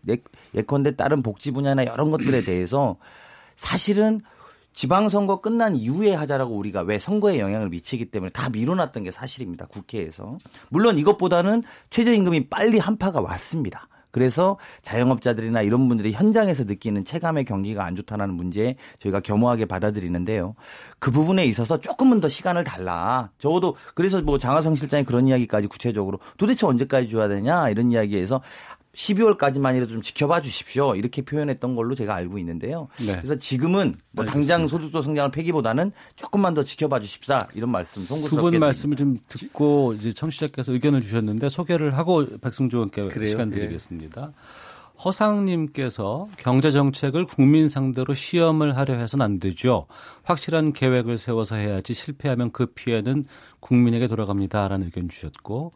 [0.53, 2.97] 예컨대 다른 복지 분야나 이런 것들에 대해서
[3.55, 4.21] 사실은
[4.73, 9.67] 지방선거 끝난 이후에 하자라고 우리가 왜 선거에 영향을 미치기 때문에 다 미뤄놨던 게 사실입니다.
[9.67, 10.37] 국회에서.
[10.69, 13.87] 물론 이것보다는 최저임금이 빨리 한파가 왔습니다.
[14.13, 20.53] 그래서 자영업자들이나 이런 분들이 현장에서 느끼는 체감의 경기가 안 좋다는 문제 저희가 겸허하게 받아들이는데요.
[20.99, 23.31] 그 부분에 있어서 조금은 더 시간을 달라.
[23.39, 28.39] 적어도 그래서 뭐 장하성 실장이 그런 이야기까지 구체적으로 도대체 언제까지 줘야 되냐 이런 이야기에서
[28.95, 30.95] 12월까지만 이라도 좀 지켜봐 주십시오.
[30.95, 32.87] 이렇게 표현했던 걸로 제가 알고 있는데요.
[32.99, 33.15] 네.
[33.17, 38.59] 그래서 지금은 뭐 당장 소득도 성장을 폐기보다는 조금만 더 지켜봐 주십사 이런 말씀 송구스럽게 두분
[38.59, 43.29] 말씀을 좀 듣고 이제 청취자께서 의견을 주셨는데 소개를 하고 백승조 의원께 그래요?
[43.29, 43.55] 시간 예.
[43.55, 44.27] 드리겠습니다.
[44.27, 44.33] 네.
[45.03, 49.87] 허상님께서 경제 정책을 국민 상대로 시험을 하려 해서는 안 되죠.
[50.23, 53.25] 확실한 계획을 세워서 해야지 실패하면 그 피해는
[53.59, 55.73] 국민에게 돌아갑니다라는 의견 주셨고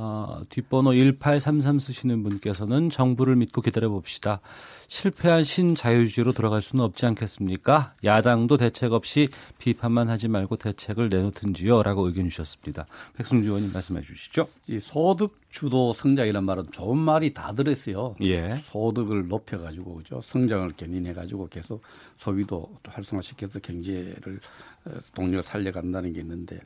[0.00, 4.40] 어, 뒷번호 1833 쓰시는 분께서는 정부를 믿고 기다려 봅시다.
[4.86, 7.94] 실패한 신자유주의로 돌아갈 수는 없지 않겠습니까?
[8.04, 9.28] 야당도 대책 없이
[9.58, 11.82] 비판만 하지 말고 대책을 내놓든지요.
[11.82, 12.86] 라고 의견 주셨습니다.
[13.16, 14.48] 백승주 의원님 말씀해 주시죠.
[14.68, 18.14] 이 소득 주도 성장이란 말은 좋은 말이 다 들었어요.
[18.22, 18.60] 예.
[18.66, 20.20] 소득을 높여가지고 그죠.
[20.22, 21.82] 성장을 견인해가지고 계속
[22.18, 24.38] 소비도 활성화시켜서 경제를
[24.84, 26.60] 어, 동력 살려간다는 게 있는데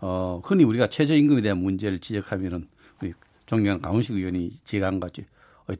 [0.00, 2.66] 어, 흔히 우리가 최저임금에 대한 문제를 지적하면은
[3.00, 3.12] 우리
[3.46, 5.24] 존경한 강훈식 의원이 지적한 거지.
[5.66, 5.74] 어,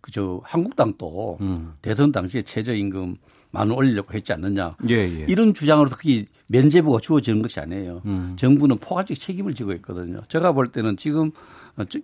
[0.00, 1.74] 그저 한국당도 음.
[1.82, 3.16] 대선 당시에 최저임금
[3.50, 4.76] 만원 올리려고 했지 않느냐.
[4.88, 5.26] 예, 예.
[5.28, 8.02] 이런 주장으로 특히 면제부가 주어지는 것이 아니에요.
[8.04, 8.36] 음.
[8.38, 10.20] 정부는 포괄적 책임을 지고 있거든요.
[10.28, 11.30] 제가 볼 때는 지금
[11.76, 11.98] 어, 저,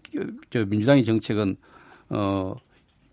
[0.51, 1.57] 저 민주당의 정책은
[2.11, 2.55] 어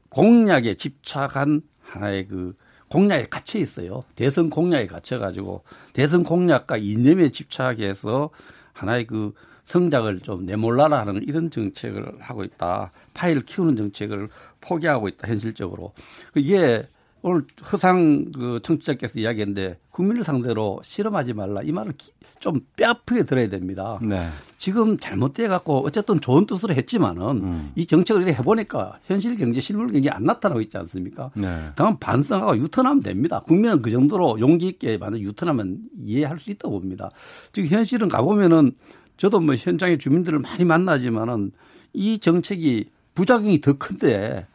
[0.09, 2.53] 공약에 집착한 하나의 그
[2.91, 4.03] 공약에 갇혀 있어요.
[4.15, 5.63] 대선 공약에 갇혀 가지고
[5.93, 8.29] 대선 공약과 이념에 집착해서
[8.73, 9.33] 하나의 그
[9.63, 12.91] 성장을 좀 내몰라라 하는 이런 정책을 하고 있다.
[13.13, 14.27] 파일을 키우는 정책을
[14.59, 15.29] 포기하고 있다.
[15.29, 15.93] 현실적으로.
[16.35, 16.83] 이게
[17.24, 21.93] 오늘 허상 그 청취자께서 이야기했는데 국민을 상대로 실험하지 말라 이 말을
[22.39, 23.99] 좀 뼈아프게 들어야 됩니다.
[24.01, 24.28] 네.
[24.57, 27.72] 지금 잘못돼 갖고 어쨌든 좋은 뜻으로 했지만은 음.
[27.76, 31.30] 이 정책을 이렇게 해보니까 현실 경제 실물 경제 안 나타나고 있지 않습니까?
[31.36, 31.69] 네.
[31.76, 33.41] 그럼 반성하고 유턴하면 됩니다.
[33.41, 37.11] 국민은 그 정도로 용기 있게 만약 유턴하면 이해할 수 있다고 봅니다.
[37.51, 38.72] 지금 현실은 가보면은
[39.17, 41.51] 저도 뭐 현장의 주민들을 많이 만나지만은
[41.93, 44.47] 이 정책이 부작용이 더 큰데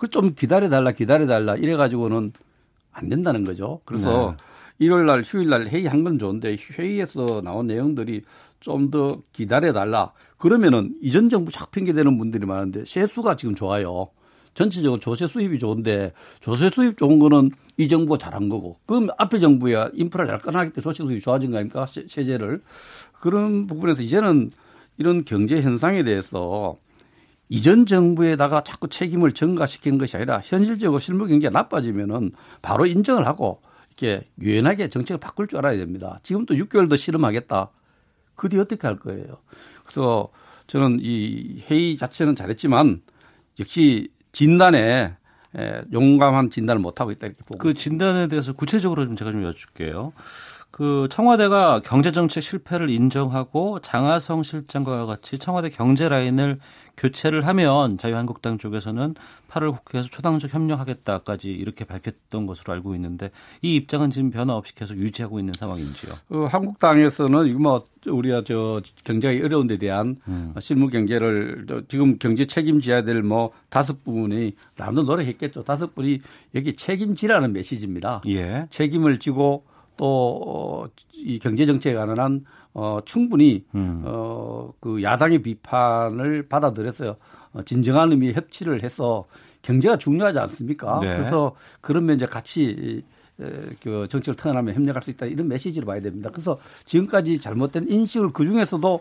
[0.00, 2.32] 그걸 좀 기다려달라, 기다려달라 이래가지고는
[2.90, 3.82] 안 된다는 거죠.
[3.84, 4.44] 그래서 네.
[4.78, 8.22] 일요일 날, 휴일 날 회의한 건 좋은데 회의에서 나온 내용들이
[8.60, 10.12] 좀 더 기다려달라.
[10.38, 14.08] 그러면은 이전 정부 착핑게 되는 분들이 많은데 세수가 지금 좋아요.
[14.54, 19.90] 전체적으로 조세 수입이 좋은데 조세 수입 좋은 거는 이 정부가 잘한 거고 그럼 앞에 정부야
[19.92, 21.86] 인프라 잘 꺼나기 때문에 조세 수입이 좋아진 거 아닙니까?
[21.86, 22.62] 세제를.
[23.20, 24.50] 그런 부분에서 이제는
[24.96, 26.76] 이런 경제 현상에 대해서
[27.50, 32.32] 이전 정부에다가 자꾸 책임을 전가시키는 것이 아니라 현실적으로 실무 경기가 나빠지면은
[32.62, 36.18] 바로 인정을 하고 이렇게 유연하게 정책을 바꿀 줄 알아야 됩니다.
[36.22, 37.70] 지금 또 6개월 더 실험하겠다.
[38.36, 39.38] 그 뒤 어떻게 할 거예요?
[39.84, 40.28] 그래서
[40.68, 43.02] 저는 이 회의 자체는 잘했지만
[43.58, 45.16] 역시 진단에
[45.92, 47.58] 용감한 진단을 못 하고 있다 이렇게 보고.
[47.58, 50.12] 그 진단에 대해서 구체적으로 좀 제가 좀 여쭙게요.
[50.70, 56.58] 그 청와대가 경제정책 실패를 인정하고 장하성 실장과 같이 청와대 경제 라인을
[56.96, 59.14] 교체를 하면 자유한국당 쪽에서는
[59.50, 63.30] 8월 국회에서 초당적 협력하겠다까지 이렇게 밝혔던 것으로 알고 있는데
[63.62, 66.12] 이 입장은 지금 변화 없이 계속 유지하고 있는 상황인지요?
[66.30, 70.54] 어, 한국당에서는 이거 뭐 우리가 저 경제가 어려운 데 대한 음.
[70.58, 75.62] 실무 경제를 지금 경제 책임져야 될 뭐 다섯 부분이 나도 노력했겠죠.
[75.62, 76.20] 다섯 분이
[76.54, 78.22] 여기 책임지라는 메시지입니다.
[78.28, 78.66] 예.
[78.70, 79.64] 책임을 지고
[80.00, 80.88] 또
[81.22, 84.02] 이 경제 정책에 관한 어 충분히 음.
[84.04, 87.16] 어그 야당의 비판을 받아들여서
[87.52, 89.24] 어, 진정한 의미의 협치를 해서
[89.62, 91.00] 경제가 중요하지 않습니까?
[91.00, 91.16] 네.
[91.16, 93.02] 그래서 그러면 이제 같이
[93.82, 96.30] 그 정책을 터나면 협력할 수 있다 이런 메시지를 봐야 됩니다.
[96.30, 99.00] 그래서 지금까지 잘못된 인식을 그 중에서도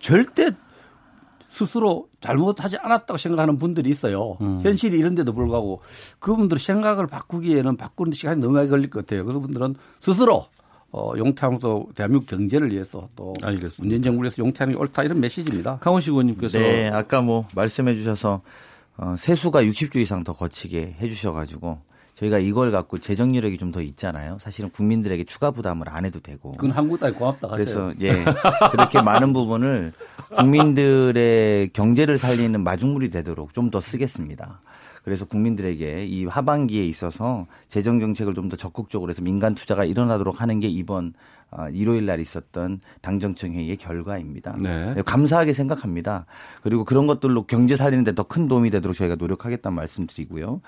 [0.00, 0.50] 절대
[1.54, 4.36] 스스로 잘못하지 않았다고 생각하는 분들이 있어요.
[4.40, 4.60] 음.
[4.60, 5.82] 현실이 이런데도 불구하고
[6.18, 9.24] 그분들 생각을 바꾸기에는 바꾸는 시간이 너무 많이 걸릴 것 같아요.
[9.24, 10.46] 그래서 분들은 스스로
[10.90, 13.82] 어, 용태하면서 대한민국 경제를 위해서 또 알겠습니다.
[13.82, 15.78] 문재인 정부를 위해서 용태하는 게 옳다 이런 메시지입니다.
[15.78, 18.42] 강원식 의원님께서 네, 아까 뭐 말씀해 주셔서
[18.96, 21.78] 어, 세수가 60조 이상 더 거치게 해 주셔가지고
[22.14, 24.38] 저희가 이걸 갖고 재정 여력이 좀 더 있잖아요.
[24.40, 26.52] 사실은 국민들에게 추가 부담을 안 해도 되고.
[26.52, 27.56] 그건 한국당이 고맙다 하세요.
[27.56, 28.24] 그래서 예
[28.70, 29.92] 그렇게 많은 부분을
[30.36, 34.60] 국민들의 경제를 살리는 마중물이 되도록 좀 더 쓰겠습니다.
[35.04, 40.60] 그래서 국민들에게 이 하반기에 있어서 재정 정책을 좀 더 적극적으로 해서 민간 투자가 일어나도록 하는
[40.60, 41.33] 게 이번 어,
[41.72, 44.56] 일요일 날 있었던 당정청 회의의 결과입니다.
[44.60, 44.94] 네.
[45.06, 46.26] 감사하게 생각합니다.
[46.62, 50.60] 그리고 그런 것들로 경제 살리는데 더 큰 도움이 되도록 저희가 노력하겠다는 말씀드리고요.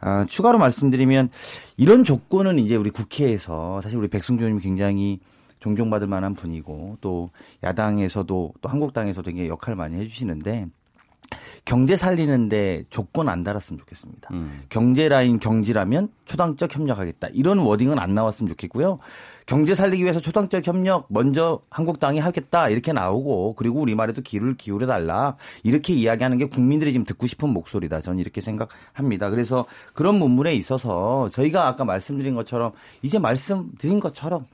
[0.00, 1.30] 아, 추가로 말씀드리면
[1.76, 5.18] 이런 조건은 이제 우리 국회에서 사실 우리 백승주 의원님이 굉장히
[5.58, 7.30] 존경받을 만한 분이고 또
[7.64, 10.68] 야당에서도 또 한국당에서도 굉장히 역할을 많이 해주시는데
[11.64, 14.30] 경제 살리는데 조건 안 달았으면 좋겠습니다.
[14.32, 14.62] 음.
[14.68, 17.28] 경제 라인 경지라면 초당적 협력하겠다.
[17.32, 18.98] 이런 워딩은 안 나왔으면 좋겠고요.
[19.46, 24.86] 경제 살리기 위해서 초당적 협력 먼저 한국당이 하겠다 이렇게 나오고 그리고 우리 말에도 귀를 기울여
[24.86, 28.00] 달라 이렇게 이야기하는 게 국민들이 지금 듣고 싶은 목소리다.
[28.00, 29.30] 저는 이렇게 생각합니다.
[29.30, 32.72] 그래서 그런 문문에 있어서 저희가 아까 말씀드린 것처럼
[33.02, 34.46] 이제 말씀드린 것처럼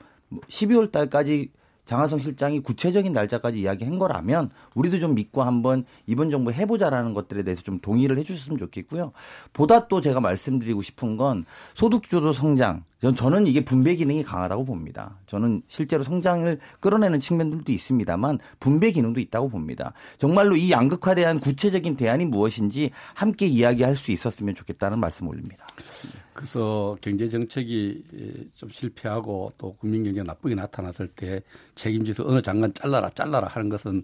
[0.49, 1.49] 12월 달까지
[1.85, 7.61] 장하성 실장이 구체적인 날짜까지 이야기한 거라면 우리도 좀 믿고 한번 이번 정부 해보자라는 것들에 대해서
[7.63, 9.11] 좀 동의를 해주셨으면 좋겠고요.
[9.53, 12.83] 보다 또 제가 말씀드리고 싶은 건 소득주도 성장.
[13.15, 15.19] 저는 이게 분배 기능이 강하다고 봅니다.
[15.27, 19.93] 저는 실제로 성장을 끌어내는 측면들도 있습니다만 분배 기능도 있다고 봅니다.
[20.17, 25.67] 정말로 이 양극화에 대한 구체적인 대안이 무엇인지 함께 이야기할 수 있었으면 좋겠다는 말씀 올립니다.
[26.35, 31.41] 그래서 경제 정책이 좀 실패하고 또 국민 경제가 나쁘게 나타났을 때
[31.75, 34.03] 책임지서 어느 장관 잘라라 잘라라 하는 것은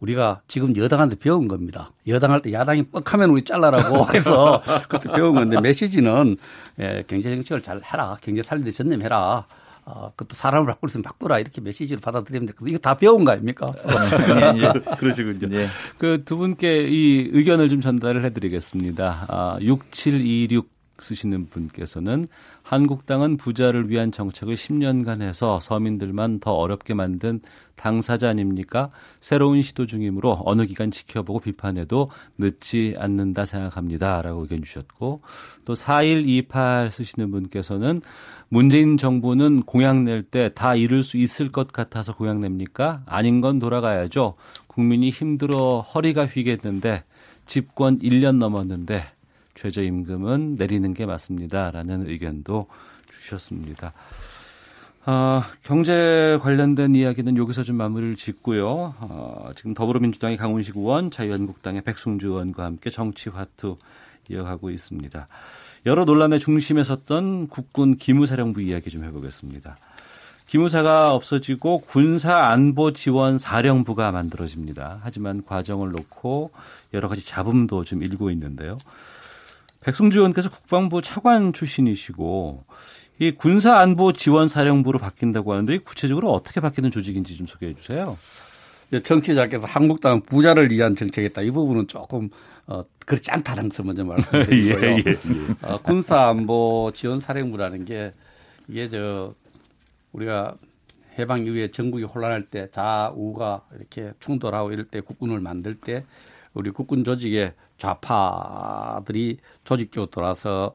[0.00, 1.90] 우리가 지금 여당한테 배운 겁니다.
[2.06, 6.36] 여당할 때 야당이 뻑하면 우리 잘라라고 해서 그때 배운 건데 메시지는
[6.80, 8.18] 예, 경제 정책을 잘 해라.
[8.20, 9.46] 경제 살리는데 전념해라.
[9.86, 12.52] 어, 그것도 사람을 바꿀 수 있으면 바꾸라 이렇게 메시지를 받아들이면 돼.
[12.66, 13.72] 이거 다 배운 거 아닙니까?
[13.74, 15.48] 네, 예, 그러시군요.
[15.48, 15.66] 네.
[15.96, 19.26] 그두 분께 이 의견을 좀 전달을 해드리겠습니다.
[19.28, 22.24] 아, 6726 쓰시는 분께서는
[22.62, 27.40] 한국당은 부자를 위한 정책을 10년간 해서 서민들만 더 어렵게 만든
[27.76, 28.90] 당사자 아닙니까?
[29.20, 34.20] 새로운 시도 중이므로 어느 기간 지켜보고 비판해도 늦지 않는다 생각합니다.
[34.22, 35.20] 라고 의견 주셨고
[35.64, 38.00] 또 4128 쓰시는 분께서는
[38.48, 43.02] 문재인 정부는 공약 낼 때 다 이룰 수 있을 것 같아서 공약 냅니까?
[43.06, 44.34] 아닌 건 돌아가야죠.
[44.66, 47.04] 국민이 힘들어 허리가 휘겠는데
[47.46, 49.04] 집권 1년 넘었는데
[49.58, 52.66] 최저임금은 내리는 게 맞습니다라는 의견도
[53.10, 53.92] 주셨습니다.
[55.04, 58.94] 아, 경제 관련된 이야기는 여기서 좀 마무리를 짓고요.
[59.00, 63.78] 아, 지금 더불어민주당의 강훈식 의원, 자유한국당의 백승주 의원과 함께 정치화투
[64.30, 65.26] 이어가고 있습니다.
[65.86, 69.76] 여러 논란의 중심에 섰던 국군 기무사령부 이야기 좀 해보겠습니다.
[70.46, 75.00] 기무사가 없어지고 군사 안보 지원 사령부가 만들어집니다.
[75.02, 76.50] 하지만 과정을 놓고
[76.94, 78.78] 여러 가지 잡음도 좀 일고 있는데요.
[79.80, 82.64] 백승주 의원께서 국방부 차관 출신이시고
[83.20, 88.16] 이 군사안보지원사령부로 바뀐다고 하는데 구체적으로 어떻게 바뀌는 조직인지 좀 소개해 주세요.
[89.02, 91.42] 정치자께서 한국당 부자를 위한 정책이다.
[91.42, 92.30] 이 부분은 조금
[92.66, 94.82] 어, 그렇지 않다는 것을 먼저 말씀드리고요.
[94.82, 95.18] 예, 예, 예.
[95.62, 98.12] 어, 군사안보지원사령부라는 게
[98.68, 99.34] 이게 저
[100.12, 100.56] 우리가
[101.18, 106.04] 해방 이후에 전국이 혼란할 때 좌우가 이렇게 충돌하고 이럴 때 국군을 만들 때
[106.54, 110.70] 우리 국군 조직의 좌파들이 조직적으로 돌아설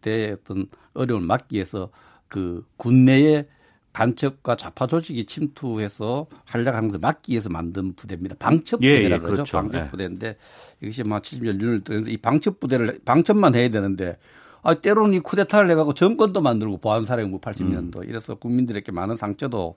[0.00, 1.90] 때 어떤 어려움을 막기 위해서
[2.28, 3.46] 그 군내의
[3.92, 8.36] 간첩과 좌파 조직이 침투해서 활약하는 것을 막기 위해서 만든 부대입니다.
[8.38, 9.28] 방첩 부대라 예, 예, 그러죠.
[9.34, 9.56] 그렇죠.
[9.56, 9.88] 방첩 예.
[9.88, 10.36] 부대인데
[10.80, 14.16] 이것이 막 70년 윤을 뜨는데 이 방첩 부대를 방첩만 해야 되는데
[14.62, 18.04] 아 때로는 이 쿠데타를 해가고 정권도 만들고 보안사령부 80년도 음.
[18.08, 19.76] 이래서 국민들에게 많은 상처도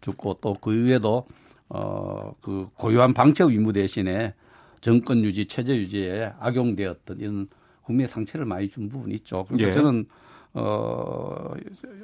[0.00, 1.26] 주고 또 그 이후에도
[1.68, 4.34] 어 그 고유한 방첩 임무 대신에
[4.82, 7.48] 정권 유지, 체제 유지에 악용되었던 이런
[7.84, 9.46] 국민의 상처를 많이 준 부분이 있죠.
[9.48, 9.72] 그래서 예.
[9.72, 10.04] 저는
[10.52, 11.54] 어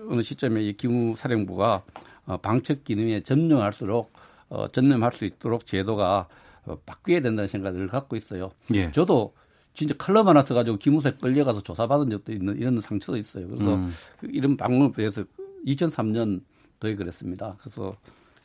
[0.09, 1.83] 어느 시점에 이 기무사령부가
[2.27, 4.13] 어, 방첩 기능에 전념할수록
[4.49, 6.29] 어, 전념할 수 있도록 제도가
[6.65, 8.51] 어, 바뀌어야 된다는 생각을 갖고 있어요.
[8.73, 8.91] 예.
[8.93, 9.35] 저도
[9.75, 13.49] 진짜 칼럼 하나 써가지고 기무사에 끌려가서 조사받은 적도 있는 이런 상처도 있어요.
[13.49, 13.93] 그래서 음.
[14.19, 15.25] 그 이런 방법에 대해서
[15.67, 17.57] 2003년도에 그랬습니다.
[17.61, 17.97] 그래서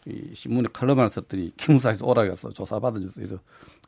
[0.05, 3.37] 이 신문에 칼럼 하나 썼더니 기무사에서 오라가서 조사받은 데서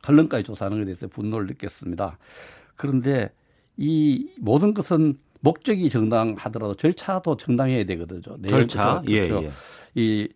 [0.02, 2.18] 칼럼까지 조사하는 것에 대해서 분노를 느꼈습니다.
[2.76, 3.30] 그런데
[3.76, 8.20] 이 모든 것은 목적이 정당하더라도 절차도 정당해야 되거든요.
[8.48, 9.02] 절차.
[9.08, 9.44] 예, 그렇죠.
[9.44, 9.50] 예, 예.
[9.94, 10.28] 이,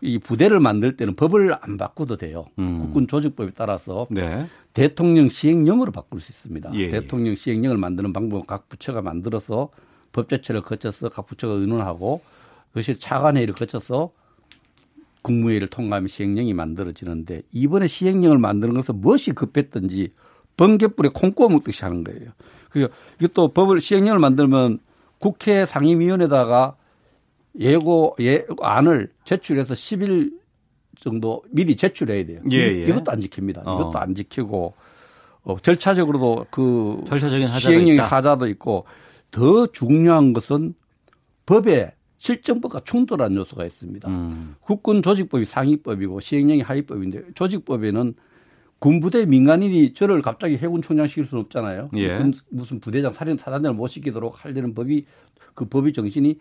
[0.00, 2.46] 이 부대를 만들 때는 법을 안 바꿔도 돼요.
[2.58, 2.78] 음.
[2.78, 4.46] 국군 조직법에 따라서 네.
[4.72, 6.70] 대통령 시행령으로 바꿀 수 있습니다.
[6.74, 6.88] 예, 예.
[6.88, 9.70] 대통령 시행령을 만드는 방법은 각 부처가 만들어서
[10.12, 12.22] 법제처를 거쳐서 각 부처가 의논하고
[12.68, 14.10] 그것이 차관회의를 거쳐서
[15.26, 20.12] 국무회의를 통과하면 시행령이 만들어지는데 이번에 시행령을 만드는 것은 무엇이 급했던지
[20.56, 22.30] 번개불에 콩 구워 먹듯이 하는 거예요.
[22.70, 24.78] 그리고 이것도 법을 시행령을 만들면
[25.18, 26.76] 국회 상임위원회다가
[27.58, 30.32] 예고 예 안을 제출해서 10일
[30.98, 32.40] 정도 미리 제출해야 돼요.
[32.52, 32.84] 예, 예.
[32.84, 33.66] 이것도 안 지킵니다.
[33.66, 33.80] 어.
[33.80, 34.74] 이것도 안 지키고
[35.42, 38.84] 어, 절차적으로도 그 절차적인 시행령의 하자도 있고
[39.30, 40.74] 더 중요한 것은
[41.46, 44.08] 법에 실정법과 충돌한 요소가 있습니다.
[44.08, 44.56] 음.
[44.60, 48.14] 국군 조직법이 상위법이고 시행령이 하위법인데 조직법에는
[48.78, 51.90] 군부대 민간인이 저를 갑자기 해군 총장 시킬 수는 없잖아요.
[51.96, 52.18] 예.
[52.50, 55.06] 무슨 부대장 사령 사단장을 못 시키도록 하려는 법이
[55.54, 56.38] 그 법의 정신이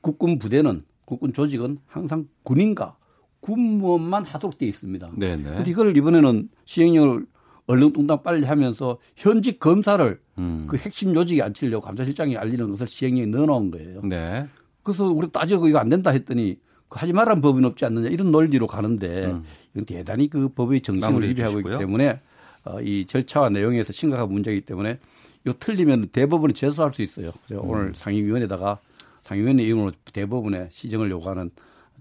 [0.00, 2.96] 국군 부대는 국군 조직은 항상 군인과
[3.40, 5.12] 군무원만 하도록 되어 있습니다.
[5.16, 5.42] 네네.
[5.42, 7.26] 근데 이걸 이번에는 시행령을
[7.66, 10.66] 얼렁뚱땅 빨리 하면서 현직 검사를 음.
[10.68, 14.02] 그 핵심 요직에 앉히려고 감사실장이 알리는 것을 시행령에 넣어놓은 거예요.
[14.02, 14.46] 네.
[14.84, 16.58] 그래서 우리 따지고 이거 안 된다 했더니
[16.88, 19.44] 그 하지 말란 법은 없지 않느냐 이런 논리로 가는데 음.
[19.72, 22.20] 이건 대단히 그 법의 정신을 위배하고 있기 때문에
[22.64, 24.98] 어, 이 절차와 내용에서 심각한 문제이기 때문에
[25.44, 27.32] 이거 틀리면 대법원에 제소할 수 있어요.
[27.46, 27.70] 그래서 음.
[27.70, 28.78] 오늘 상임위원회다가
[29.24, 31.50] 상임위원회 이름으로 대법원에 시정을 요구하는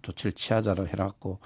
[0.01, 1.39] 조치를 취하자로 해놨고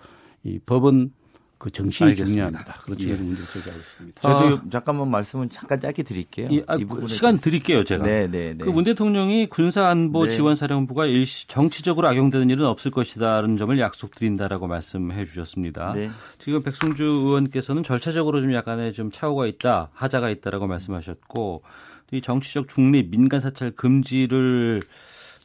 [0.44, 1.12] 이 법은
[1.58, 2.50] 그 정신이 알겠습니다.
[2.50, 2.74] 중요합니다.
[2.84, 3.10] 그렇죠.
[3.10, 3.14] 예.
[3.14, 4.22] 문제를 제기하고 있습니다.
[4.22, 6.50] 저도 아, 잠깐만 말씀은 잠깐 짧게 드릴게요.
[6.52, 8.04] 이, 아, 이 부분에 시간 드릴게요, 제가.
[8.04, 8.64] 네, 네, 네.
[8.64, 11.12] 그문 대통령이 군사안보 지원사령부가 네.
[11.12, 15.94] 일시 정치적으로 악용되는 일은 없을 것이다라는 점을 약속드린다라고 말씀해 주셨습니다.
[15.94, 16.12] 네.
[16.38, 21.64] 지금 백승주 의원께서는 절차적으로 좀 약간의 좀 차후가 있다, 하자가 있다라고 말씀하셨고
[22.12, 24.82] 이 정치적 중립, 민간 사찰 금지를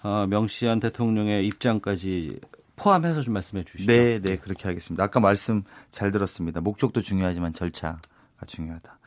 [0.02, 2.38] 어, 명시한 대통령의 입장까지
[2.76, 3.92] 포함해서 좀 말씀해 주시죠.
[3.92, 5.04] 네, 네, 그렇게 하겠습니다.
[5.04, 6.60] 아까 말씀 잘 들었습니다.
[6.60, 8.00] 목적도 중요하지만 절차가
[8.46, 8.98] 중요하다.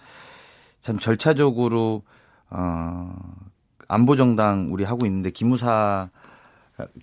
[0.82, 2.04] 참 절차적으로
[2.50, 3.16] 어
[3.88, 6.10] 안보 정당 우리 하고 있는데 기무사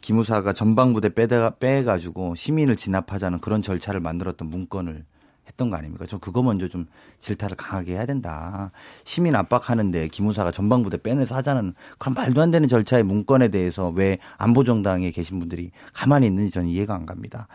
[0.00, 5.04] 기무사가 전방부대 빼다 빼가지고 시민을 진압하자는 그런 절차를 만들었던 문건을
[5.46, 6.06] 했던 거 아닙니까?
[6.08, 6.86] 저 그거 먼저 좀
[7.20, 8.70] 질타를 강하게 해야 된다.
[9.04, 15.10] 시민 압박하는데 기무사가 전방부대 빼내서 하자는 그런 말도 안 되는 절차의 문건에 대해서 왜 안보정당에
[15.10, 17.48] 계신 분들이 가만히 있는지 저는 이해가 안 갑니다.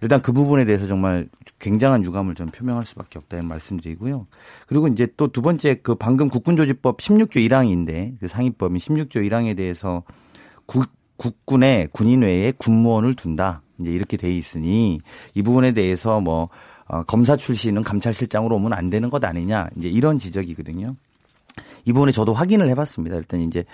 [0.00, 1.28] 일단 그 부분에 대해서 정말
[1.58, 4.26] 굉장한 유감을 좀 표명할 수밖에 없다는 말씀드리고요.
[4.66, 10.02] 그리고 이제 또 두 번째 그 방금 국군조직법 16조 1항인데 그 상위법인 16조 1항에 대해서
[10.66, 13.62] 국, 국군의 군인 외에 군무원을 둔다.
[13.80, 15.00] 이제 이렇게 돼 있으니
[15.34, 16.48] 이 부분에 대해서 뭐
[16.86, 20.96] 어, 검사 출신은 감찰실장으로 오면 안 되는 것 아니냐 이제 이런 지적이거든요.
[21.84, 23.16] 이 부분에 저도 확인을 해봤습니다.
[23.16, 23.64] 일단 이제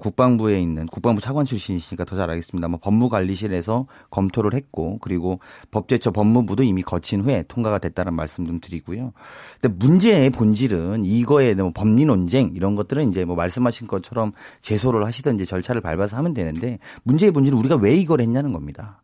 [0.00, 2.68] 국방부에 있는 국방부 차관 출신이시니까 더 잘 알겠습니다.
[2.68, 5.40] 뭐 법무관리실에서 검토를 했고 그리고
[5.70, 9.12] 법제처 법무부도 이미 거친 후에 통과가 됐다는 말씀 좀 드리고요.
[9.60, 15.44] 근데 문제의 본질은 이거에 뭐 법리 논쟁 이런 것들은 이제 뭐 말씀하신 것처럼 제소를 하시든지
[15.44, 19.02] 절차를 밟아서 하면 되는데 문제의 본질은 우리가 왜 이걸 했냐는 겁니다.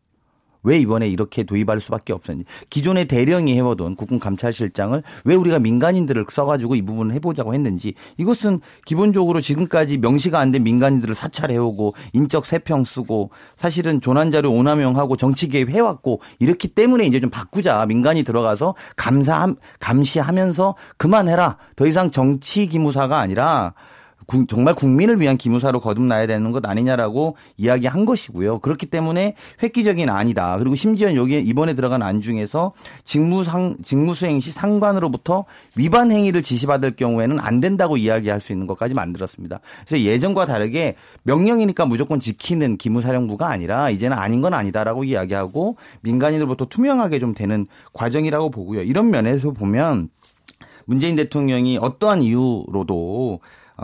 [0.62, 2.48] 왜 이번에 이렇게 도입할 수밖에 없었는지.
[2.70, 7.94] 기존의 대령이 해오던 국군 감찰실장을 왜 우리가 민간인들을 써가지고 이 부분을 해보자고 했는지.
[8.16, 15.48] 이것은 기본적으로 지금까지 명시가 안 된 민간인들을 사찰해오고 인적 세평 쓰고 사실은 조난자료 오남용하고 정치
[15.48, 17.86] 개입 해왔고 이렇기 때문에 이제 좀 바꾸자.
[17.86, 21.56] 민간이 들어가서 감사 감시하면서 그만해라.
[21.74, 23.72] 더 이상 정치 기무사가 아니라
[24.48, 28.58] 정말 국민을 위한 기무사로 거듭나야 되는 것 아니냐라고 이야기한 것이고요.
[28.60, 30.56] 그렇기 때문에 획기적인 안이다.
[30.58, 32.72] 그리고 심지어 여기 이번에 들어간 안 중에서
[33.04, 35.44] 직무상 직무수행 시 상관으로부터
[35.76, 39.60] 위반 행위를 지시받을 경우에는 안 된다고 이야기할 수 있는 것까지 만들었습니다.
[39.86, 47.18] 그래서 예전과 다르게 명령이니까 무조건 지키는 기무사령부가 아니라 이제는 아닌 건 아니다라고 이야기하고 민간인으로부터 투명하게
[47.18, 48.82] 좀 되는 과정이라고 보고요.
[48.82, 50.08] 이런 면에서 보면
[50.84, 52.92] 문재인 대통령이 어떠한 이유로도
[53.34, 53.38] 어,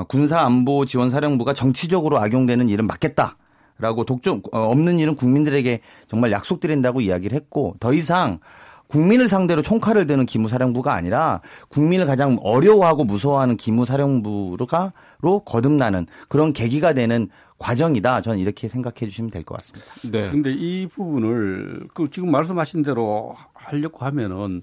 [0.04, 3.36] 군사안보지원사령부가 정치적으로 악용되는 일은 막겠다.
[3.80, 8.40] 라고 독점 어, 없는 일은 국민들에게 정말 약속드린다고 이야기를 했고 더 이상
[8.88, 16.92] 국민을 상대로 총칼을 드는 기무사령부가 아니라 국민을 가장 어려워하고 무서워하는 기무사령부가 로 거듭나는 그런 계기가
[16.92, 17.28] 되는
[17.58, 18.22] 과정이다.
[18.22, 19.86] 저는 이렇게 생각해 주시면 될 것 같습니다.
[20.10, 20.30] 네.
[20.30, 24.62] 근데 이 부분을 그 지금 말씀하신 대로 하려고 하면은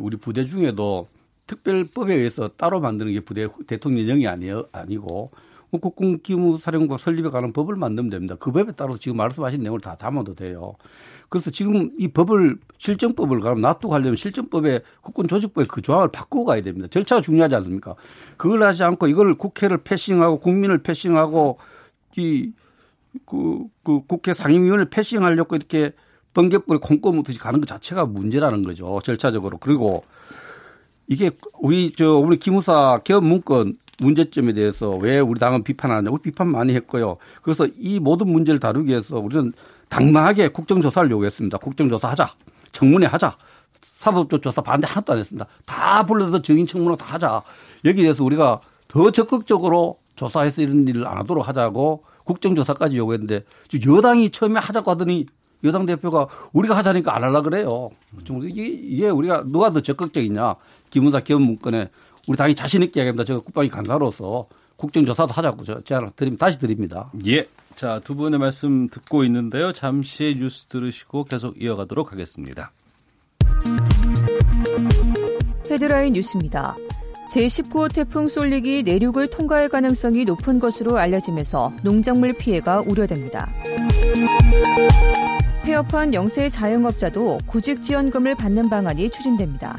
[0.00, 1.08] 우리 부대 중에도
[1.46, 5.30] 특별법에 의해서 따로 만드는 게 부대 대통령령이 아니요 아니고
[5.70, 8.36] 뭐 국군 기무사령부 설립에 관한 법을 만들면 됩니다.
[8.38, 10.74] 그 법에 따라서 지금 말씀하신 내용을 다 담아도 돼요.
[11.28, 16.62] 그래서 지금 이 법을 실정법을 가면 놔두고 하려면 실정법에 국군 조직법에 그 조항을 바꾸고 가야
[16.62, 16.86] 됩니다.
[16.88, 17.96] 절차가 중요하지 않습니까?
[18.36, 21.58] 그걸 하지 않고 이걸 국회를 패싱하고 국민을 패싱하고
[22.16, 22.52] 이
[23.24, 25.92] 그, 그 국회 상임위원을 패싱하려고 이렇게
[26.34, 29.00] 번개불에 콩고 묻듯이 가는 것 자체가 문제라는 거죠.
[29.02, 29.58] 절차적으로.
[29.58, 30.04] 그리고
[31.08, 36.74] 이게 우리 저 우리 기무사 개업 문건 문제점에 대해서 왜 우리 당은 비판하냐고 비판 많이
[36.74, 37.16] 했고요.
[37.42, 39.52] 그래서 이 모든 문제를 다루기 위해서 우리는
[39.88, 41.58] 당당하게 국정조사를 요구했습니다.
[41.58, 42.30] 국정조사 하자.
[42.72, 43.36] 청문회 하자.
[43.80, 45.46] 사법적 조사 반대 하나도 안 했습니다.
[45.64, 47.42] 다 불러서 증인 청문회 다 하자.
[47.84, 53.44] 여기에 대해서 우리가 더 적극적으로 조사해서 이런 일을 안 하도록 하자고 국정조사까지 요구했는데
[53.86, 55.26] 여당이 처음에 하자고 하더니
[55.64, 57.90] 여당 대표가 우리가 하자니까 안 하려 그래요.
[58.42, 60.54] 이게, 이게 우리가 누가 더 적극적이냐.
[60.90, 61.88] 기문사 기업 문건에
[62.26, 63.24] 우리 당이 자신 있게 얘기합니다.
[63.24, 66.46] 제가 국방위 간사로서 국정조사도 하자고 저 제안을 드립니다.
[66.46, 67.10] 다시 드립니다.
[67.26, 67.48] 예.
[67.74, 69.72] 자, 두 분의 말씀 듣고 있는데요.
[69.72, 72.72] 잠시 뉴스 들으시고 계속 이어가도록 하겠습니다.
[75.70, 76.76] 헤드라인 뉴스입니다.
[77.30, 83.50] 제19호 태풍 쏠릭이 내륙을 통과할 가능성이 높은 것으로 알려지면서 농작물 피해가 우려됩니다.
[85.64, 89.76] 폐업한 영세 자영업자도 구직 지원금을 받는 방안이 추진됩니다.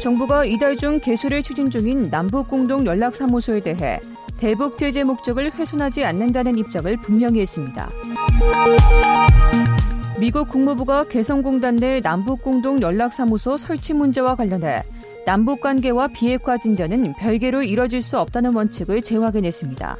[0.00, 3.98] 정부가 이달 중 개소를 추진 중인 남북공동 연락사무소에 대해
[4.38, 7.90] 대북 제재 목적을 훼손하지 않는다는 입장을 분명히 했습니다.
[10.18, 14.82] 미국 국무부가 개성공단 내 남북공동 연락사무소 설치 문제와 관련해
[15.26, 19.96] 남북 관계와 비핵화 진전은 별개로 이뤄질 수 없다는 원칙을 재확인했습니다.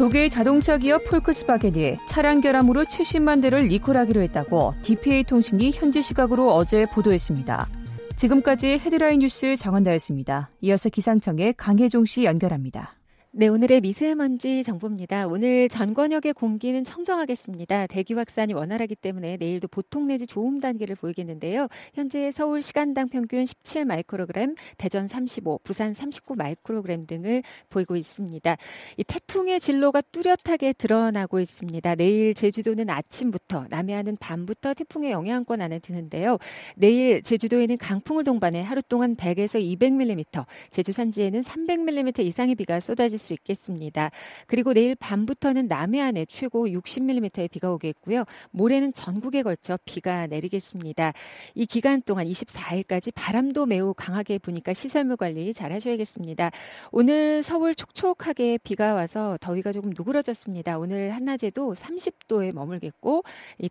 [0.00, 6.86] 독일 자동차 기업 폴크스바겐이 차량 결함으로 70만 대를 리콜하기로 했다고 DPA 통신이 현지 시각으로 어제
[6.86, 7.68] 보도했습니다.
[8.16, 10.48] 지금까지 헤드라인 뉴스 정원다였습니다.
[10.62, 12.94] 이어서 기상청의 강혜종 씨 연결합니다.
[13.32, 15.28] 네, 오늘의 미세먼지 정보입니다.
[15.28, 17.86] 오늘 전 권역의 공기는 청정하겠습니다.
[17.86, 21.68] 대기 확산이 원활하기 때문에 내일도 보통 내지 좋음 단계를 보이겠는데요.
[21.94, 28.56] 현재 서울 시간당 평균 17 마이크로그램, 대전 35, 부산 39 마이크로그램 등을 보이고 있습니다.
[28.96, 31.94] 이 태풍의 진로가 뚜렷하게 드러나고 있습니다.
[31.94, 36.38] 내일 제주도는 아침부터, 남해안은 밤부터 태풍의 영향권 안에 드는데요.
[36.74, 43.32] 내일 제주도에는 강풍을 동반해 하루 동안 100에서 200mm, 제주 산지에는 300mm 이상의 비가 쏟아질 수
[43.34, 44.10] 있겠습니다.
[44.46, 48.24] 그리고 내일 밤부터는 남해안에 최고 60mm의 비가 오겠고요.
[48.50, 51.12] 모레는 전국에 걸쳐 비가 내리겠습니다.
[51.54, 56.50] 이 기간 동안 24일까지 바람도 매우 강하게 부니까 시설물 관리 잘 하셔야겠습니다.
[56.90, 60.78] 오늘 서울 촉촉하게 비가 와서 더위가 조금 누그러졌습니다.
[60.78, 63.22] 오늘 한낮에도 30도에 머물겠고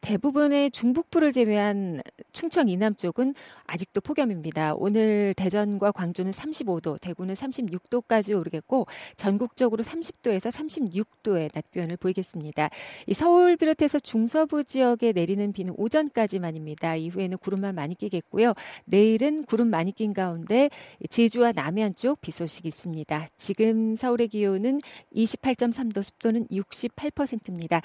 [0.02, 2.02] 대부분의 중북부를 제외한
[2.34, 3.34] 충청 이남 쪽은
[3.66, 4.76] 아직도 폭염입니다.
[4.76, 8.86] 오늘 대전과 광주는 35도, 대구는 36도까지 오르겠고
[9.16, 12.70] 전 전국적으로 30도에서 36도의 낮 기온을 보이겠습니다.
[13.08, 16.96] 이 서울 비롯해서 중서부 지역에 내리는 비는 오전까지만입니다.
[16.98, 18.54] 이후에는 구름만 많이 끼겠고요.
[18.86, 20.70] 내일은 구름 많이 낀 가운데
[21.10, 23.30] 제주와 남해안 쪽 비 소식이 있습니다.
[23.38, 24.82] 지금 서울의 기온은
[25.16, 27.82] 28.3도, 습도는 68%입니다.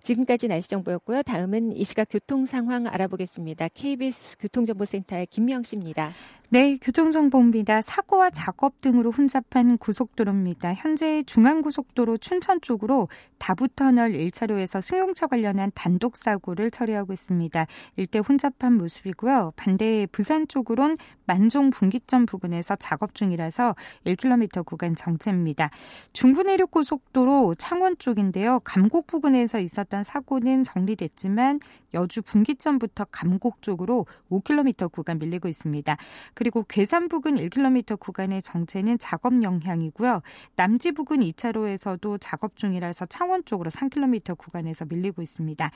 [0.00, 1.22] 지금까지 날씨 정보였고요.
[1.22, 3.68] 다음은 이 시각 교통 상황 알아보겠습니다.
[3.68, 6.12] KBS 교통정보센터의 김명 씨입니다.
[6.48, 7.82] 네, 교통정보입니다.
[7.82, 10.74] 사고와 작업 등으로 혼잡한 고속도로입니다.
[10.74, 17.66] 현재 중앙고속도로 춘천 쪽으로 다부터널 1차로에서 승용차 관련한 단독 사고를 처리하고 있습니다.
[17.96, 19.54] 일대 혼잡한 모습이고요.
[19.56, 23.74] 반대 부산 쪽으론 만종 분기점 부근에서 작업 중이라서
[24.04, 25.70] 1km 구간 정체입니다.
[26.12, 28.60] 중부내륙고속도로 창원 쪽인데요.
[28.60, 31.58] 감곡 부근에서 있었던 사고는 정리됐지만
[31.94, 35.96] 여주 분기점부터 감곡 쪽으로 5km 구간 밀리고 있습니다.
[36.34, 40.22] 그리고 괴산 부근 1km 구간의 정체는 작업 영향이고요.
[40.56, 45.70] 남지 부근 2차로에서도 작업 중이라서 창원 쪽으로 3km 구간에서 밀리고 있습니다.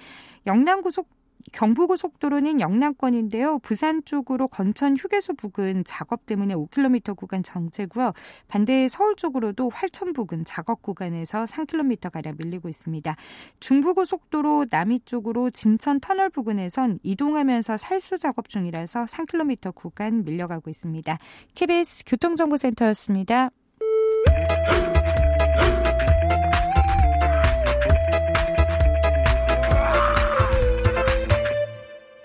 [0.46, 1.08] 영남 고속
[1.52, 3.58] 경부고속도로는 영남권인데요.
[3.60, 8.12] 부산 쪽으로 건천 휴게소 부근 작업 때문에 5km 구간 정체고요.
[8.48, 13.16] 반대 서울 쪽으로도 활천 부근 작업 구간에서 3km 가량 밀리고 있습니다.
[13.60, 21.18] 중부고속도로 남이 쪽으로 진천 터널 부근에선 이동하면서 살수 작업 중이라서 3km 구간 밀려가고 있습니다.
[21.54, 23.50] KBS 교통정보센터였습니다.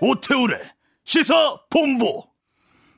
[0.01, 0.59] 오태우래
[1.03, 2.23] 시사본부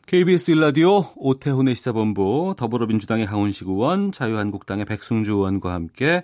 [0.07, 6.23] KBS 일라디오 오태훈의 시사본부 더불어민주당의 강훈식 의원 자유한국당의 백승주 의원과 함께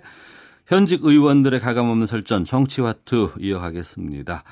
[0.66, 4.44] 현직 의원들의 가감없는 설전 정치화투 이어가겠습니다.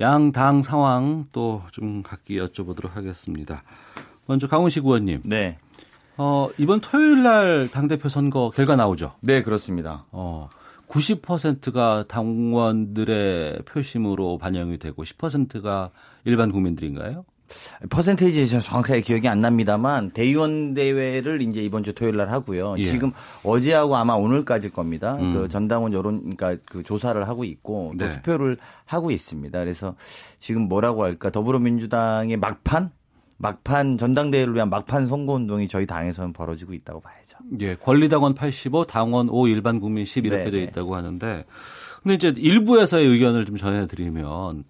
[0.00, 3.62] 양 당 상황 또 좀 각기 여쭤보도록 하겠습니다.
[4.26, 5.22] 먼저 강훈식 의원님.
[5.24, 5.58] 네.
[6.16, 9.14] 어, 이번 토요일 날 당대표 선거 결과 나오죠?
[9.20, 10.04] 네, 그렇습니다.
[10.10, 10.48] 어,
[10.88, 15.90] 90%가 당원들의 표심으로 반영이 되고 10%가
[16.24, 17.24] 일반 국민들인가요?
[17.90, 22.76] 퍼센테이지 정확하게 기억이 안 납니다만 대의원 대회를 이제 이번 주 토요일 날 하고요.
[22.78, 22.84] 예.
[22.84, 23.12] 지금
[23.42, 25.16] 어제하고 아마 오늘까지일 겁니다.
[25.20, 25.32] 음.
[25.32, 28.10] 그 전당원 여론 그러니까 그 조사를 하고 있고 또 네.
[28.10, 28.56] 투표를
[28.86, 29.58] 하고 있습니다.
[29.58, 29.94] 그래서
[30.38, 32.90] 지금 뭐라고 할까 더불어민주당의 막판
[33.36, 37.38] 막판 전당대회를 위한 막판 선거 운동이 저희 당에서는 벌어지고 있다고 봐야죠.
[37.60, 41.44] 예, 권리당원 85, 당원 5, 일반 국민 10 이렇게 되어 있다고 하는데
[42.02, 44.64] 근데 이제 일부에서의 의견을 좀 전해 드리면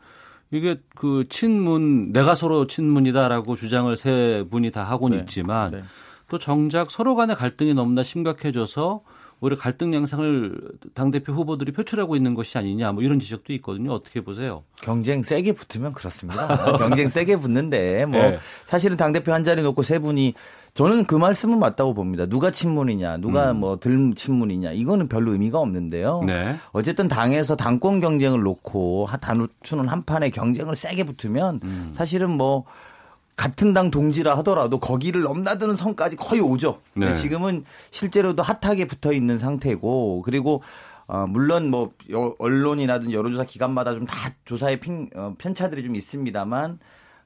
[0.51, 5.23] 이게 그 친문 내가 서로 친문이다라고 주장을 세 분이 다 하고는 네.
[5.23, 5.85] 있지만 네.
[6.29, 9.03] 또 정작 서로 간의 갈등이 너무나 심각해져서
[9.41, 10.59] 오히려 갈등 양상을
[10.95, 13.93] 당대표 후보들이 표출하고 있는 것이 아니냐 뭐 이런 지적도 있거든요.
[13.93, 14.64] 어떻게 보세요?
[14.80, 16.47] 경쟁 세게 붙으면 그렇습니다.
[16.78, 18.39] 경쟁 세게 붙는데 뭐 네.
[18.66, 20.35] 사실은 당대표 한 자리 놓고 세 분이
[20.74, 22.26] 저는 그 말씀은 맞다고 봅니다.
[22.26, 23.61] 누가 친문이냐, 누가 음.
[23.61, 26.24] 뭐들 친문이냐, 이거는 별로 의미가 없는데요.
[26.26, 26.57] 네.
[26.72, 31.93] 어쨌든 당에서 당권 경쟁을 놓고 단추는 한 판에 경쟁을 세게 붙으면 음.
[31.95, 32.64] 사실은 뭐
[33.37, 36.80] 같은 당 동지라 하더라도 거기를 넘나드는 선까지 거의 오죠.
[36.95, 37.14] 네.
[37.14, 40.62] 지금은 실제로도 핫하게 붙어 있는 상태고 그리고
[41.07, 41.93] 어, 물론 뭐
[42.39, 46.78] 언론이라든 여론조사 기관마다 좀 다 조사의 핀, 어, 편차들이 좀 있습니다만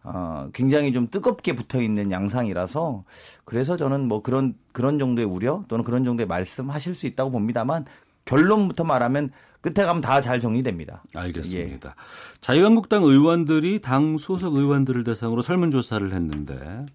[0.04, 3.04] 어, 굉장히 좀 뜨겁게 붙어 있는 양상이라서
[3.44, 7.84] 그래서 저는 뭐 그런 그런 정도의 우려 또는 그런 정도의 말씀하실 수 있다고 봅니다만
[8.24, 9.30] 결론부터 말하면
[9.60, 11.02] 끝에 가면 다 잘 정리됩니다.
[11.14, 11.88] 알겠습니다.
[11.88, 11.94] 예.
[12.40, 16.86] 자유한국당 의원들이 당 소속 의원들을 대상으로 설문조사를 했는데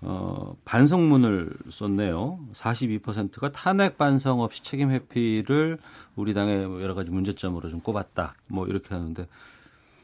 [0.00, 2.38] 어, 반성문을 썼네요.
[2.52, 5.78] 42%가 탄핵 반성 없이 책임 회피를
[6.14, 8.34] 우리 당의 여러 가지 문제점으로 좀 꼽았다.
[8.48, 9.26] 뭐 이렇게 하는데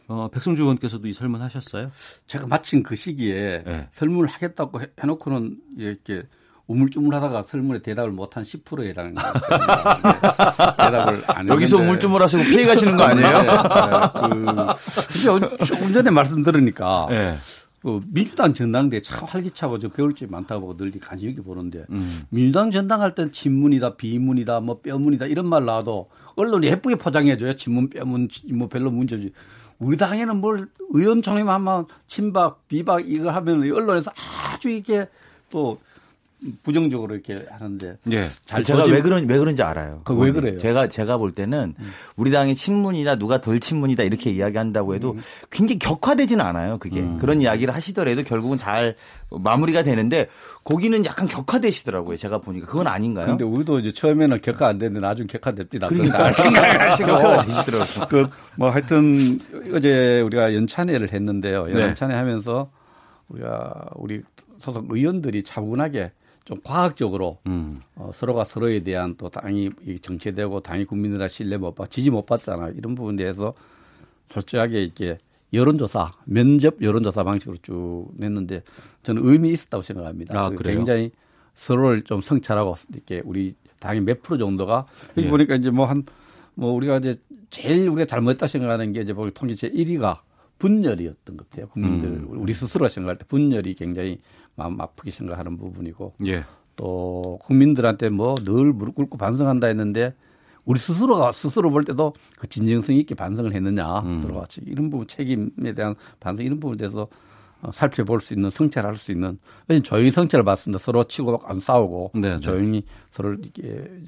[0.09, 1.89] 어, 백승주 의원께서도 이 설문하셨어요?
[2.27, 3.89] 제가 마침 그 시기에 네.
[3.93, 6.23] 설문을 하겠다고 해놓고는 이렇게
[6.71, 9.17] 우물쭈물하다가 설문에 대답을 못한 10%에 해당하는
[10.79, 13.43] 대답을 안 여기서 우물쭈물하시고 피해 가시는 거 아니에요?
[13.43, 13.49] 네,
[15.59, 17.37] 그, 조금 전에 말씀 들으니까 네.
[17.83, 22.23] 그 민주당 전당대 참 활기차고 저 배울 게 많다고 보고 늘 관심 있게 보는데 음.
[22.29, 28.29] 민주당 전당할 땐 친문이다 비문이다 뭐 뼈문이다 이런 말 나와도 언론이 예쁘게 포장해줘요 친문 뼈문
[28.53, 29.33] 뭐 별로 문제지
[29.79, 34.13] 우리 당에는 뭘 의원총회만 하면 친박 비박 이거 하면 언론에서
[34.53, 35.09] 아주 이게
[35.49, 35.79] 또
[36.63, 38.27] 부정적으로 이렇게 하는데 예.
[38.45, 40.03] 잘 제가 왜 그런 왜 그런지 알아요.
[40.09, 40.59] 왜 그래요?
[40.59, 41.91] 제가 제가 볼 때는 음.
[42.17, 45.23] 우리 당의 친문이나 누가 덜 친문이다 이렇게 이야기한다고 해도 음.
[45.51, 46.79] 굉장히 격화되지는 않아요.
[46.79, 47.19] 그게 음.
[47.19, 48.97] 그런 이야기를 하시더라도 결국은 잘
[49.31, 50.27] 마무리가 되는데
[50.65, 52.17] 거기는 약간 격화되시더라고요.
[52.17, 53.27] 제가 보니까 그건 아닌가요?
[53.27, 55.87] 근데 우리도 이제 처음에는 격화 안 됐는데 나중 격화됩니다.
[55.89, 58.09] 그러니까 생각하시고 격화가 되시더라고요.
[58.09, 58.27] 그
[58.57, 59.39] 뭐 하여튼
[59.75, 61.67] 어제 우리가 연찬회를 했는데요.
[61.67, 61.81] 네.
[61.81, 62.71] 연찬회 하면서
[63.29, 64.21] 우리가 우리
[64.59, 66.13] 소속 의원들이 차분하게
[66.45, 67.81] 좀 과학적으로 음.
[67.95, 69.71] 어, 서로가 서로에 대한 또 당이
[70.03, 72.71] 정체되고 당이 국민들과 신뢰 못 받, 지지 못 받잖아.
[72.71, 73.55] 이런 부분에 대해서
[74.31, 75.19] 솔직하게 이렇게
[75.53, 78.63] 여론조사, 면접 여론조사 방식으로 쭉 냈는데
[79.03, 80.41] 저는 의미 있었다고 생각합니다.
[80.41, 80.77] 아, 그래요?
[80.77, 81.11] 굉장히
[81.55, 84.87] 서로를 좀 성찰하고 이렇게 우리 당이 몇 프로 정도가
[85.17, 85.31] 여기 예.
[85.31, 86.05] 보니까 이제 뭐 한뭐
[86.55, 87.17] 뭐 우리가 이제
[87.51, 90.21] 제일 우리가 잘못했다 생각하는 게 이제 보기 통계 제 1위가
[90.59, 91.69] 분열이었던 것 같아요.
[91.69, 92.29] 국민들 음.
[92.31, 94.21] 우리 스스로 생각할 때 분열이 굉장히
[94.61, 96.45] 마음 아프게 생각하는 부분이고 예.
[96.77, 100.15] 또 국민들한테 뭐 늘 무릎 꿇고 반성한다 했는데
[100.67, 104.21] 우리 스스로가 스스로 볼 때도 그 진정성 있게 반성을 했느냐 음.
[104.21, 107.09] 서로 같이 이런 부분 책임에 대한 반성 이런 부분에 대해서
[107.63, 109.39] 어, 살펴볼 수 있는 성찰할 수 있는
[109.83, 110.79] 조용히 성찰을 받습니다.
[110.79, 112.35] 서로 치고 안 싸우고 네네.
[112.37, 112.41] 네.
[112.41, 113.37] 조용히 서로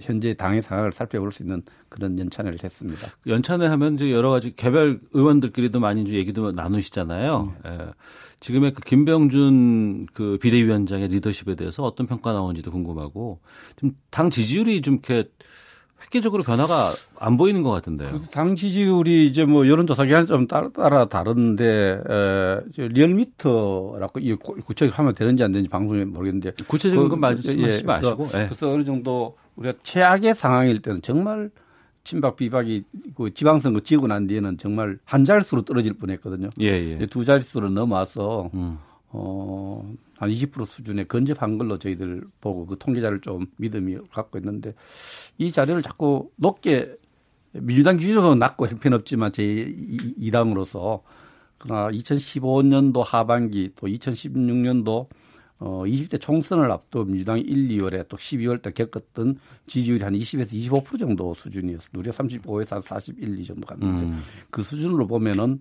[0.00, 3.08] 현재 당의 상황을 살펴볼 수 있는 그런 연찬회를 했습니다.
[3.26, 7.54] 연찬회 하면 이제 여러 가지 개별 의원들끼리도 많이 이제 얘기도 나누시잖아요.
[7.64, 7.70] 네.
[7.70, 7.78] 예.
[8.42, 13.38] 지금의 그 김병준 그 비대위원장의 리더십에 대해서 어떤 평가 나오는지도 궁금하고
[13.76, 15.30] 좀 당 지지율이 좀 이렇게
[16.02, 18.10] 획기적으로 변화가 안 보이는 것 같은데요.
[18.10, 25.14] 그당 지지율이 이제 뭐 여론조사 기간 좀 따라, 따라 다른데 에, 리얼미터라고 이 구체적으로 하면
[25.14, 28.44] 되는지 안 되는지 방송에 모르겠는데 구체적인 건 말씀하시지 예, 마시고 그래서, 예.
[28.46, 31.50] 그래서 어느 정도 우리가 최악의 상황일 때는 정말
[32.04, 32.84] 친박 비박이
[33.16, 36.50] 그 지방선거 지고 난 뒤에는 정말 한 자릿수로 떨어질 뻔했거든요.
[36.60, 37.06] 예, 예.
[37.06, 38.78] 두 자릿수로 넘어와서 음.
[39.08, 39.82] 어
[40.22, 44.72] 한 20% 수준에 근접한 걸로 저희들 보고 그 통계자를 좀 믿음이 갖고 있는데
[45.36, 46.94] 이 자료를 자꾸 높게
[47.50, 51.00] 민주당 기준으로 낮고 형편없지만 제 2당으로서
[51.58, 55.08] 그러나 2015년도 하반기 또 2016년도
[55.64, 60.98] 어 20대 총선을 앞두 민주당이 1, 2월에 또 12월 때 겪었던 지지율이 한 20에서 25%
[60.98, 61.90] 정도 수준이었어.
[61.94, 64.22] 우리가 35에서 41, 2 정도 갔는데 음.
[64.50, 65.60] 그 수준으로 보면은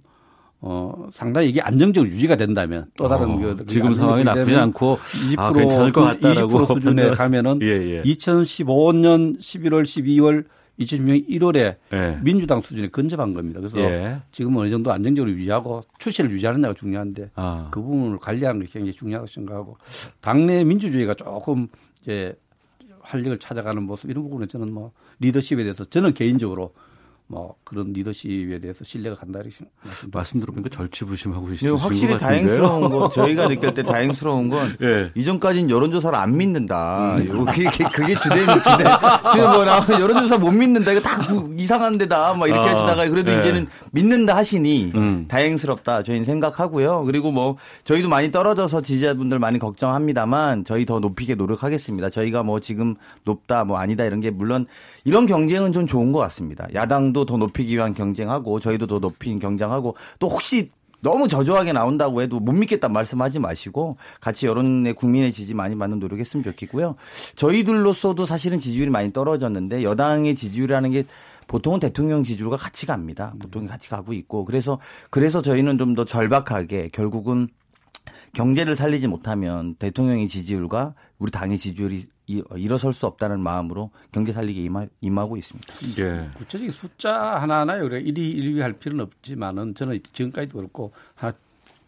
[0.59, 5.39] 어, 상당히 이게 안정적으로 유지가 된다면 또 다른 어, 그 지금 상황이 나쁘지 않고 20%
[5.39, 8.01] 아, 괜찮을 것 같다라고 20% 수준에 가면은 예, 예.
[8.03, 10.45] 2015년 11월 12월
[10.79, 12.19] 2016년 1월에 예.
[12.23, 13.59] 민주당 수준에 근접한 겁니다.
[13.59, 14.21] 그래서 예.
[14.31, 17.69] 지금은 어느 정도 안정적으로 유지하고 추세를 유지하느냐가 중요한데 아.
[17.71, 19.77] 그 부분을 관리하는 게 굉장히 중요하다고 생각하고
[20.21, 21.67] 당내 민주주의가 조금
[22.01, 22.35] 이제
[23.01, 26.73] 활력을 찾아가는 모습 이런 부분은 저는 뭐 리더십에 대해서 저는 개인적으로
[27.31, 29.65] 뭐 그런 리더십에 대해서 신뢰가 간다 이렇게
[30.11, 35.11] 말씀 들어보니까 절치부심하고 있으신 확실히 다행스러운 거 저희가 느낄 때 다행스러운 건 네.
[35.15, 37.15] 이전까지는 여론조사를 안 믿는다.
[37.21, 37.45] 음.
[37.45, 38.87] 그게, 그게 주된 주된
[39.31, 40.91] 지금 뭐 나오면 여론조사 못 믿는다.
[40.91, 41.19] 이거 다
[41.57, 43.39] 이상한 데다 막 이렇게 아, 하시다가 그래도 네.
[43.39, 45.25] 이제는 믿는다 하시니 음.
[45.29, 47.05] 다행스럽다 저희는 생각하고요.
[47.05, 47.55] 그리고 뭐
[47.85, 52.09] 저희도 많이 떨어져서 지지자분들 많이 걱정합니다만 저희 더 높이게 노력하겠습니다.
[52.09, 54.65] 저희가 뭐 지금 높다 뭐 아니다 이런 게 물론
[55.05, 56.67] 이런 경쟁은 좀 좋은 것 같습니다.
[56.73, 60.69] 야당도 더 높이기 위한 경쟁하고 저희도 더 높이는 경쟁하고 또 혹시
[61.01, 66.43] 너무 저조하게 나온다고 해도 못 믿겠다 말씀하지 마시고 같이 여론의 국민의 지지 많이 받는 노력했으면
[66.43, 66.95] 좋겠고요.
[67.35, 71.03] 저희들로서도 사실은 지지율이 많이 떨어졌는데 여당의 지지율이라는 게
[71.47, 73.33] 보통은 대통령 지지율과 같이 갑니다.
[73.41, 74.79] 보통 같이 가고 있고 그래서
[75.09, 77.47] 그래서 저희는 좀 더 절박하게 결국은
[78.33, 82.05] 경제를 살리지 못하면 대통령의 지지율과 우리 당의 지지율이
[82.55, 85.73] 일어설 수 없다는 마음으로 경제 살리기 임하, 임하고 있습니다.
[85.99, 86.29] 예.
[86.35, 91.33] 구체적인 숫자 하나하나에 우리가 1위, 1위 할 필요는 없지만은 저는 지금까지도 그렇고 하나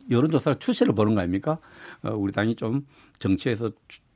[0.10, 1.58] 여론조사를 추세를 보는 거 아닙니까?
[2.04, 2.86] 어, 우리 당이 좀
[3.20, 3.70] 정치에서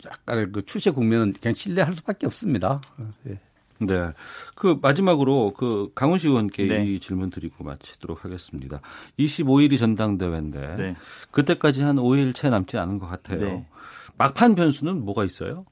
[0.06, 2.82] 약간의 그 추세 국면은 그냥 신뢰할 수밖에 없습니다.
[3.30, 3.40] 예.
[3.80, 4.12] 네.
[4.56, 6.86] 그 마지막으로 그 강훈식 의원께 네.
[6.86, 8.82] 이 질문 드리고 마치도록 하겠습니다.
[9.20, 10.96] 25일이 전당대회인데 네.
[11.32, 13.40] 그때까지 한 5일 채 남지 않은 것 같아요.
[13.40, 13.68] 네.
[14.18, 15.66] 막판 변수는 뭐가 있어요?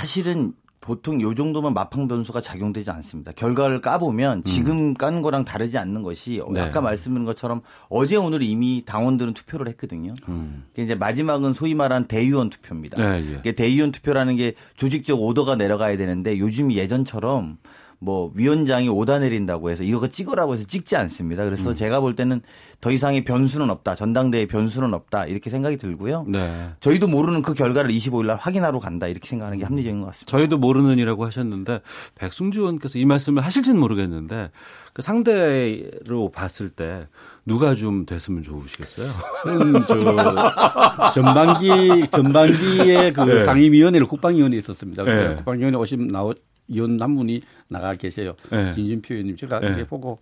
[0.00, 3.32] 사실은 보통 요 정도면 마팡 변수가 작용되지 않습니다.
[3.32, 4.42] 결과를 까보면 음.
[4.44, 6.60] 지금 까는 거랑 다르지 않는 것이 네.
[6.62, 7.60] 아까 말씀드린 것처럼
[7.90, 10.14] 어제 오늘 이미 당원들은 투표를 했거든요.
[10.28, 10.64] 음.
[10.78, 12.96] 이제 마지막은 소위 말한 대의원 투표입니다.
[12.96, 13.52] 네, 예.
[13.52, 17.58] 대의원 투표라는 게 조직적 오더가 내려가야 되는데 요즘 예전처럼
[18.02, 21.44] 뭐 위원장이 오다 내린다고 해서 이거 찍으라고 해서 찍지 않습니다.
[21.44, 21.74] 그래서 음.
[21.74, 22.40] 제가 볼 때는
[22.80, 23.94] 더 이상의 변수는 없다.
[23.94, 25.26] 전당대회 변수는 없다.
[25.26, 26.24] 이렇게 생각이 들고요.
[26.26, 26.70] 네.
[26.80, 29.06] 저희도 모르는 그 결과를 25일 날 확인하러 간다.
[29.06, 30.30] 이렇게 생각하는 게 합리적인 것 같습니다.
[30.30, 31.82] 저희도 모르는 이라고 하셨는데
[32.14, 34.50] 백승주 의원께서 이 말씀을 하실지는 모르겠는데
[34.94, 37.06] 그 상대로 봤을 때
[37.44, 39.08] 누가 좀 됐으면 좋으시겠어요?
[39.44, 43.40] 저는 저 전반기 전반기에 그 네.
[43.42, 45.04] 상임위원회를 국방위원회 있었습니다.
[45.04, 45.34] 네.
[45.36, 46.32] 국방위원회 오신 나오
[46.70, 48.34] 의원 남분이 나가 계세요.
[48.50, 48.70] 네.
[48.72, 49.66] 김진표 의원님 제가 네.
[49.68, 50.18] 이렇게 보고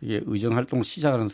[0.00, 1.28] 이게 의정 활동 시작하는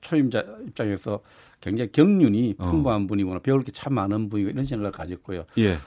[0.00, 1.20] 초임자 입장에서
[1.60, 2.70] 굉장히 경륜이 어.
[2.70, 3.06] 풍부한 어.
[3.06, 5.44] 분이구나 배울 게 참 많은 분이고 이런 생각을 가졌고요.
[5.58, 5.78] 예.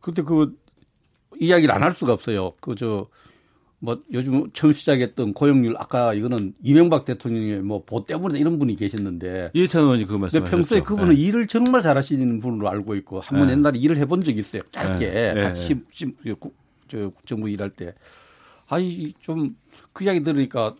[0.00, 0.56] 그때 그
[1.40, 2.50] 이야기를 안 할 수가 없어요.
[2.60, 3.08] 그 저
[3.82, 9.82] 뭐 요즘 처음 시작했던 고용률 아까 이거는 이명박 대통령의 뭐보 때문에 이런 분이 계셨는데 이해찬
[9.82, 10.40] 의원이 그 말씀.
[10.40, 11.20] 근데 평소에 그분은 네.
[11.22, 13.54] 일을 정말 잘하시는 분으로 알고 있고 한번 네.
[13.54, 14.62] 옛날에 일을 해본 적이 있어요.
[14.70, 15.40] 짧게 네.
[15.40, 16.12] 같이 심, 심,
[16.90, 17.94] 저 정부 일할 때
[18.66, 19.54] 아이 좀
[19.92, 20.74] 그 이야기 들으니까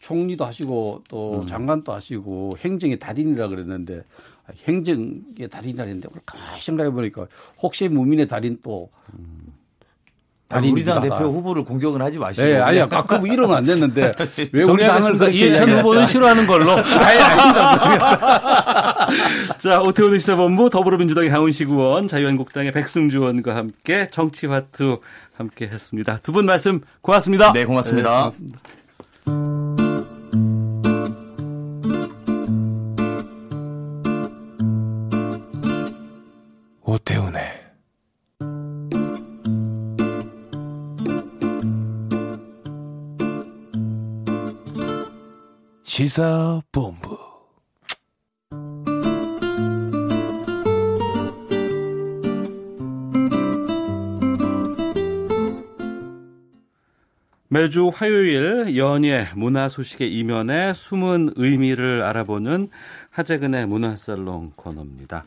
[0.00, 1.46] 총리도 하시고 또 음.
[1.46, 4.02] 장관도 하시고 행정의 달인이라 그랬는데
[4.66, 7.28] 행정의 달인이라 했는데 오늘 가만히 생각해 보니까
[7.60, 9.54] 혹시 무민의 달인 또 음.
[10.60, 12.46] 우리 당 대표 후보를 공격은 하지 마시고.
[12.46, 14.12] 네, 아니, 아까 그 이러면 안 됐는데.
[14.52, 16.70] 왜 우리 당을 이해찬 후보는 싫어하는 걸로.
[16.76, 19.08] 아니, 아니다.
[19.58, 25.00] 자, 오태훈 시사본부 더불어민주당의 강훈식 의원, 자유한국당의 백승주 의원과 함께 정치화투
[25.36, 26.18] 함께 했습니다.
[26.22, 27.52] 두 분 말씀 고맙습니다.
[27.52, 28.32] 네, 고맙습니다.
[28.34, 28.46] 네,
[29.26, 29.61] 고맙습니다.
[45.94, 47.18] 시사본부
[57.48, 62.70] 매주 화요일 연예 문화 소식의 이면에 숨은 의미를 알아보는
[63.10, 65.26] 하재근의 문화살롱 코너입니다.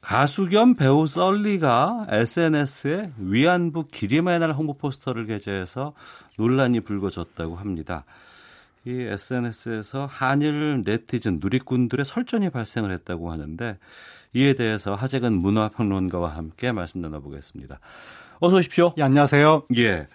[0.00, 5.92] 가수 겸 배우 썰리가 SNS에 위안부 기림의 날 홍보 포스터를 게재해서
[6.36, 8.04] 논란이 불거졌다고 합니다.
[8.88, 13.76] 이 SNS에서 한일 네티즌 누리꾼들의 설전이 발생을 했다고 하는데
[14.32, 17.80] 이에 대해서 하재근 문화평론가와 함께 말씀 나눠보겠습니다.
[18.40, 18.94] 어서 오십시오.
[18.96, 19.64] 예, 안녕하세요.
[19.76, 20.06] 예.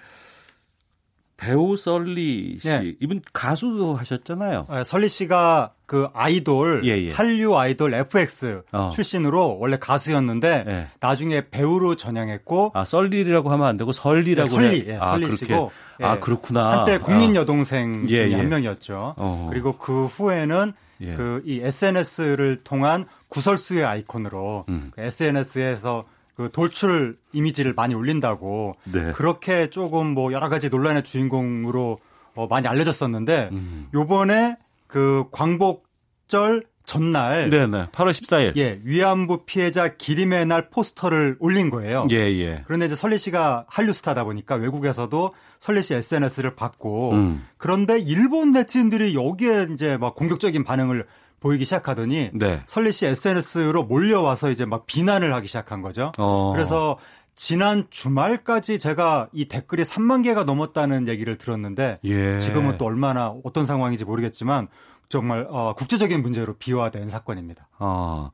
[1.38, 2.94] 배우 썰리 씨, 네.
[3.00, 4.68] 이분 가수도 하셨잖아요.
[4.70, 7.12] 네, 설리 씨가 그 아이돌, 예, 예.
[7.12, 8.90] 한류 아이돌 FX 어.
[8.94, 10.88] 출신으로 원래 가수였는데 예.
[11.00, 12.72] 나중에 배우로 전향했고.
[12.74, 14.50] 아 썰리라고 하면 안 되고 설리라고.
[14.50, 15.72] 네, 설리, 예, 아, 설리 씨고.
[16.02, 16.72] 아 그렇구나.
[16.80, 17.42] 한때 국민 아.
[17.42, 19.16] 여동생 중에 예, 한 명이었죠.
[19.18, 19.48] 어.
[19.52, 20.74] 그리고 그 후에는
[21.16, 24.92] 그 이 SNS를 통한 구설수의 아이콘으로 음.
[24.96, 26.06] 그 SNS에서
[26.36, 29.12] 그 돌출 이미지를 많이 올린다고 네.
[29.12, 32.00] 그렇게 조금 뭐 여러 가지 논란의 주인공으로
[32.36, 33.88] 어, 많이 알려졌었는데 음.
[33.94, 34.58] 요번에
[34.88, 42.08] 그 광복절 전날 네네 8월 14일 예 위안부 피해자 기림의 날 포스터를 올린 거예요.
[42.12, 42.64] 예 예.
[42.66, 47.46] 그런데 이제 설리 씨가 한류 스타다 보니까 외국에서도 설리 씨 SNS를 받고 음.
[47.58, 51.06] 그런데 일본 네티즌들이 여기에 이제 막 공격적인 반응을
[51.44, 52.62] 보이기 시작하더니 네.
[52.66, 56.14] 설리 씨 SNS로 몰려와서 이제 막 비난을 하기 시작한 거죠.
[56.18, 56.54] 어.
[56.54, 56.98] 그래서
[57.36, 62.40] 지난 주말까지 제가 이 댓글이 3만 개가 넘었다는 얘기를 들었는데 예.
[62.40, 64.70] 지금은 또 얼마나 어떤 상황인지 모르겠지만
[65.10, 67.68] 정말 어, 국제적인 문제로 비화된 사건입니다.
[67.78, 68.32] 어.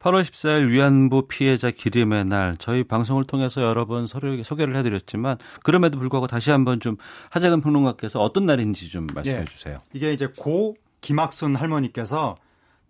[0.00, 5.96] 8월 14일 위안부 피해자 기림의 날 저희 방송을 통해서 여러 번 서로 소개를 해드렸지만 그럼에도
[5.96, 6.96] 불구하고 다시 한번 좀
[7.30, 9.44] 하재근 평론가께서 어떤 날인지 좀 말씀해 예.
[9.44, 9.78] 주세요.
[9.94, 12.36] 이게 이제 고 김학순 할머니께서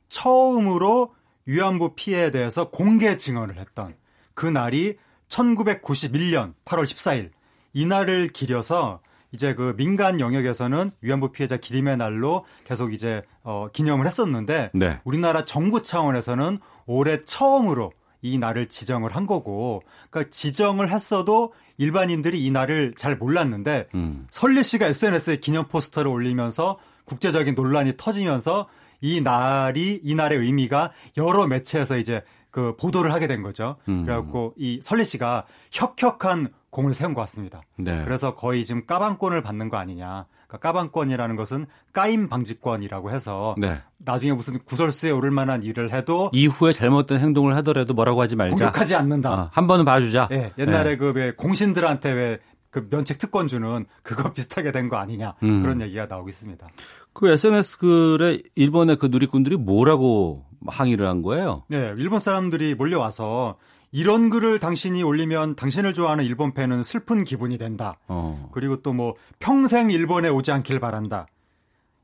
[0.08, 1.14] 처음으로
[1.46, 3.94] 위안부 피해에 대해서 공개 증언을 했던
[4.34, 4.96] 그 날이
[5.28, 7.30] 1991년 8월 14일
[7.72, 9.00] 이 날을 기려서
[9.32, 15.00] 이제 그 민간 영역에서는 위안부 피해자 기림의 날로 계속 이제 어 기념을 했었는데 네.
[15.04, 22.50] 우리나라 정부 차원에서는 올해 처음으로 이 날을 지정을 한 거고 그러니까 지정을 했어도 일반인들이 이
[22.50, 24.26] 날을 잘 몰랐는데 음.
[24.30, 26.78] 설리 씨가 SNS에 기념 포스터를 올리면서
[27.16, 28.68] 국제적인 논란이 터지면서
[29.02, 33.76] 이 날이 이 날의 의미가 여러 매체에서 이제 그 보도를 하게 된 거죠.
[33.88, 34.04] 음.
[34.04, 37.60] 그래갖고 이 설리 씨가 혁혁한 공을 세운 것 같습니다.
[37.76, 38.02] 네.
[38.04, 40.26] 그래서 거의 지금 까방권을 받는 거 아니냐.
[40.46, 43.80] 그러니까 까방권이라는 것은 까임 방지권이라고 해서 네.
[43.98, 48.56] 나중에 무슨 구설수에 오를 만한 일을 해도 이후에 잘못된 행동을 하더라도 뭐라고 하지 말자.
[48.56, 49.32] 공격하지 않는다.
[49.32, 50.28] 어, 한 번은 봐주자.
[50.30, 50.96] 네, 옛날에 네.
[50.96, 52.38] 그왜 공신들한테 왜
[52.72, 55.60] 그 면책 특권 주는 그거 비슷하게 된 거 아니냐 음.
[55.60, 56.66] 그런 얘기가 나오고 있습니다.
[57.12, 61.64] 그 SNS 글에 일본의 그 누리꾼들이 뭐라고 항의를 한 거예요?
[61.68, 63.56] 네, 일본 사람들이 몰려와서
[63.90, 67.98] 이런 글을 당신이 올리면 당신을 좋아하는 일본 팬은 슬픈 기분이 된다.
[68.08, 68.48] 어.
[68.52, 71.26] 그리고 또 뭐 평생 일본에 오지 않길 바란다.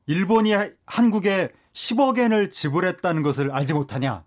[0.07, 0.53] 일본이
[0.87, 4.25] 한국에 10억 엔을 지불했다는 것을 알지 못하냐.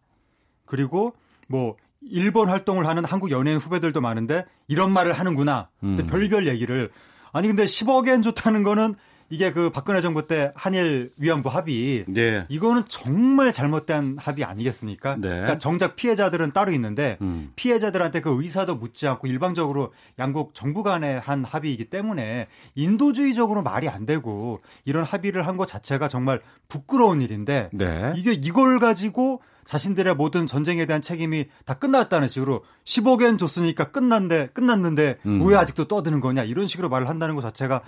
[0.65, 1.13] 그리고
[1.47, 5.69] 뭐 일본 활동을 하는 한국 연예인 후배들도 많은데 이런 말을 하는구나.
[5.83, 5.97] 음.
[6.09, 6.89] 별별 얘기를
[7.31, 8.95] 아니 근데 10억 엔 좋다는 거는
[9.31, 12.43] 이게 그 박근혜 정부 때 한일 위안부 합의 네.
[12.49, 15.15] 이거는 정말 잘못된 합의 아니겠습니까?
[15.15, 15.29] 네.
[15.29, 17.51] 그러니까 정작 피해자들은 따로 있는데 음.
[17.55, 24.05] 피해자들한테 그 의사도 묻지 않고 일방적으로 양국 정부 간의 한 합의이기 때문에 인도주의적으로 말이 안
[24.05, 28.13] 되고 이런 합의를 한 것 자체가 정말 부끄러운 일인데 네.
[28.15, 35.17] 이게 이걸 가지고 자신들의 모든 전쟁에 대한 책임이 다 끝났다는 식으로 10억엔 줬으니까 끝났는데 끝났는데
[35.25, 35.45] 음.
[35.45, 37.81] 왜 아직도 떠드는 거냐 이런 식으로 말을 한다는 것 자체가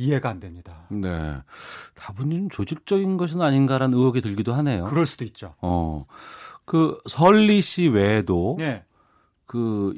[0.00, 0.86] 이해가 안 됩니다.
[0.88, 1.36] 네.
[1.94, 4.84] 다분히 조직적인 것은 아닌가라는 의혹이 들기도 하네요.
[4.84, 5.54] 그럴 수도 있죠.
[5.60, 6.06] 어.
[6.64, 8.82] 그 설리 씨 외에도 네.
[9.44, 9.94] 그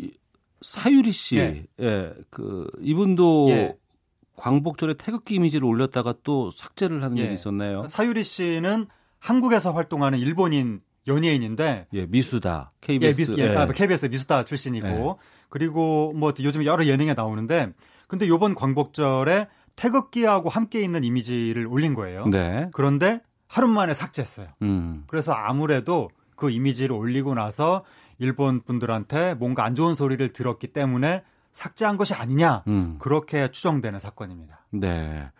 [0.60, 1.66] 사유리 씨, 네.
[1.80, 3.76] 예, 그 이분도 예.
[4.36, 7.24] 광복절에 태극기 이미지를 올렸다가 또 삭제를 하는 예.
[7.24, 7.86] 일이 있었네요.
[7.86, 8.86] 사유리 씨는
[9.18, 12.70] 한국에서 활동하는 일본인 연예인인데 예, 미수다.
[12.80, 13.56] KBS 예, 미수, 예, 예.
[13.56, 15.14] 아, KBS 미수다 출신이고 예.
[15.48, 17.72] 그리고 뭐 요즘 여러 예능에 나오는데
[18.08, 22.26] 근데 요번 광복절에 태극기하고 함께 있는 이미지를 올린 거예요.
[22.26, 22.68] 네.
[22.72, 24.48] 그런데 하루 만에 삭제했어요.
[24.62, 25.04] 음.
[25.06, 27.84] 그래서 아무래도 그 이미지를 올리고 나서
[28.18, 31.22] 일본 분들한테 뭔가 안 좋은 소리를 들었기 때문에
[31.52, 32.96] 삭제한 것이 아니냐 음.
[32.98, 34.66] 그렇게 추정되는 사건입니다.
[34.70, 35.30] 네.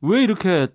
[0.00, 0.68] 왜 이렇게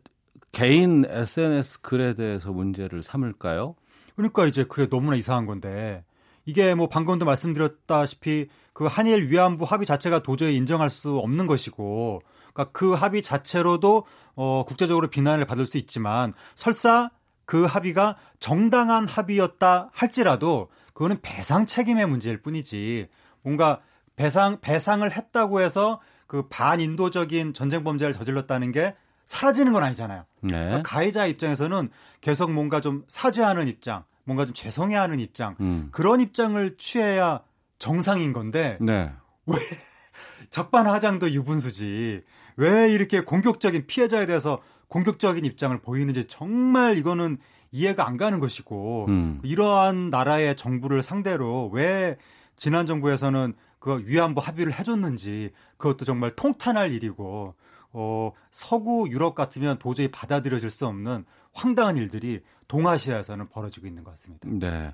[0.51, 3.75] 개인 SNS 글에 대해서 문제를 삼을까요?
[4.15, 6.03] 그러니까 이제 그게 너무나 이상한 건데
[6.45, 12.21] 이게 뭐 방금도 말씀드렸다시피 그 한일 위안부 합의 자체가 도저히 인정할 수 없는 것이고
[12.53, 14.05] 그러니까 그 합의 자체로도
[14.35, 17.09] 어 국제적으로 비난을 받을 수 있지만 설사
[17.45, 23.09] 그 합의가 정당한 합의였다 할지라도 그거는 배상 책임의 문제일 뿐이지
[23.41, 23.81] 뭔가
[24.15, 30.25] 배상 배상을 했다고 해서 그 반인도적인 전쟁 범죄를 저질렀다는 게 사라지는 건 아니잖아요.
[30.41, 30.49] 네.
[30.49, 31.89] 그러니까 가해자 입장에서는
[32.21, 35.89] 계속 뭔가 좀 사죄하는 입장, 뭔가 좀 죄송해하는 입장 음.
[35.91, 37.41] 그런 입장을 취해야
[37.79, 39.11] 정상인 건데 네.
[39.45, 39.57] 왜
[40.49, 42.23] 적반하장도 유분수지
[42.57, 47.37] 왜 이렇게 공격적인 피해자에 대해서 공격적인 입장을 보이는지 정말 이거는
[47.71, 49.39] 이해가 안 가는 것이고 음.
[49.43, 52.17] 이러한 나라의 정부를 상대로 왜
[52.55, 57.55] 지난 정부에서는 그 위안부 합의를 해줬는지 그것도 정말 통탄할 일이고
[57.91, 64.49] 어, 서구 유럽 같으면 도저히 받아들여질 수 없는 황당한 일들이 동아시아에서는 벌어지고 있는 것 같습니다.
[64.51, 64.93] 네.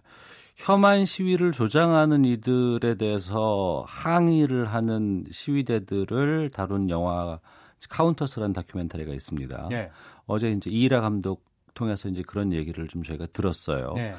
[0.56, 7.40] 혐한 시위를 조장하는 이들에 대해서 항의를 하는 시위대들을 다룬 영화
[7.90, 9.68] 카운터스라는 다큐멘터리가 있습니다.
[9.70, 9.90] 네.
[10.26, 13.94] 어제 이제 이라 감독 통해서 이제 그런 얘기를 좀 저희가 들었어요.
[13.96, 14.14] 네.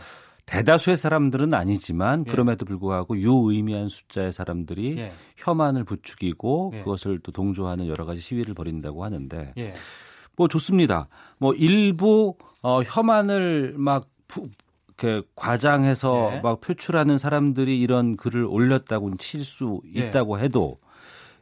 [0.46, 2.30] 대다수의 사람들은 아니지만 예.
[2.30, 5.12] 그럼에도 불구하고 유의미한 숫자의 사람들이 예.
[5.36, 6.78] 혐한을 부추기고 예.
[6.82, 9.72] 그것을 또 동조하는 여러 가지 시위를 벌인다고 하는데 예.
[10.40, 11.08] 뭐 좋습니다.
[11.36, 14.48] 뭐 일부 어 혐한을 막 부,
[14.86, 16.40] 이렇게 과장해서 예.
[16.40, 20.78] 막 표출하는 사람들이 이런 글을 올렸다고 칠 수 있다고 해도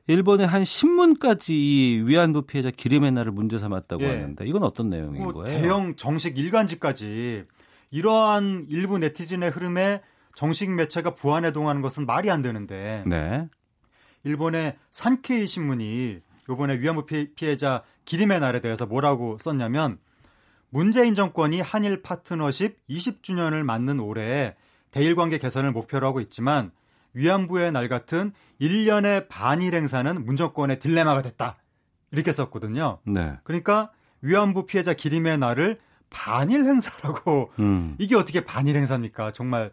[0.09, 5.33] 일본의 한 신문까지 이 위안부 피해자 기림의 날을 문제 삼았다고 하는데 이건 어떤 내용인 뭐
[5.33, 5.61] 거예요?
[5.61, 7.45] 대형 정식 일간지까지
[7.93, 10.03] 이러한 일부 네티즌의 흐름에
[10.35, 13.47] 정식 매체가 부안해 동하는 것은 말이 안 되는데 네.
[14.25, 16.21] 일본의 산케이 신문이
[16.51, 17.07] 이번에 위안부
[17.37, 19.99] 피해자 기림의 날에 대해서 뭐라고 썼냐면
[20.71, 24.57] 문재인 정권이 한일 파트너십 20주년을 맞는 올해
[24.91, 26.71] 대일 관계 개선을 목표로 하고 있지만
[27.13, 28.33] 위안부의 날 같은
[28.63, 31.59] 1년의 반일 행사는 문 정권의 딜레마가 됐다.
[32.11, 33.01] 이렇게 썼거든요.
[33.05, 33.35] 네.
[33.45, 35.79] 그러니까 위안부 피해자 기림의 날을
[36.09, 37.95] 반일 행사라고 음.
[38.01, 39.33] 이게 어떻게 반일 행사입니까?
[39.33, 39.71] 정말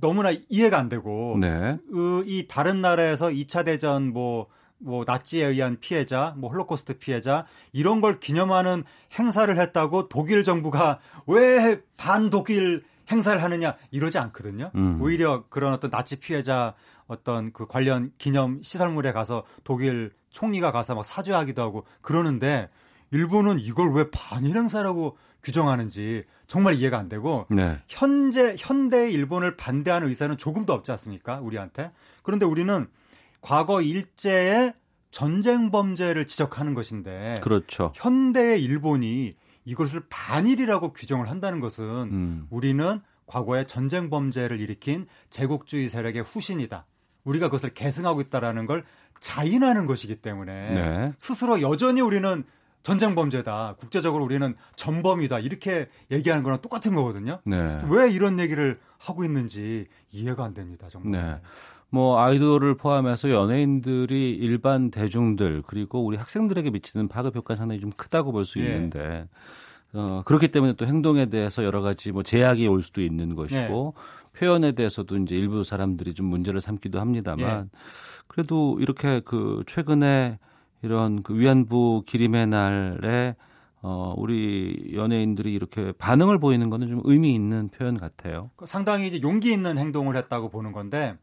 [0.00, 1.78] 너무나 이해가 안 되고 네.
[1.90, 4.46] 그, 이 다른 나라에서 2차 대전 뭐,
[4.82, 8.84] 뭐 나치에 의한 피해자, 뭐 홀로코스트 피해자 이런 걸 기념하는
[9.18, 14.70] 행사를 했다고 독일 정부가 왜 반독일 행사를 하느냐 이러지 않거든요.
[14.74, 14.98] 음.
[15.00, 16.74] 오히려 그런 어떤 나치 피해자
[17.06, 22.68] 어떤 그 관련 기념 시설물에 가서 독일 총리가 가서 막 사죄하기도 하고 그러는데
[23.10, 27.78] 일본은 이걸 왜 반일 행사라고 규정하는지 정말 이해가 안 되고 네.
[27.88, 31.40] 현재 현대 일본을 반대하는 의사는 조금도 없지 않습니까?
[31.40, 31.90] 우리한테.
[32.22, 32.88] 그런데 우리는
[33.42, 34.72] 과거 일제의
[35.10, 37.92] 전쟁 범죄를 지적하는 것인데 그렇죠.
[37.94, 42.46] 현대의 일본이 이것을 반일이라고 규정을 한다는 것은 음.
[42.50, 46.86] 우리는 과거의 전쟁 범죄를 일으킨 제국주의 세력의 후신이다.
[47.24, 48.84] 우리가 그것을 계승하고 있다라는 걸
[49.20, 51.12] 자인하는 것이기 때문에 네.
[51.18, 52.44] 스스로 여전히 우리는
[52.82, 53.76] 전쟁 범죄다.
[53.78, 55.38] 국제적으로 우리는 전범이다.
[55.38, 57.40] 이렇게 얘기하는 거랑 똑같은 거거든요.
[57.44, 57.80] 네.
[57.88, 60.88] 왜 이런 얘기를 하고 있는지 이해가 안 됩니다.
[60.88, 61.12] 정말.
[61.12, 61.40] 네.
[61.92, 68.32] 뭐 아이돌을 포함해서 연예인들이 일반 대중들 그리고 우리 학생들에게 미치는 파급 효과 상당히 좀 크다고
[68.32, 68.64] 볼수 예.
[68.64, 69.28] 있는데
[69.92, 74.38] 어 그렇기 때문에 또 행동에 대해서 여러 가지 뭐 제약이 올 수도 있는 것이고 예.
[74.38, 77.78] 표현에 대해서도 이제 일부 사람들이 좀 문제를 삼기도 합니다만 예.
[78.26, 80.38] 그래도 이렇게 그 최근에
[80.80, 83.36] 이런 그 위안부 기림의 날에
[83.82, 88.50] 어, 우리 연예인들이 이렇게 반응을 보이는 거는 좀 의미 있는 표현 같아요.
[88.56, 91.18] 그 상당히 이제 용기 있는 행동을 했다고 보는 건데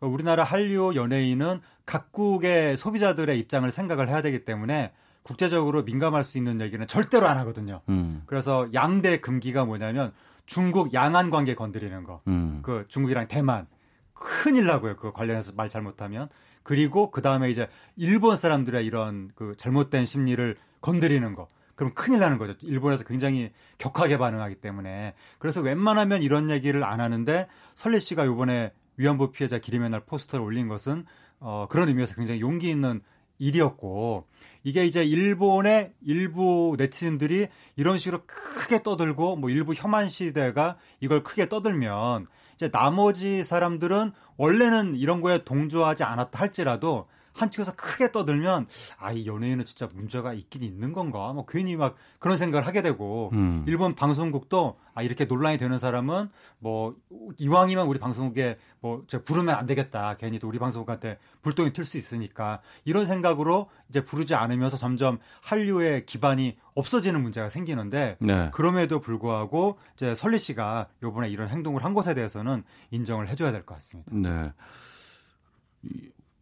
[0.00, 4.92] 우리나라 한류 연예인은 각국의 소비자들의 입장을 생각을 해야 되기 때문에
[5.22, 7.80] 국제적으로 민감할 수 있는 얘기는 절대로 안 하거든요.
[7.88, 8.22] 음.
[8.26, 10.12] 그래서 양대 금기가 뭐냐면
[10.46, 12.20] 중국 양안 관계 건드리는 거.
[12.28, 12.60] 음.
[12.62, 13.66] 그 중국이랑 대만
[14.14, 14.96] 큰일 나고요.
[14.96, 16.28] 그 관련해서 말 잘못하면.
[16.62, 21.48] 그리고 그 다음에 이제 일본 사람들의 이런 그 잘못된 심리를 건드리는 거.
[21.74, 22.54] 그럼 큰일 나는 거죠.
[22.62, 25.14] 일본에서 굉장히 격하게 반응하기 때문에.
[25.38, 30.68] 그래서 웬만하면 이런 얘기를 안 하는데 설리 씨가 요번에 위안부 피해자 기림의 날 포스터를 올린
[30.68, 31.04] 것은
[31.40, 33.02] 어 그런 의미에서 굉장히 용기 있는
[33.38, 34.26] 일이었고
[34.64, 41.48] 이게 이제 일본의 일부 네티즌들이 이런 식으로 크게 떠들고 뭐 일부 혐한 시대가 이걸 크게
[41.48, 47.06] 떠들면 이제 나머지 사람들은 원래는 이런 거에 동조하지 않았다 할지라도
[47.36, 48.66] 한쪽에서 크게 떠들면
[48.98, 53.30] 아 이 연예인은 진짜 문제가 있긴 있는 건가 뭐 괜히 막 그런 생각을 하게 되고
[53.32, 53.64] 음.
[53.66, 56.96] 일본 방송국도 아 이렇게 논란이 되는 사람은 뭐
[57.38, 63.06] 이왕이면 우리 방송국에 뭐저 부르면 안 되겠다 괜히 또 우리 방송국한테 불똥이 틀수 있으니까 이런
[63.06, 68.50] 생각으로 이제 부르지 않으면서 점점 한류의 기반이 없어지는 문제가 생기는데 네.
[68.52, 73.74] 그럼에도 불구하고 이제 설리 씨가 요번에 이런 행동을 한 것에 대해서는 인정을 해줘야 될 것
[73.74, 74.10] 같습니다.
[74.14, 74.52] 네.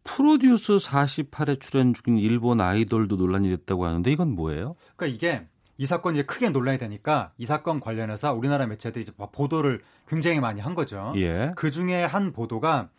[0.05, 4.75] 프로듀스 48에 출연 중인 일본 아이돌도 논란이 됐다고 하는데 이건 뭐예요?
[4.95, 5.45] 그러니까 이게
[5.77, 10.73] 이 사건이 크게 논란이 되니까 이 사건 관련해서 우리나라 매체들이 이제 보도를 굉장히 많이 한
[10.73, 11.11] 거죠.
[11.17, 11.51] 예.
[11.57, 12.89] 그 중에 한 보도가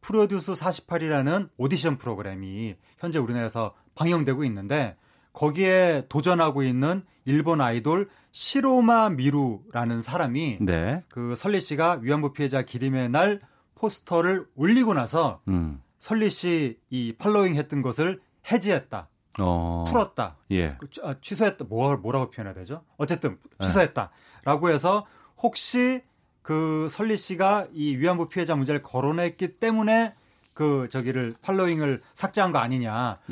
[0.00, 4.96] 프로듀스 48이라는 오디션 프로그램이 현재 우리나라에서 방영되고 있는데
[5.32, 11.04] 거기에 도전하고 있는 일본 아이돌 시로마 미루라는 사람이 네.
[11.08, 13.40] 그 설리 씨가 위안부 피해자 기림의 날
[13.74, 15.80] 포스터를 올리고 나서 음.
[16.04, 18.20] 설리 씨 이 팔로잉 했던 것을
[18.52, 19.08] 해지했다.
[19.40, 19.84] 어.
[19.88, 20.36] 풀었다.
[20.50, 20.76] 예.
[20.78, 21.64] 그, 아, 취소했다.
[21.64, 22.82] 뭐, 뭐라고 표현해야 되죠?
[22.98, 24.10] 어쨌든 취소했다.
[24.44, 25.06] 라고 해서
[25.42, 26.02] 혹시
[26.42, 30.12] 그 설리 씨가 이 위안부 피해자 문제를 거론했기 때문에
[30.52, 33.22] 그 저기를 팔로잉을 삭제한 거 아니냐라고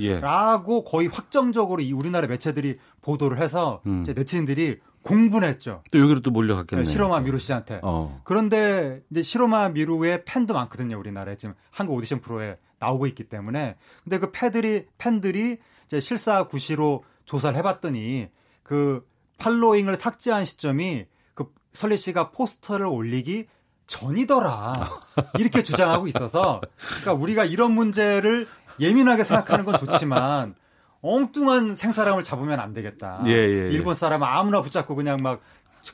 [0.86, 0.90] 예.
[0.90, 4.00] 거의 확정적으로 이 우리나라 매체들이 보도를 해서 음.
[4.00, 5.82] 이제 네티즌들이 공분했죠.
[5.90, 6.84] 또 여기로 또 몰려갔겠네요.
[6.84, 7.80] 네, 시로마 미루 씨한테.
[7.82, 8.20] 어.
[8.24, 10.98] 그런데 이제 시로마 미루의 팬도 많거든요.
[10.98, 13.76] 우리나라에 지금 한국 오디션 프로에 나오고 있기 때문에.
[14.04, 18.28] 근데 그 팬들이 팬들이 이제 실사 구시로 조사를 해봤더니
[18.62, 19.06] 그
[19.38, 23.46] 팔로잉을 삭제한 시점이 그 설리 씨가 포스터를 올리기
[23.86, 25.00] 전이더라.
[25.38, 28.46] 이렇게 주장하고 있어서 그러니까 우리가 이런 문제를
[28.80, 30.54] 예민하게 생각하는 건 좋지만
[31.02, 33.22] 엉뚱한 생사람을 잡으면 안 되겠다.
[33.26, 33.70] 예, 예, 예.
[33.72, 35.42] 일본 사람 아무나 붙잡고 그냥 막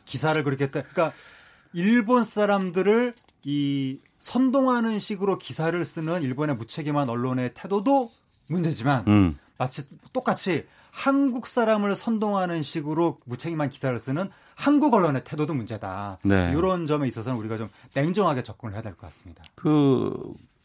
[0.04, 0.82] 기사를 그렇게 했다.
[0.82, 1.16] 그러니까
[1.72, 3.14] 일본 사람들을
[3.44, 8.10] 이 선동하는 식으로 기사를 쓰는 일본의 무책임한 언론의 태도도
[8.48, 9.38] 문제지만 음.
[9.58, 9.82] 마치
[10.12, 16.18] 똑같이 한국 사람을 선동하는 식으로 무책임한 기사를 쓰는 한국 언론의 태도도 문제다.
[16.24, 16.52] 네.
[16.56, 19.44] 이런 점에 있어서는 우리가 좀 냉정하게 접근을 해야 될 것 같습니다.
[19.54, 20.12] 그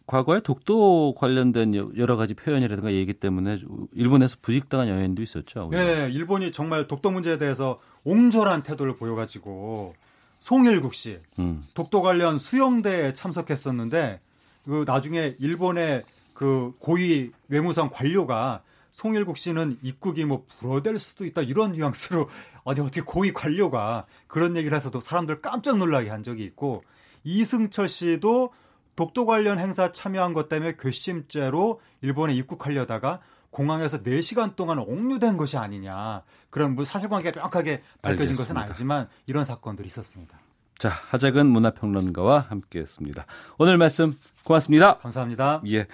[0.06, 3.60] 과거에 독도 관련된 여러 가지 표현이라든가 얘기 때문에
[3.94, 5.70] 일본에서 부직당한 여인도 있었죠.
[5.72, 9.96] 네, 일본이 정말 독도 문제에 대해서 옹졸한 태도를 보여가지고
[10.40, 11.64] 송일국 씨 음.
[11.74, 14.20] 독도 관련 수영대에 참석했었는데
[14.66, 16.04] 그 나중에 일본의
[16.34, 18.62] 그 고위 외무성 관료가
[18.92, 22.30] 송일국 씨는 입국이 뭐 불어댈 수도 있다 이런 뉘앙스로
[22.66, 26.84] 아니 어떻게 고위 관료가 그런 얘기를 해서도 사람들 깜짝 놀라게 한 적이 있고
[27.24, 28.52] 이승철 씨도
[28.96, 36.24] 독도 관련 행사 참여한 것 때문에 괘씸죄로 일본에 입국하려다가 공항에서 4시간 동안 옥류된 것이 아니냐.
[36.50, 38.44] 그런 뭐 사실관계가 명확하게 밝혀진 알겠습니다.
[38.44, 40.40] 것은 아니지만 이런 사건들이 있었습니다.
[40.78, 43.26] 자, 하작은 문화평론가와 함께했습니다.
[43.58, 44.14] 오늘 말씀
[44.44, 44.98] 고맙습니다.
[44.98, 45.62] 감사합니다.
[45.68, 45.86] 예,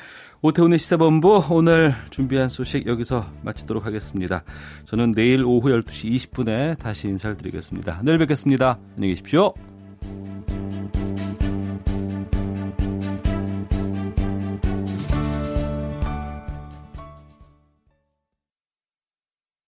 [0.41, 4.43] 오태훈의 시사본부 오늘 준비한 소식 여기서 마치도록 하겠습니다.
[4.85, 8.01] 저는 내일 오후 12시 20분에 다시 인사를 드리겠습니다.
[8.03, 8.79] 내일 뵙겠습니다.
[8.95, 9.53] 안녕히 계십시오.